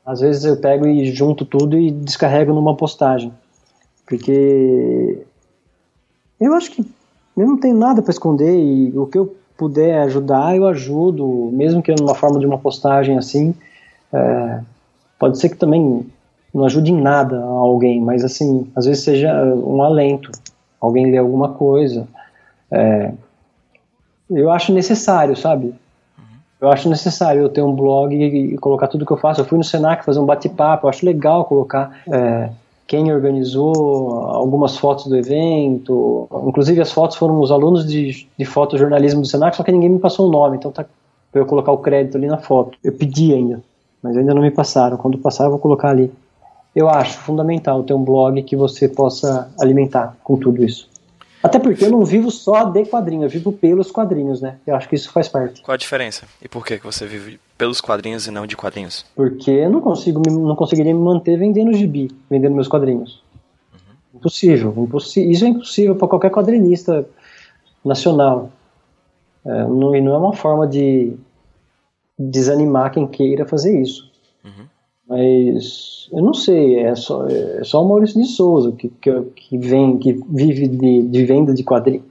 Às 0.06 0.20
vezes 0.22 0.43
eu 0.45 0.58
pego 0.58 0.88
e 0.88 1.12
junto 1.12 1.45
tudo 1.45 1.78
e 1.78 1.91
descarrego 1.91 2.54
numa 2.54 2.76
postagem. 2.76 3.34
Porque 4.06 5.24
eu 6.39 6.54
acho 6.54 6.72
que 6.72 6.86
eu 7.38 7.47
não 7.47 7.58
tenho 7.58 7.78
nada 7.78 8.02
para 8.02 8.12
esconder 8.12 8.56
e 8.56 8.97
o 8.97 9.06
que 9.06 9.18
eu 9.18 9.36
puder 9.58 10.02
ajudar, 10.04 10.56
eu 10.56 10.66
ajudo, 10.68 11.50
mesmo 11.52 11.82
que 11.82 11.93
numa 11.93 12.16
forma 12.16 12.39
de 12.39 12.45
uma 12.45 12.58
postagem 12.58 13.18
assim. 13.18 13.54
É, 14.12 14.62
pode 15.20 15.38
ser 15.38 15.50
que 15.50 15.58
também 15.58 16.06
não 16.54 16.66
ajude 16.66 16.91
em 16.91 17.00
nada 17.00 17.38
a 17.38 17.45
alguém, 17.45 18.02
mas 18.02 18.24
assim, 18.24 18.68
às 18.76 18.86
vezes 18.86 19.04
seja 19.04 19.32
um 19.56 19.84
alento, 19.84 20.32
alguém 20.80 21.12
lê 21.12 21.18
alguma 21.18 21.50
coisa. 21.50 22.08
É, 22.72 23.12
eu 24.30 24.52
acho 24.52 24.72
necessário, 24.72 25.36
sabe? 25.36 25.74
Eu 26.62 26.70
acho 26.70 26.90
necessário 26.90 27.42
eu 27.42 27.50
ter 27.50 27.62
um 27.62 27.74
blog 27.74 28.14
e, 28.14 28.58
colocar 28.58 28.88
tudo 28.88 29.06
que 29.06 29.12
eu 29.12 29.18
faço. 29.18 29.42
Eu 29.42 29.46
fui 29.46 29.58
no 29.58 29.64
Senac 29.64 30.04
fazer 30.04 30.20
um 30.20 30.26
bate-papo, 30.26 30.86
eu 30.86 30.90
acho 30.90 31.06
legal 31.06 31.46
colocar 31.46 32.02
é, 32.12 32.50
quem 32.86 33.14
organizou, 33.14 34.26
algumas 34.26 34.78
fotos 34.78 35.08
do 35.08 35.16
evento. 35.16 36.28
Inclusive, 36.46 36.82
as 36.82 36.92
fotos 36.92 37.16
foram 37.16 37.40
os 37.40 37.52
alunos 37.52 37.88
de, 37.88 38.28
de 38.38 38.46
fotojornalismo 38.46 39.22
do 39.22 39.28
Senac, 39.28 39.56
só 39.56 39.64
que 39.64 39.72
ninguém 39.72 39.90
me 39.90 40.00
passou 40.00 40.28
o 40.28 40.32
nome, 40.32 40.58
então 40.58 40.72
tá 40.72 40.86
para 41.32 41.42
eu 41.42 41.46
colocar 41.46 41.72
o 41.72 41.78
crédito 41.78 42.18
ali 42.18 42.28
na 42.28 42.40
foto. 42.40 42.78
Eu 42.84 42.92
pedi 42.92 43.34
ainda, 43.34 43.62
mas 44.02 44.18
ainda 44.18 44.34
não 44.34 44.42
me 44.42 44.52
passaram. 44.52 44.98
Quando 44.98 45.18
passar, 45.18 45.46
eu 45.46 45.52
vou 45.52 45.60
colocar 45.60 45.90
ali. 45.90 46.12
Eu 46.76 46.90
acho 46.90 47.18
fundamental 47.20 47.84
ter 47.84 47.94
um 47.94 48.04
blog 48.04 48.42
que 48.44 48.56
você 48.56 48.88
possa 48.88 49.50
alimentar 49.60 50.18
com 50.24 50.36
tudo 50.36 50.64
isso. 50.64 50.89
Até 51.42 51.58
porque 51.58 51.86
eu 51.86 51.92
não 51.92 52.04
vivo 52.04 52.30
só 52.30 52.66
de 52.66 52.86
quadrinhos, 52.86 53.24
eu 53.24 53.30
vivo 53.30 53.54
pelos 53.54 53.92
quadrinhos, 53.92 54.42
né? 54.42 54.58
Eu 54.68 54.76
acho 54.76 54.90
que 54.90 54.96
isso 54.96 55.12
faz 55.12 55.30
parte. 55.30 55.62
Qual 55.62 55.74
a 55.74 55.78
diferença? 55.78 56.26
E 56.42 56.50
por 56.50 56.66
que 56.66 56.78
você 56.78 57.06
vive 57.06 57.40
pelos 57.58 57.80
quadrinhos 57.80 58.28
e 58.28 58.32
não 58.32 58.46
de 58.46 58.58
quadrinhos? 58.58 59.06
Porque 59.16 59.50
eu 59.52 59.70
não 59.70 59.80
consigo, 59.80 60.22
não 60.30 60.56
conseguiria 60.56 60.94
me 60.94 61.00
manter 61.00 61.38
vendendo 61.38 61.74
gibi, 61.74 62.12
vendendo 62.30 62.56
meus 62.56 62.68
quadrinhos. 62.68 63.24
Uhum. 63.74 64.20
Impossível, 64.20 64.74
impossível. 64.78 65.32
Isso 65.32 65.46
é 65.46 65.48
impossível 65.48 65.96
para 65.96 66.08
qualquer 66.10 66.32
quadrinista 66.32 67.08
nacional. 67.86 68.52
É, 69.46 69.64
não, 69.64 69.96
e 69.96 70.02
não 70.02 70.14
é 70.14 70.18
uma 70.18 70.34
forma 70.34 70.68
de 70.68 71.14
desanimar 72.18 72.92
quem 72.92 73.08
queira 73.08 73.46
fazer 73.46 73.82
isso. 73.82 74.12
Uhum. 74.44 74.66
Mas 75.10 76.07
eu 76.12 76.22
não 76.22 76.36
sei, 76.36 76.82
é 76.82 76.93
só, 76.93 77.28
é 77.28 77.64
só 77.64 77.84
o 77.84 77.89
Maurício 77.89 78.22
de 78.22 78.28
Souza 78.28 78.72
que, 78.72 78.89
que, 78.89 79.12
que 79.36 79.57
vem, 79.57 79.97
que 79.97 80.14
vive 80.30 80.68
de, 80.68 81.01
de 81.01 81.26
venda 81.26 81.51
de 81.51 81.64
quadrinhos, 81.64 82.03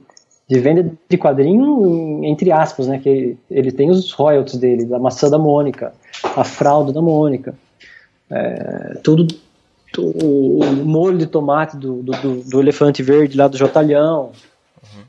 de 0.49 0.59
venda 0.59 0.91
de 1.07 1.17
quadrinho, 1.17 2.25
entre 2.25 2.51
aspas, 2.51 2.87
né? 2.87 2.99
Que 2.99 3.37
ele 3.49 3.71
tem 3.71 3.89
os 3.89 4.11
royalties 4.11 4.57
dele, 4.57 4.83
da 4.83 4.99
maçã 4.99 5.29
da 5.29 5.37
Mônica, 5.37 5.93
a 6.35 6.43
fralda 6.43 6.91
da 6.91 7.01
Mônica, 7.01 7.55
é, 8.29 8.97
tudo, 9.01 9.25
o, 9.97 10.59
o 10.59 10.85
molho 10.85 11.17
de 11.17 11.25
tomate 11.25 11.77
do, 11.77 12.03
do, 12.03 12.43
do, 12.43 12.59
elefante 12.59 13.01
verde 13.01 13.37
lá 13.37 13.47
do 13.47 13.57
Jotalhão. 13.57 14.31
Uhum. 14.83 15.03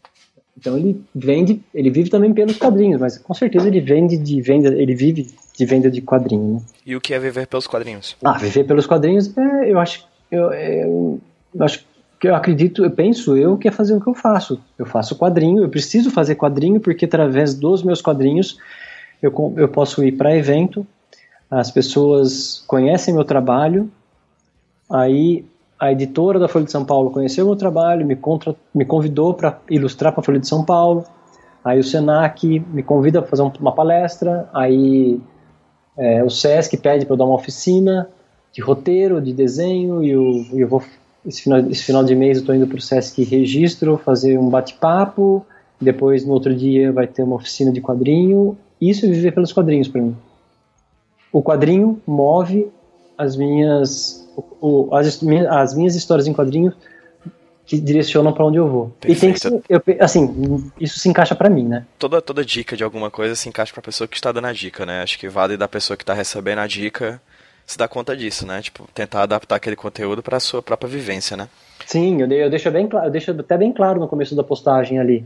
Então 0.56 0.78
ele 0.78 1.02
vende, 1.12 1.60
ele 1.74 1.90
vive 1.90 2.08
também 2.08 2.32
pelos 2.32 2.56
quadrinhos, 2.56 3.00
mas 3.00 3.18
com 3.18 3.34
certeza 3.34 3.66
ele 3.66 3.80
vende 3.80 4.16
de 4.16 4.40
venda, 4.40 4.68
ele 4.68 4.94
vive 4.94 5.26
de 5.60 5.66
venda 5.66 5.90
de 5.90 6.00
quadrinho. 6.00 6.54
Né? 6.54 6.60
E 6.86 6.96
o 6.96 7.00
que 7.02 7.12
é 7.12 7.18
viver 7.18 7.46
pelos 7.46 7.66
quadrinhos? 7.66 8.16
Ah, 8.24 8.38
viver 8.38 8.64
pelos 8.64 8.86
quadrinhos, 8.86 9.36
é, 9.36 9.70
eu 9.70 9.78
acho, 9.78 10.06
eu, 10.30 10.50
eu, 10.54 11.20
eu 11.54 11.64
acho 11.64 11.84
que 12.18 12.26
eu 12.26 12.34
acredito, 12.34 12.82
eu 12.82 12.90
penso 12.90 13.36
eu 13.36 13.58
que 13.58 13.68
é 13.68 13.70
fazer 13.70 13.94
o 13.94 14.00
que 14.00 14.08
eu 14.08 14.14
faço. 14.14 14.58
Eu 14.78 14.86
faço 14.86 15.14
quadrinho, 15.16 15.62
eu 15.62 15.68
preciso 15.68 16.10
fazer 16.10 16.36
quadrinho 16.36 16.80
porque 16.80 17.04
através 17.04 17.52
dos 17.52 17.82
meus 17.82 18.00
quadrinhos 18.00 18.58
eu, 19.20 19.30
eu 19.58 19.68
posso 19.68 20.02
ir 20.02 20.12
para 20.12 20.34
evento, 20.34 20.86
as 21.50 21.70
pessoas 21.70 22.64
conhecem 22.66 23.12
meu 23.12 23.24
trabalho, 23.24 23.90
aí 24.90 25.44
a 25.78 25.92
editora 25.92 26.38
da 26.38 26.48
Folha 26.48 26.64
de 26.64 26.72
São 26.72 26.86
Paulo 26.86 27.10
conheceu 27.10 27.44
meu 27.44 27.56
trabalho, 27.56 28.06
me, 28.06 28.16
contra, 28.16 28.56
me 28.74 28.86
convidou 28.86 29.34
para 29.34 29.58
ilustrar 29.68 30.10
para 30.12 30.22
a 30.22 30.24
Folha 30.24 30.40
de 30.40 30.48
São 30.48 30.64
Paulo, 30.64 31.04
aí 31.62 31.78
o 31.78 31.84
Senac 31.84 32.46
me 32.72 32.82
convida 32.82 33.20
para 33.20 33.30
fazer 33.30 33.42
uma 33.60 33.74
palestra, 33.74 34.48
aí 34.54 35.20
é, 36.00 36.24
o 36.24 36.30
Sesc 36.30 36.78
pede 36.78 37.04
para 37.04 37.12
eu 37.12 37.18
dar 37.18 37.26
uma 37.26 37.34
oficina 37.34 38.08
de 38.54 38.62
roteiro, 38.62 39.20
de 39.20 39.34
desenho, 39.34 40.02
e 40.02 40.10
eu, 40.10 40.46
eu 40.54 40.66
vou 40.66 40.82
esse 41.26 41.42
final, 41.42 41.60
esse 41.70 41.84
final 41.84 42.02
de 42.02 42.14
mês 42.14 42.38
eu 42.38 42.40
estou 42.40 42.54
indo 42.54 42.66
para 42.66 42.78
o 42.78 42.80
Sesc 42.80 43.22
Registro 43.22 43.98
fazer 43.98 44.38
um 44.38 44.48
bate-papo. 44.48 45.44
Depois, 45.78 46.24
no 46.24 46.32
outro 46.32 46.54
dia, 46.54 46.90
vai 46.90 47.06
ter 47.06 47.22
uma 47.22 47.36
oficina 47.36 47.70
de 47.70 47.82
quadrinho. 47.82 48.56
Isso 48.80 49.04
é 49.04 49.08
viver 49.10 49.32
pelos 49.32 49.52
quadrinhos 49.52 49.88
para 49.88 50.00
mim. 50.00 50.16
O 51.30 51.42
quadrinho 51.42 52.00
move 52.06 52.68
as 53.18 53.36
minhas, 53.36 54.26
o, 54.60 54.88
as, 54.94 55.22
as 55.50 55.74
minhas 55.74 55.94
histórias 55.94 56.26
em 56.26 56.32
quadrinhos 56.32 56.74
que 57.66 57.78
direcionam 57.78 58.32
para 58.32 58.44
onde 58.44 58.58
eu 58.58 58.68
vou. 58.68 58.96
Perfeito. 59.00 59.36
E 59.36 59.50
tem 59.50 59.60
que 59.60 59.72
eu, 59.72 60.04
assim, 60.04 60.70
isso 60.80 60.98
se 60.98 61.08
encaixa 61.08 61.34
para 61.34 61.48
mim, 61.48 61.64
né? 61.64 61.86
Toda 61.98 62.20
toda 62.20 62.44
dica 62.44 62.76
de 62.76 62.82
alguma 62.82 63.10
coisa 63.10 63.34
se 63.34 63.48
encaixa 63.48 63.72
para 63.72 63.80
a 63.80 63.84
pessoa 63.84 64.08
que 64.08 64.16
está 64.16 64.32
dando 64.32 64.46
a 64.46 64.52
dica, 64.52 64.84
né? 64.84 65.02
Acho 65.02 65.18
que 65.18 65.28
vale 65.28 65.56
da 65.56 65.68
pessoa 65.68 65.96
que 65.96 66.02
está 66.02 66.14
recebendo 66.14 66.58
a 66.58 66.66
dica 66.66 67.20
se 67.64 67.78
dar 67.78 67.86
conta 67.86 68.16
disso, 68.16 68.46
né? 68.46 68.60
Tipo, 68.60 68.88
tentar 68.92 69.22
adaptar 69.22 69.56
aquele 69.56 69.76
conteúdo 69.76 70.22
para 70.22 70.38
a 70.38 70.40
sua 70.40 70.60
própria 70.60 70.88
vivência, 70.88 71.36
né? 71.36 71.48
Sim, 71.86 72.20
eu, 72.20 72.30
eu 72.30 72.50
deixo 72.50 72.70
bem 72.70 72.88
claro, 72.88 73.06
eu 73.06 73.10
deixo 73.10 73.30
até 73.30 73.56
bem 73.56 73.72
claro 73.72 74.00
no 74.00 74.08
começo 74.08 74.34
da 74.34 74.42
postagem 74.42 74.98
ali 74.98 75.24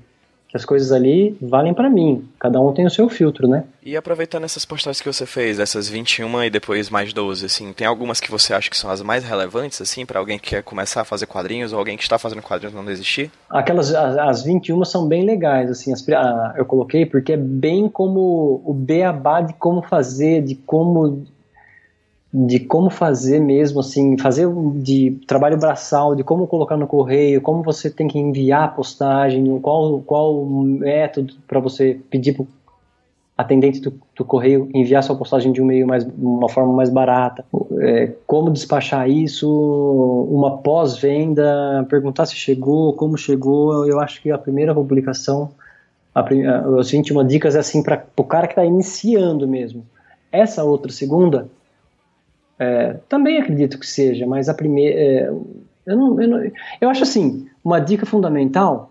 que 0.54 0.56
as 0.56 0.64
coisas 0.64 0.92
ali 0.92 1.36
valem 1.42 1.74
para 1.74 1.90
mim. 1.90 2.24
Cada 2.38 2.60
um 2.60 2.72
tem 2.72 2.86
o 2.86 2.90
seu 2.90 3.08
filtro, 3.08 3.48
né? 3.48 3.64
E 3.82 3.96
aproveitando 3.96 4.44
essas 4.44 4.64
postagens 4.64 5.00
que 5.00 5.12
você 5.12 5.26
fez, 5.26 5.58
essas 5.58 5.88
21 5.88 6.44
e 6.44 6.50
depois 6.50 6.88
mais 6.88 7.12
12, 7.12 7.46
assim, 7.46 7.72
tem 7.72 7.86
algumas 7.86 8.20
que 8.20 8.30
você 8.30 8.54
acha 8.54 8.70
que 8.70 8.76
são 8.76 8.88
as 8.88 9.02
mais 9.02 9.24
relevantes, 9.24 9.80
assim, 9.80 10.06
para 10.06 10.20
alguém 10.20 10.38
que 10.38 10.50
quer 10.50 10.62
começar 10.62 11.00
a 11.00 11.04
fazer 11.04 11.26
quadrinhos 11.26 11.72
ou 11.72 11.78
alguém 11.78 11.96
que 11.96 12.04
está 12.04 12.18
fazendo 12.18 12.40
quadrinhos 12.40 12.74
não 12.74 12.84
desistir? 12.84 13.30
Aquelas, 13.50 13.92
as, 13.92 14.16
as 14.16 14.44
21 14.44 14.84
são 14.84 15.08
bem 15.08 15.24
legais, 15.24 15.70
assim, 15.70 15.92
as, 15.92 16.08
a, 16.08 16.54
eu 16.56 16.64
coloquei 16.64 17.04
porque 17.04 17.32
é 17.32 17.36
bem 17.36 17.88
como 17.88 18.62
o 18.64 18.72
beabá 18.72 19.40
de 19.40 19.54
como 19.54 19.82
fazer, 19.82 20.42
de 20.42 20.54
como 20.54 21.24
de 22.36 22.58
como 22.58 22.90
fazer 22.90 23.38
mesmo, 23.38 23.78
assim, 23.78 24.18
fazer 24.18 24.48
de 24.74 25.20
trabalho 25.24 25.56
braçal, 25.56 26.16
de 26.16 26.24
como 26.24 26.48
colocar 26.48 26.76
no 26.76 26.84
correio, 26.84 27.40
como 27.40 27.62
você 27.62 27.88
tem 27.88 28.08
que 28.08 28.18
enviar 28.18 28.64
a 28.64 28.68
postagem, 28.68 29.60
qual, 29.60 30.00
qual 30.00 30.44
método 30.44 31.32
para 31.46 31.60
você 31.60 32.00
pedir 32.10 32.32
para 32.32 32.44
atendente 33.38 33.78
do, 33.78 33.92
do, 34.16 34.24
correio 34.24 34.68
enviar 34.74 35.04
sua 35.04 35.14
postagem 35.14 35.52
de 35.52 35.62
um 35.62 35.64
meio 35.64 35.86
mais, 35.86 36.04
uma 36.18 36.48
forma 36.48 36.72
mais 36.72 36.90
barata, 36.90 37.44
é, 37.78 38.12
como 38.26 38.50
despachar 38.50 39.08
isso, 39.08 39.48
uma 40.28 40.58
pós-venda, 40.58 41.86
perguntar 41.88 42.26
se 42.26 42.34
chegou, 42.34 42.94
como 42.94 43.16
chegou. 43.16 43.86
Eu 43.86 44.00
acho 44.00 44.20
que 44.20 44.32
a 44.32 44.38
primeira 44.38 44.74
publicação, 44.74 45.52
a, 46.12 46.24
as 46.80 46.90
21 46.90 47.24
dicas 47.28 47.54
é 47.54 47.60
assim 47.60 47.80
para 47.80 48.04
o 48.16 48.24
cara 48.24 48.48
que 48.48 48.54
está 48.54 48.64
iniciando 48.64 49.46
mesmo. 49.46 49.86
Essa 50.32 50.64
outra 50.64 50.90
segunda 50.90 51.46
é, 52.58 52.94
também 53.08 53.38
acredito 53.38 53.78
que 53.78 53.86
seja, 53.86 54.26
mas 54.26 54.48
a 54.48 54.54
primeira. 54.54 54.98
É, 54.98 55.28
eu, 55.86 55.96
não, 55.96 56.20
eu, 56.20 56.28
não, 56.28 56.52
eu 56.80 56.88
acho 56.88 57.02
assim: 57.02 57.48
uma 57.64 57.80
dica 57.80 58.06
fundamental. 58.06 58.90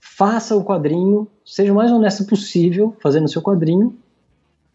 Faça 0.00 0.54
o 0.56 0.64
quadrinho, 0.64 1.26
seja 1.44 1.72
o 1.72 1.76
mais 1.76 1.90
honesto 1.90 2.26
possível 2.26 2.94
fazendo 3.02 3.24
o 3.24 3.28
seu 3.28 3.40
quadrinho, 3.40 3.96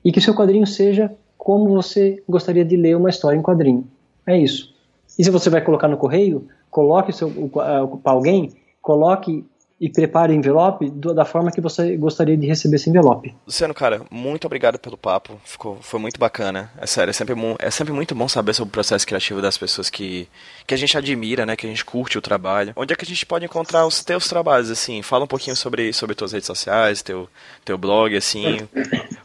e 0.04 0.12
que 0.12 0.20
o 0.20 0.22
seu 0.22 0.34
quadrinho 0.34 0.66
seja 0.66 1.16
como 1.38 1.70
você 1.70 2.22
gostaria 2.28 2.66
de 2.66 2.76
ler 2.76 2.98
uma 2.98 3.10
história 3.10 3.38
em 3.38 3.41
quadrinho. 3.41 3.88
É 4.26 4.38
isso. 4.38 4.76
E 5.18 5.24
se 5.24 5.30
você 5.30 5.50
vai 5.50 5.62
colocar 5.62 5.88
no 5.88 5.98
correio, 5.98 6.48
coloque 6.70 7.12
para 7.54 8.12
alguém, 8.12 8.52
coloque 8.82 9.45
e 9.80 9.90
prepare 9.90 10.34
o 10.34 10.36
envelope 10.36 10.90
da 10.90 11.24
forma 11.24 11.52
que 11.52 11.62
você 11.62 11.96
gostaria 11.98 12.36
de 12.36 12.48
receber 12.48 12.78
esse 12.78 12.90
envelope. 12.90 13.36
Luciano, 13.46 13.74
cara, 13.74 14.02
muito 14.10 14.46
obrigado 14.46 14.80
pelo 14.80 14.98
papo. 14.98 15.40
Ficou, 15.46 15.78
foi 15.82 16.00
muito 16.00 16.20
bacana. 16.20 16.72
É 16.80 16.88
sério, 16.88 17.12
é 17.12 17.14
sempre, 17.14 17.36
é 17.60 17.70
sempre 17.70 17.94
muito 17.94 18.16
bom 18.16 18.28
saber 18.28 18.54
sobre 18.54 18.70
o 18.70 18.72
processo 18.72 19.06
criativo 19.06 19.42
das 19.42 19.58
pessoas 19.58 19.90
que, 19.90 20.28
que 20.66 20.74
a 20.74 20.78
gente 20.78 20.98
admira, 20.98 21.46
né? 21.46 21.56
Que 21.56 21.68
a 21.68 21.70
gente 21.70 21.86
curte 21.86 22.18
o 22.18 22.22
trabalho. 22.22 22.74
Onde 22.76 22.94
é 22.94 22.96
que 22.96 23.06
a 23.06 23.08
gente 23.08 23.26
pode 23.26 23.46
encontrar 23.46 23.86
os 23.86 24.04
teus 24.04 24.28
trabalhos, 24.28 24.72
assim? 24.72 25.02
Fala 25.04 25.26
um 25.26 25.28
pouquinho 25.28 25.56
sobre, 25.56 25.94
sobre 25.94 26.16
tuas 26.16 26.32
redes 26.32 26.48
sociais, 26.48 27.04
teu, 27.04 27.30
teu 27.64 27.78
blog, 27.78 28.16
assim. 28.18 28.58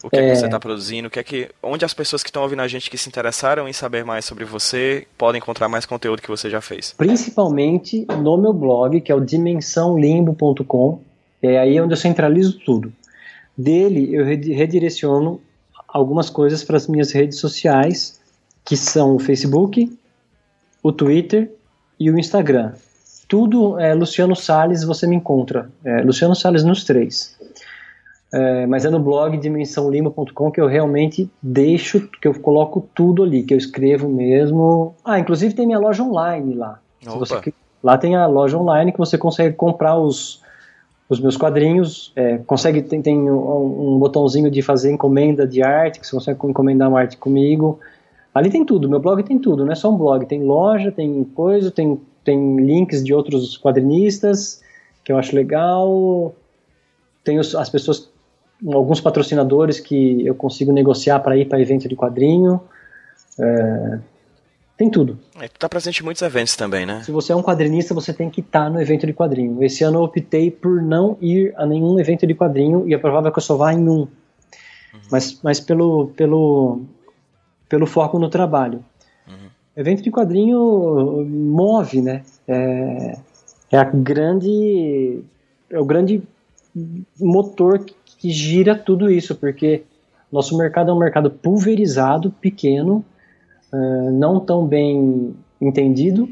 O 0.02 0.10
que 0.10 0.16
é, 0.18 0.28
que 0.28 0.36
você 0.36 0.46
está 0.46 0.58
produzindo? 0.58 1.08
O 1.08 1.10
que 1.10 1.18
é 1.18 1.22
que, 1.22 1.48
onde 1.62 1.84
as 1.84 1.94
pessoas 1.94 2.22
que 2.22 2.28
estão 2.28 2.42
ouvindo 2.42 2.60
a 2.60 2.68
gente 2.68 2.90
que 2.90 2.98
se 2.98 3.08
interessaram 3.08 3.68
em 3.68 3.72
saber 3.72 4.04
mais 4.04 4.24
sobre 4.24 4.44
você 4.44 5.06
podem 5.16 5.38
encontrar 5.38 5.68
mais 5.68 5.86
conteúdo 5.86 6.20
que 6.20 6.28
você 6.28 6.50
já 6.50 6.60
fez? 6.60 6.94
Principalmente 6.96 8.04
no 8.06 8.36
meu 8.36 8.52
blog, 8.52 9.00
que 9.00 9.12
é 9.12 9.14
o 9.14 9.20
dimensãolimbo 9.20 10.34
é 11.42 11.58
aí 11.58 11.80
onde 11.80 11.92
eu 11.92 11.96
centralizo 11.96 12.58
tudo. 12.64 12.92
Dele 13.56 14.14
eu 14.14 14.24
redireciono 14.24 15.40
algumas 15.88 16.30
coisas 16.30 16.64
para 16.64 16.76
as 16.76 16.86
minhas 16.86 17.12
redes 17.12 17.38
sociais, 17.38 18.20
que 18.64 18.76
são 18.76 19.16
o 19.16 19.18
Facebook, 19.18 19.92
o 20.82 20.92
Twitter 20.92 21.52
e 21.98 22.10
o 22.10 22.18
Instagram. 22.18 22.72
Tudo 23.28 23.78
é 23.78 23.94
Luciano 23.94 24.36
Sales, 24.36 24.84
você 24.84 25.06
me 25.06 25.16
encontra. 25.16 25.70
É, 25.84 26.02
Luciano 26.02 26.34
Sales 26.34 26.64
nos 26.64 26.84
três. 26.84 27.36
É, 28.32 28.66
mas 28.66 28.86
é 28.86 28.90
no 28.90 28.98
blog 28.98 29.36
dimensãolima.com 29.36 30.50
que 30.50 30.60
eu 30.60 30.66
realmente 30.66 31.30
deixo, 31.42 32.08
que 32.20 32.26
eu 32.26 32.34
coloco 32.40 32.88
tudo 32.94 33.22
ali, 33.22 33.42
que 33.42 33.52
eu 33.52 33.58
escrevo 33.58 34.08
mesmo. 34.08 34.94
Ah, 35.04 35.18
inclusive 35.18 35.54
tem 35.54 35.66
minha 35.66 35.78
loja 35.78 36.02
online 36.02 36.54
lá. 36.54 36.80
Você, 37.02 37.52
lá 37.82 37.98
tem 37.98 38.14
a 38.14 38.26
loja 38.26 38.56
online 38.56 38.92
que 38.92 38.98
você 38.98 39.18
consegue 39.18 39.56
comprar 39.56 39.98
os, 39.98 40.40
os 41.08 41.20
meus 41.20 41.36
quadrinhos, 41.36 42.12
é, 42.14 42.38
consegue 42.38 42.82
tem, 42.82 43.02
tem 43.02 43.30
um, 43.30 43.94
um, 43.94 43.98
botãozinho 43.98 44.50
de 44.50 44.62
fazer 44.62 44.92
encomenda 44.92 45.46
de 45.46 45.62
arte, 45.62 46.00
que 46.00 46.06
você 46.06 46.14
consegue 46.14 46.38
encomendar 46.46 46.88
uma 46.88 47.00
arte 47.00 47.16
comigo. 47.16 47.80
Ali 48.34 48.50
tem 48.50 48.64
tudo, 48.64 48.88
meu 48.88 49.00
blog 49.00 49.22
tem 49.22 49.38
tudo, 49.38 49.64
não 49.64 49.72
é 49.72 49.74
só 49.74 49.90
um 49.90 49.96
blog, 49.96 50.24
tem 50.24 50.42
loja, 50.42 50.90
tem 50.90 51.22
coisa, 51.24 51.70
tem, 51.70 52.00
tem 52.24 52.56
links 52.56 53.04
de 53.04 53.12
outros 53.12 53.58
quadrinistas, 53.58 54.62
que 55.04 55.12
eu 55.12 55.18
acho 55.18 55.36
legal. 55.36 56.34
Tem 57.22 57.38
os, 57.38 57.54
as 57.54 57.68
pessoas, 57.68 58.10
alguns 58.66 59.00
patrocinadores 59.00 59.80
que 59.80 60.26
eu 60.26 60.34
consigo 60.34 60.72
negociar 60.72 61.20
para 61.20 61.36
ir 61.36 61.46
para 61.46 61.60
evento 61.60 61.88
de 61.88 61.96
quadrinho. 61.96 62.60
É, 63.38 63.98
tem 64.82 64.90
tudo. 64.90 65.16
É, 65.40 65.46
tu 65.46 65.60
tá 65.60 65.68
presente 65.68 66.00
em 66.00 66.04
muitos 66.04 66.20
eventos 66.22 66.56
também, 66.56 66.84
né? 66.84 67.04
Se 67.04 67.12
você 67.12 67.32
é 67.32 67.36
um 67.36 67.42
quadrinista, 67.42 67.94
você 67.94 68.12
tem 68.12 68.28
que 68.28 68.40
estar 68.40 68.64
tá 68.64 68.70
no 68.70 68.82
evento 68.82 69.06
de 69.06 69.12
quadrinho. 69.12 69.62
Esse 69.62 69.84
ano 69.84 70.00
eu 70.00 70.02
optei 70.02 70.50
por 70.50 70.82
não 70.82 71.16
ir 71.20 71.54
a 71.56 71.64
nenhum 71.64 72.00
evento 72.00 72.26
de 72.26 72.34
quadrinho 72.34 72.88
e 72.88 72.92
é 72.92 72.98
provável 72.98 73.30
que 73.30 73.38
eu 73.38 73.42
só 73.42 73.56
vá 73.56 73.72
em 73.72 73.88
um. 73.88 74.00
Uhum. 74.00 74.08
Mas, 75.08 75.38
mas 75.40 75.60
pelo, 75.60 76.08
pelo, 76.16 76.80
pelo 77.68 77.86
foco 77.86 78.18
no 78.18 78.28
trabalho. 78.28 78.84
Uhum. 79.28 79.50
Evento 79.76 80.02
de 80.02 80.10
quadrinho 80.10 81.24
move, 81.28 82.02
né? 82.02 82.24
É, 82.48 83.18
é 83.70 83.78
a 83.78 83.84
grande. 83.84 85.22
É 85.70 85.78
o 85.78 85.84
grande 85.84 86.24
motor 87.20 87.84
que 88.18 88.30
gira 88.30 88.74
tudo 88.74 89.08
isso, 89.08 89.36
porque 89.36 89.84
nosso 90.30 90.58
mercado 90.58 90.90
é 90.90 90.94
um 90.94 90.98
mercado 90.98 91.30
pulverizado, 91.30 92.32
pequeno, 92.32 93.04
uh, 93.72 94.10
não 94.12 94.40
tão 94.40 94.66
bem 94.66 95.34
entendido, 95.60 96.28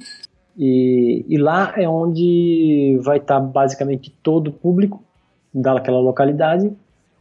e, 0.56 1.24
e, 1.28 1.38
lá 1.38 1.72
é 1.76 1.88
onde 1.88 2.98
vai 3.02 3.16
estar 3.16 3.40
tá 3.40 3.40
basicamente 3.40 4.14
todo 4.22 4.48
o 4.48 4.52
público 4.52 5.02
daquela 5.54 6.00
localidade 6.00 6.70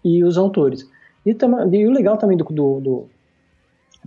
e 0.03 0.23
os 0.23 0.37
autores. 0.37 0.89
E, 1.25 1.31
e 1.31 1.87
o 1.87 1.91
legal 1.91 2.17
também 2.17 2.35
do, 2.35 2.43
do, 2.43 2.79
do, 2.81 3.07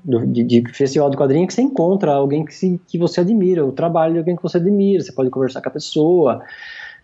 do 0.05 0.27
de, 0.27 0.43
de, 0.43 0.73
festival 0.73 1.09
de 1.09 1.17
quadrinhos 1.17 1.45
é 1.45 1.47
que 1.47 1.55
você 1.55 1.63
encontra 1.63 2.13
alguém 2.13 2.45
que, 2.45 2.55
se, 2.55 2.81
que 2.87 2.99
você 2.99 3.21
admira, 3.21 3.65
o 3.65 3.73
trabalho 3.73 4.15
de 4.15 4.19
alguém 4.19 4.37
que 4.37 4.43
você 4.43 4.59
admira, 4.59 5.03
você 5.03 5.13
pode 5.13 5.31
conversar 5.31 5.63
com 5.63 5.69
a 5.69 5.73
pessoa, 5.73 6.43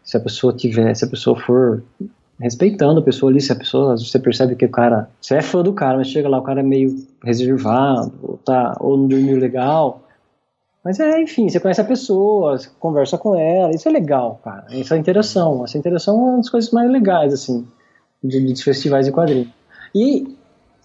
Se 0.03 0.17
a 0.17 0.21
pessoa 0.21 0.53
tiver, 0.53 0.95
se 0.95 1.05
a 1.05 1.09
pessoa 1.09 1.39
for 1.39 1.83
respeitando 2.41 3.01
a 3.01 3.03
pessoa 3.03 3.31
ali, 3.31 3.41
se 3.41 3.53
a 3.53 3.57
pessoa, 3.57 3.97
você 3.97 4.19
percebe 4.19 4.55
que 4.55 4.65
o 4.65 4.71
cara, 4.71 5.09
você 5.21 5.37
é 5.37 5.43
fã 5.43 5.63
do 5.63 5.73
cara, 5.73 5.99
mas 5.99 6.09
chega 6.09 6.29
lá, 6.29 6.39
o 6.39 6.43
cara 6.43 6.61
é 6.61 6.63
meio 6.63 6.95
reservado, 7.23 8.13
ou, 8.23 8.37
tá, 8.37 8.77
ou 8.81 8.97
não 8.97 9.09
dormiu 9.09 9.39
legal. 9.39 10.03
Mas 10.85 11.01
é, 11.01 11.21
enfim, 11.21 11.49
você 11.49 11.59
conhece 11.59 11.81
a 11.81 11.85
pessoa, 11.85 12.57
conversa 12.79 13.19
com 13.19 13.35
ela, 13.35 13.75
isso 13.75 13.89
é 13.89 13.93
legal, 13.93 14.41
cara. 14.43 14.67
Essa 14.71 14.97
interação, 14.97 15.65
essa 15.65 15.77
interação 15.77 16.17
é 16.17 16.23
uma 16.23 16.37
das 16.37 16.49
coisas 16.49 16.71
mais 16.71 16.91
legais, 16.91 17.33
assim, 17.33 17.67
de, 18.23 18.53
de 18.53 18.65
festivais 18.65 19.07
de 19.07 19.13
quadrinhos. 19.13 19.49
E 19.95 20.37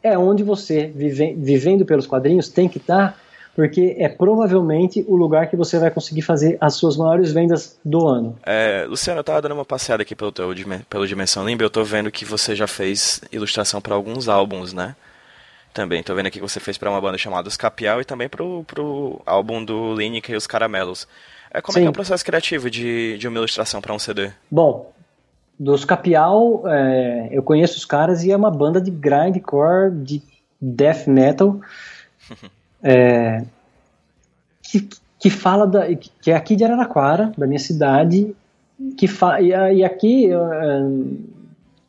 é 0.02 0.18
onde 0.18 0.44
você, 0.44 0.88
vive, 0.88 1.34
vivendo 1.36 1.86
pelos 1.86 2.08
quadrinhos, 2.08 2.50
tem 2.50 2.68
que 2.68 2.80
estar 2.80 3.18
porque 3.56 3.96
é 4.00 4.10
provavelmente 4.10 5.06
o 5.08 5.16
lugar 5.16 5.48
que 5.48 5.56
você 5.56 5.78
vai 5.78 5.92
conseguir 5.92 6.24
fazer 6.24 6.58
as 6.60 6.74
suas 6.76 6.98
maiores 6.98 7.32
vendas 7.32 7.80
do 7.86 8.08
ano. 8.08 8.38
É, 8.46 8.86
Luciano, 8.88 9.20
eu 9.20 9.24
tava 9.24 9.42
dando 9.42 9.54
uma 9.54 9.66
passeada 9.66 10.02
aqui 10.02 10.16
pelo, 10.16 10.32
teu, 10.32 10.50
pelo 10.90 11.08
Dimensão 11.08 11.46
Limbo, 11.46 11.64
eu 11.64 11.70
tô 11.70 11.84
vendo 11.84 12.12
que 12.12 12.26
você 12.26 12.56
já 12.56 12.68
fez 12.68 13.22
ilustração 13.32 13.80
para 13.80 13.94
alguns 13.94 14.28
álbuns, 14.28 14.74
né? 14.74 14.96
Também, 15.74 16.04
tô 16.04 16.14
vendo 16.14 16.28
aqui 16.28 16.40
que 16.40 16.48
você 16.48 16.60
fez 16.60 16.78
para 16.78 16.90
uma 16.90 17.02
banda 17.02 17.18
chamada 17.18 17.48
Os 17.48 17.58
Capial 17.58 18.00
e 18.00 18.06
também 18.06 18.30
pro, 18.30 18.64
pro 18.64 19.22
álbum 19.26 19.64
do 19.64 19.96
Lineker 19.96 20.36
e 20.36 20.38
os 20.38 20.46
Caramelos. 20.46 21.08
É, 21.52 21.62
como 21.62 21.74
Sim. 21.74 21.80
é 21.80 21.84
que 21.84 21.88
é 21.88 21.90
o 21.90 21.94
processo 21.94 22.24
criativo 22.24 22.70
de, 22.70 23.18
de 23.18 23.28
uma 23.28 23.38
ilustração 23.38 23.82
para 23.82 23.94
um 23.94 24.00
CD? 24.00 24.32
Bom, 24.50 24.92
dos 25.60 25.86
Capial, 25.86 26.64
é, 26.68 27.30
eu 27.32 27.42
conheço 27.42 27.78
os 27.78 27.86
caras 27.86 28.24
e 28.24 28.32
é 28.32 28.36
uma 28.36 28.52
banda 28.52 28.80
de 28.82 28.92
grindcore, 28.92 29.92
de 29.92 30.22
death 30.60 31.08
metal. 31.08 31.60
é, 32.84 33.44
que, 34.62 34.88
que 35.20 35.30
fala 35.30 35.66
da, 35.66 35.88
que 35.96 36.30
é 36.30 36.36
aqui 36.36 36.56
de 36.56 36.64
Araraquara, 36.64 37.32
da 37.38 37.48
minha 37.48 37.60
cidade, 37.60 38.36
que 38.98 39.08
fa, 39.08 39.42
e, 39.42 39.50
e 39.50 39.84
aqui 39.84 40.30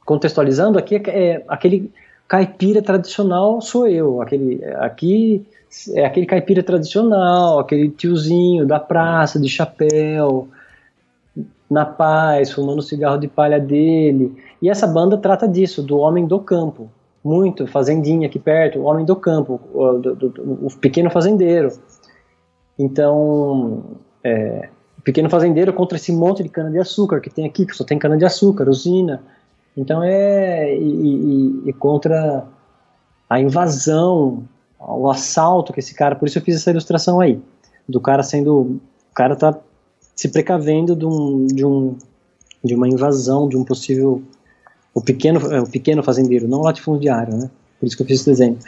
contextualizando 0.04 0.78
aqui 0.78 1.02
é 1.06 1.42
aquele 1.48 1.90
caipira 2.28 2.80
tradicional 2.82 3.60
sou 3.60 3.86
eu, 3.88 4.20
aquele 4.22 4.64
aqui 4.76 5.44
é 5.92 6.04
aquele 6.04 6.26
caipira 6.26 6.62
tradicional, 6.62 7.58
aquele 7.58 7.90
tiozinho 7.90 8.64
da 8.64 8.78
praça 8.78 9.40
de 9.40 9.48
chapéu, 9.48 10.48
na 11.68 11.84
paz, 11.84 12.52
fumando 12.52 12.78
o 12.78 12.82
cigarro 12.82 13.18
de 13.18 13.26
palha 13.26 13.58
dele. 13.58 14.36
E 14.62 14.68
essa 14.68 14.86
banda 14.86 15.18
trata 15.18 15.48
disso, 15.48 15.82
do 15.82 15.98
homem 15.98 16.26
do 16.26 16.38
campo 16.38 16.88
muito, 17.24 17.66
fazendinha 17.66 18.28
aqui 18.28 18.38
perto, 18.38 18.78
o 18.78 18.84
homem 18.84 19.04
do 19.04 19.16
campo, 19.16 19.58
o, 19.72 19.92
do, 19.94 20.14
do, 20.14 20.66
o 20.66 20.68
pequeno 20.78 21.10
fazendeiro. 21.10 21.72
Então, 22.78 23.82
é, 24.22 24.68
o 24.98 25.02
pequeno 25.02 25.30
fazendeiro 25.30 25.72
contra 25.72 25.96
esse 25.96 26.12
monte 26.12 26.42
de 26.42 26.50
cana-de-açúcar 26.50 27.20
que 27.20 27.30
tem 27.30 27.46
aqui, 27.46 27.64
que 27.64 27.74
só 27.74 27.82
tem 27.82 27.98
cana-de-açúcar, 27.98 28.68
usina. 28.68 29.22
Então, 29.74 30.02
é. 30.02 30.76
E, 30.76 30.82
e, 30.82 31.68
e, 31.70 31.72
contra 31.72 32.46
a 33.28 33.40
invasão, 33.40 34.44
o 34.78 35.08
assalto 35.10 35.72
que 35.72 35.80
esse 35.80 35.94
cara. 35.94 36.14
Por 36.14 36.28
isso 36.28 36.38
eu 36.38 36.42
fiz 36.42 36.56
essa 36.56 36.70
ilustração 36.70 37.20
aí. 37.20 37.40
Do 37.88 38.00
cara 38.00 38.22
sendo. 38.22 38.60
O 38.60 38.80
cara 39.14 39.34
tá 39.34 39.58
se 40.14 40.28
precavendo 40.28 40.94
de, 40.94 41.06
um, 41.06 41.46
de, 41.46 41.64
um, 41.64 41.96
de 42.62 42.74
uma 42.74 42.88
invasão, 42.88 43.48
de 43.48 43.56
um 43.56 43.64
possível 43.64 44.22
o 44.94 45.02
pequeno, 45.02 45.40
é, 45.52 45.60
o 45.60 45.68
pequeno 45.68 46.02
fazendeiro, 46.02 46.48
não 46.48 46.60
o 46.60 46.64
latifundiário, 46.64 47.36
né? 47.36 47.50
Por 47.78 47.86
isso 47.86 47.96
que 47.96 48.02
eu 48.02 48.06
fiz 48.06 48.20
esse 48.20 48.30
desenho. 48.30 48.58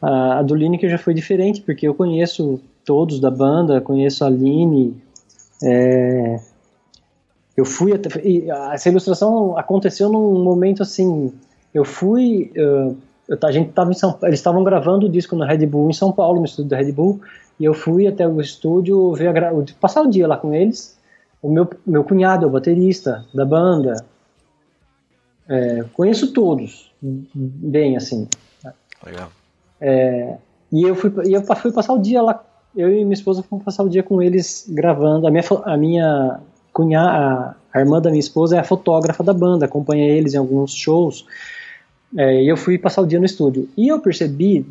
A, 0.00 0.38
a 0.38 0.42
do 0.42 0.54
Lineker 0.54 0.88
já 0.88 0.98
foi 0.98 1.12
diferente, 1.12 1.60
porque 1.60 1.86
eu 1.86 1.94
conheço 1.94 2.60
todos 2.84 3.20
da 3.20 3.30
banda, 3.30 3.80
conheço 3.80 4.24
a 4.24 4.28
Aline, 4.28 4.96
é, 5.62 6.40
eu 7.56 7.64
fui 7.64 7.92
até, 7.92 8.08
essa 8.72 8.88
ilustração 8.88 9.56
aconteceu 9.58 10.08
num 10.08 10.42
momento 10.42 10.82
assim, 10.82 11.32
eu 11.72 11.84
fui, 11.84 12.50
a 13.42 13.52
gente 13.52 13.72
tava 13.72 13.90
em 13.90 13.94
São, 13.94 14.18
eles 14.22 14.38
estavam 14.38 14.64
gravando 14.64 15.06
o 15.06 15.08
disco 15.08 15.36
no 15.36 15.44
Red 15.44 15.66
Bull 15.66 15.90
em 15.90 15.92
São 15.92 16.12
Paulo, 16.12 16.38
no 16.40 16.46
estúdio 16.46 16.70
da 16.70 16.78
Red 16.78 16.92
Bull, 16.92 17.20
e 17.60 17.64
eu 17.64 17.74
fui 17.74 18.06
até 18.06 18.26
o 18.26 18.40
estúdio 18.40 19.12
ver 19.12 19.36
a, 19.36 19.52
passar 19.80 20.02
o 20.02 20.10
dia 20.10 20.26
lá 20.26 20.36
com 20.36 20.54
eles. 20.54 20.98
O 21.42 21.50
meu, 21.50 21.68
meu 21.86 22.04
cunhado 22.04 22.44
é 22.44 22.48
o 22.48 22.50
baterista 22.50 23.24
da 23.34 23.44
banda, 23.44 24.04
é, 25.52 25.84
conheço 25.92 26.32
todos, 26.32 26.90
bem 27.02 27.94
assim. 27.94 28.26
Legal. 29.04 29.30
É, 29.78 30.36
e 30.72 30.82
eu 30.82 30.94
fui, 30.94 31.12
e 31.26 31.34
eu 31.34 31.42
fui 31.42 31.70
passar 31.70 31.92
o 31.92 31.98
dia 31.98 32.22
lá, 32.22 32.42
eu 32.74 32.90
e 32.90 33.04
minha 33.04 33.12
esposa 33.12 33.42
fomos 33.42 33.62
passar 33.62 33.82
o 33.82 33.88
dia 33.88 34.02
com 34.02 34.22
eles 34.22 34.64
gravando. 34.66 35.26
A 35.26 35.30
minha, 35.30 35.44
a 35.64 35.76
minha 35.76 36.40
cunhada, 36.72 37.54
a 37.70 37.80
irmã 37.80 38.00
da 38.00 38.08
minha 38.08 38.20
esposa 38.20 38.56
é 38.56 38.60
a 38.60 38.64
fotógrafa 38.64 39.22
da 39.22 39.34
banda, 39.34 39.66
acompanha 39.66 40.08
eles 40.08 40.32
em 40.32 40.38
alguns 40.38 40.72
shows. 40.74 41.26
É, 42.16 42.42
e 42.42 42.48
eu 42.48 42.56
fui 42.56 42.78
passar 42.78 43.02
o 43.02 43.06
dia 43.06 43.18
no 43.18 43.26
estúdio. 43.26 43.68
E 43.76 43.88
eu 43.88 44.00
percebi, 44.00 44.64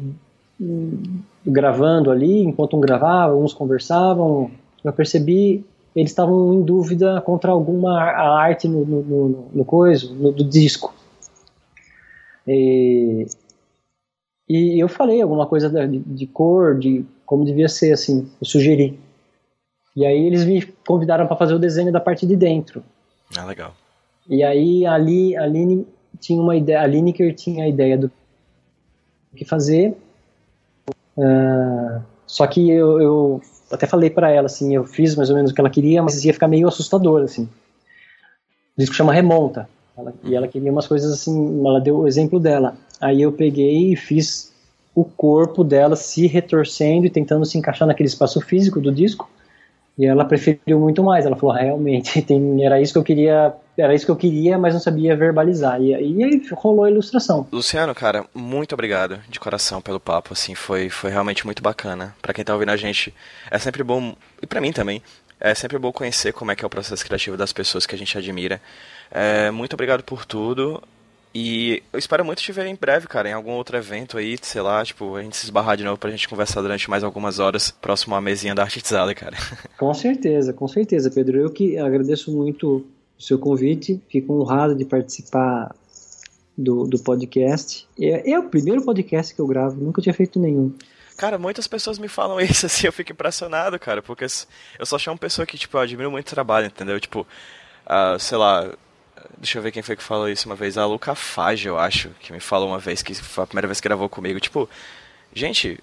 hum, 0.59 1.19
gravando 1.45 2.09
ali, 2.09 2.41
enquanto 2.41 2.75
um 2.75 2.81
gravava, 2.81 3.35
uns 3.35 3.53
conversavam, 3.53 4.49
eu 4.83 4.91
percebi 4.91 5.63
eles 5.95 6.11
estavam 6.11 6.53
em 6.53 6.61
dúvida 6.63 7.21
contra 7.21 7.51
alguma 7.51 8.01
arte 8.01 8.67
no, 8.67 8.85
no, 8.85 9.01
no, 9.03 9.49
no 9.53 9.65
coisa, 9.65 10.11
no, 10.13 10.31
do 10.31 10.43
disco. 10.43 10.93
E, 12.47 13.27
e, 14.47 14.79
eu 14.79 14.87
falei 14.87 15.21
alguma 15.21 15.45
coisa 15.45 15.69
de, 15.69 15.99
de, 15.99 16.27
cor, 16.27 16.77
de 16.77 17.05
como 17.25 17.45
devia 17.45 17.67
ser, 17.67 17.91
assim, 17.91 18.29
eu 18.39 18.45
sugeri. 18.45 18.99
E 19.95 20.05
aí 20.05 20.25
eles 20.25 20.45
me 20.45 20.61
convidaram 20.87 21.27
para 21.27 21.35
fazer 21.35 21.53
o 21.53 21.59
desenho 21.59 21.91
da 21.91 21.99
parte 21.99 22.25
de 22.25 22.35
dentro. 22.35 22.83
Ah, 23.37 23.45
legal. 23.45 23.73
E 24.27 24.43
aí 24.43 24.85
ali 24.85 25.35
a 25.35 25.43
Aline 25.43 25.85
tinha 26.19 26.41
uma 26.41 26.55
ideia, 26.55 26.81
a 26.81 26.87
Lineker 26.87 27.35
tinha 27.35 27.65
a 27.65 27.67
ideia 27.67 27.97
do 27.97 28.11
que 29.35 29.43
fazer. 29.43 29.95
Uh, 31.17 32.01
só 32.25 32.47
que 32.47 32.69
eu, 32.69 33.01
eu 33.01 33.41
até 33.71 33.87
falei 33.87 34.09
para 34.09 34.29
ela, 34.29 34.45
assim, 34.45 34.75
eu 34.75 34.83
fiz 34.83 35.15
mais 35.15 35.29
ou 35.29 35.35
menos 35.35 35.51
o 35.51 35.53
que 35.53 35.61
ela 35.61 35.69
queria, 35.69 36.01
mas 36.01 36.23
ia 36.23 36.33
ficar 36.33 36.47
meio 36.47 36.67
assustador, 36.67 37.23
assim. 37.23 37.43
O 38.77 38.79
disco 38.79 38.95
chama 38.95 39.13
Remonta. 39.13 39.67
Ela, 39.97 40.13
e 40.23 40.35
ela 40.35 40.47
queria 40.47 40.71
umas 40.71 40.87
coisas 40.87 41.11
assim, 41.11 41.59
ela 41.65 41.79
deu 41.79 41.99
o 41.99 42.07
exemplo 42.07 42.39
dela. 42.39 42.75
Aí 42.99 43.21
eu 43.21 43.31
peguei 43.31 43.93
e 43.93 43.95
fiz 43.95 44.51
o 44.93 45.03
corpo 45.03 45.63
dela 45.63 45.95
se 45.95 46.27
retorcendo 46.27 47.05
e 47.05 47.09
tentando 47.09 47.45
se 47.45 47.57
encaixar 47.57 47.87
naquele 47.87 48.07
espaço 48.07 48.39
físico 48.41 48.79
do 48.79 48.91
disco. 48.91 49.29
E 49.97 50.05
ela 50.05 50.25
preferiu 50.25 50.79
muito 50.79 51.03
mais. 51.03 51.25
Ela 51.25 51.35
falou, 51.35 51.55
realmente, 51.55 52.21
tem, 52.23 52.63
era 52.65 52.81
isso 52.81 52.93
que 52.93 52.99
eu 52.99 53.03
queria, 53.03 53.53
era 53.77 53.93
isso 53.95 54.05
que 54.05 54.11
eu 54.11 54.15
queria, 54.15 54.57
mas 54.57 54.73
não 54.73 54.81
sabia 54.81 55.15
verbalizar. 55.15 55.81
E, 55.81 55.91
e 55.91 56.23
aí 56.23 56.41
rolou 56.53 56.85
a 56.85 56.91
ilustração. 56.91 57.47
Luciano, 57.51 57.93
cara, 57.95 58.25
muito 58.33 58.73
obrigado 58.73 59.19
de 59.29 59.39
coração 59.39 59.81
pelo 59.81 59.99
papo. 59.99 60.33
Assim, 60.33 60.55
foi, 60.55 60.89
foi 60.89 61.09
realmente 61.09 61.45
muito 61.45 61.61
bacana. 61.63 62.15
Para 62.21 62.33
quem 62.33 62.43
tá 62.43 62.53
ouvindo 62.53 62.69
a 62.69 62.77
gente, 62.77 63.13
é 63.49 63.57
sempre 63.57 63.83
bom 63.83 64.15
e 64.41 64.47
para 64.47 64.61
mim 64.61 64.71
também. 64.71 65.01
É 65.39 65.55
sempre 65.55 65.79
bom 65.79 65.91
conhecer 65.91 66.33
como 66.33 66.51
é 66.51 66.55
que 66.55 66.63
é 66.63 66.67
o 66.67 66.69
processo 66.69 67.03
criativo 67.03 67.35
das 67.35 67.51
pessoas 67.51 67.87
que 67.87 67.95
a 67.95 67.97
gente 67.97 68.15
admira. 68.15 68.61
É, 69.09 69.49
muito 69.49 69.73
obrigado 69.73 70.03
por 70.03 70.23
tudo. 70.23 70.81
E 71.33 71.81
eu 71.93 71.97
espero 71.97 72.25
muito 72.25 72.41
te 72.41 72.51
ver 72.51 72.67
em 72.67 72.75
breve, 72.75 73.07
cara, 73.07 73.29
em 73.29 73.33
algum 73.33 73.51
outro 73.51 73.77
evento 73.77 74.17
aí, 74.17 74.35
sei 74.41 74.61
lá, 74.61 74.83
tipo, 74.83 75.15
a 75.15 75.23
gente 75.23 75.37
se 75.37 75.45
esbarrar 75.45 75.77
de 75.77 75.83
novo 75.83 75.97
pra 75.97 76.11
gente 76.11 76.27
conversar 76.27 76.61
durante 76.61 76.89
mais 76.89 77.05
algumas 77.05 77.39
horas, 77.39 77.71
próximo 77.71 78.13
à 78.15 78.21
mesinha 78.21 78.53
da 78.53 78.63
Artizada, 78.63 79.15
cara. 79.15 79.37
Com 79.79 79.93
certeza, 79.93 80.51
com 80.51 80.67
certeza, 80.67 81.09
Pedro. 81.09 81.39
Eu 81.39 81.49
que 81.49 81.77
agradeço 81.77 82.31
muito 82.31 82.85
o 83.21 83.23
seu 83.23 83.37
convite, 83.37 84.01
fico 84.09 84.33
honrado 84.33 84.75
de 84.75 84.83
participar 84.83 85.75
do, 86.57 86.85
do 86.85 86.97
podcast. 86.97 87.87
É, 87.99 88.31
é 88.31 88.39
o 88.39 88.49
primeiro 88.49 88.83
podcast 88.83 89.33
que 89.33 89.39
eu 89.39 89.45
gravo, 89.45 89.79
nunca 89.79 90.01
tinha 90.01 90.13
feito 90.13 90.39
nenhum. 90.39 90.73
Cara, 91.15 91.37
muitas 91.37 91.67
pessoas 91.67 91.99
me 91.99 92.07
falam 92.07 92.39
isso, 92.41 92.65
assim, 92.65 92.87
eu 92.87 92.93
fico 92.93 93.11
impressionado, 93.11 93.77
cara, 93.79 94.01
porque 94.01 94.25
eu 94.25 94.85
só 94.85 94.97
uma 95.07 95.17
pessoa 95.17 95.45
que, 95.45 95.55
tipo, 95.55 95.77
eu 95.77 95.81
admiro 95.81 96.09
muito 96.09 96.27
o 96.27 96.33
trabalho, 96.33 96.65
entendeu? 96.65 96.99
Tipo, 96.99 97.21
uh, 97.85 98.19
sei 98.19 98.37
lá, 98.37 98.73
Deixa 99.37 99.59
eu 99.59 99.61
ver 99.61 99.71
quem 99.71 99.83
foi 99.83 99.95
que 99.95 100.01
falou 100.01 100.27
isso 100.27 100.49
uma 100.49 100.55
vez. 100.55 100.79
A 100.79 100.85
Luca 100.85 101.13
Fage, 101.13 101.67
eu 101.67 101.77
acho, 101.77 102.09
que 102.19 102.33
me 102.33 102.39
falou 102.39 102.69
uma 102.69 102.79
vez, 102.79 103.03
que 103.03 103.13
foi 103.13 103.43
a 103.43 103.47
primeira 103.47 103.67
vez 103.67 103.79
que 103.79 103.87
gravou 103.87 104.09
comigo. 104.09 104.39
Tipo, 104.39 104.67
gente, 105.31 105.79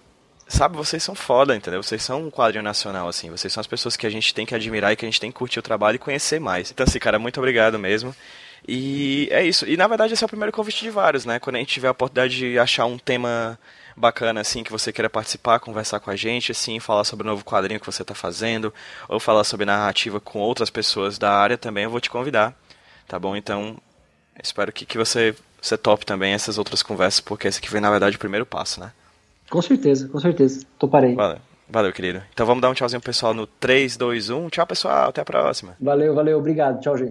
sabe, 0.49 0.77
vocês 0.77 1.03
são 1.03 1.15
foda, 1.15 1.55
entendeu? 1.55 1.83
Vocês 1.83 2.03
são 2.03 2.25
um 2.25 2.31
quadro 2.31 2.63
nacional, 2.63 3.09
assim. 3.09 3.31
Vocês 3.31 3.53
são 3.53 3.61
as 3.61 3.67
pessoas 3.67 3.97
que 3.97 4.07
a 4.07 4.11
gente 4.11 4.35
tem 4.35 4.47
que 4.47 4.55
admirar 4.55 4.93
e 4.93 4.97
que 4.97 5.05
a 5.05 5.09
gente 5.09 5.21
tem 5.21 5.31
que 5.31 5.39
curtir 5.39 5.59
o 5.59 5.63
trabalho 5.63 5.97
e 5.97 5.99
conhecer 5.99 6.41
mais. 6.41 6.71
Então, 6.71 6.85
assim, 6.85 6.99
cara, 6.99 7.19
muito 7.19 7.39
obrigado 7.39 7.79
mesmo. 7.79 8.15
E 8.67 9.29
é 9.31 9.45
isso. 9.45 9.67
E 9.67 9.77
na 9.77 9.87
verdade, 9.87 10.15
esse 10.15 10.25
é 10.25 10.27
o 10.27 10.29
primeiro 10.29 10.53
convite 10.53 10.83
de 10.83 10.91
vários, 10.91 11.25
né? 11.25 11.39
Quando 11.39 11.57
a 11.57 11.59
gente 11.59 11.73
tiver 11.73 11.89
a 11.89 11.93
oportunidade 11.93 12.37
de 12.37 12.59
achar 12.59 12.87
um 12.87 12.99
tema 12.99 13.59
bacana, 13.97 14.41
assim, 14.41 14.63
que 14.63 14.71
você 14.71 14.93
queira 14.93 15.11
participar, 15.11 15.61
conversar 15.61 16.01
com 16.01 16.11
a 16.11 16.17
gente, 16.17 16.53
assim, 16.53 16.79
falar 16.81 17.05
sobre 17.05 17.27
o 17.27 17.31
novo 17.31 17.45
quadrinho 17.45 17.81
que 17.81 17.87
você 17.87 18.03
está 18.03 18.15
fazendo, 18.15 18.73
ou 19.09 19.21
falar 19.21 19.45
sobre 19.45 19.67
narrativa 19.67 20.21
com 20.21 20.39
outras 20.39 20.71
pessoas 20.71 21.19
da 21.19 21.33
área 21.33 21.59
também, 21.59 21.85
eu 21.85 21.91
vou 21.91 22.01
te 22.01 22.11
convidar. 22.11 22.55
Tá 23.07 23.19
bom? 23.19 23.37
Então, 23.37 23.77
espero 24.43 24.73
que, 24.73 24.87
que 24.87 24.99
você, 24.99 25.35
você 25.61 25.77
top 25.77 26.07
também 26.07 26.33
essas 26.33 26.59
outras 26.59 26.83
conversas, 26.83 27.21
porque 27.21 27.49
esse 27.49 27.59
aqui 27.59 27.69
foi, 27.69 27.81
na 27.81 27.91
verdade, 27.91 28.17
o 28.17 28.21
primeiro 28.21 28.47
passo, 28.47 28.81
né? 28.81 28.93
Com 29.51 29.63
certeza, 29.63 30.09
com 30.09 30.19
certeza. 30.19 30.65
Toparei. 30.79 31.15
Valeu. 31.15 31.39
Valeu, 31.71 31.93
querido. 31.93 32.23
Então 32.33 32.47
vamos 32.47 32.63
dar 32.63 32.71
um 32.71 32.75
tchauzinho 32.75 33.01
pro 33.01 33.11
pessoal 33.11 33.35
no 33.35 33.47
3, 33.47 33.97
2, 33.97 34.31
1. 34.31 34.49
Tchau, 34.49 34.67
pessoal. 34.67 35.11
Até 35.11 35.21
a 35.21 35.25
próxima. 35.25 35.77
Valeu, 35.81 36.15
valeu. 36.15 36.39
Obrigado. 36.39 36.81
Tchau, 36.81 36.97
gente. 36.97 37.11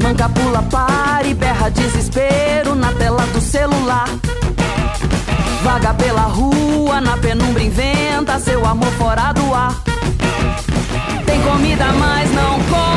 Manca 0.00 0.28
pula, 0.28 0.62
para 0.70 1.26
e 1.26 1.34
berra 1.34 1.70
desespero 1.70 2.76
na 2.76 2.92
tela 2.92 3.26
do 3.26 3.40
celular. 3.40 4.08
Vaga 5.64 5.92
pela 5.94 6.22
rua, 6.22 7.00
na 7.00 7.16
penumbra 7.16 7.62
inventa 7.62 8.38
seu 8.38 8.64
amor 8.64 8.92
fora 8.92 9.32
do 9.32 9.52
ar. 9.52 9.93
Comida, 11.44 11.92
mas 11.92 12.30
não 12.32 12.58
come. 12.64 12.93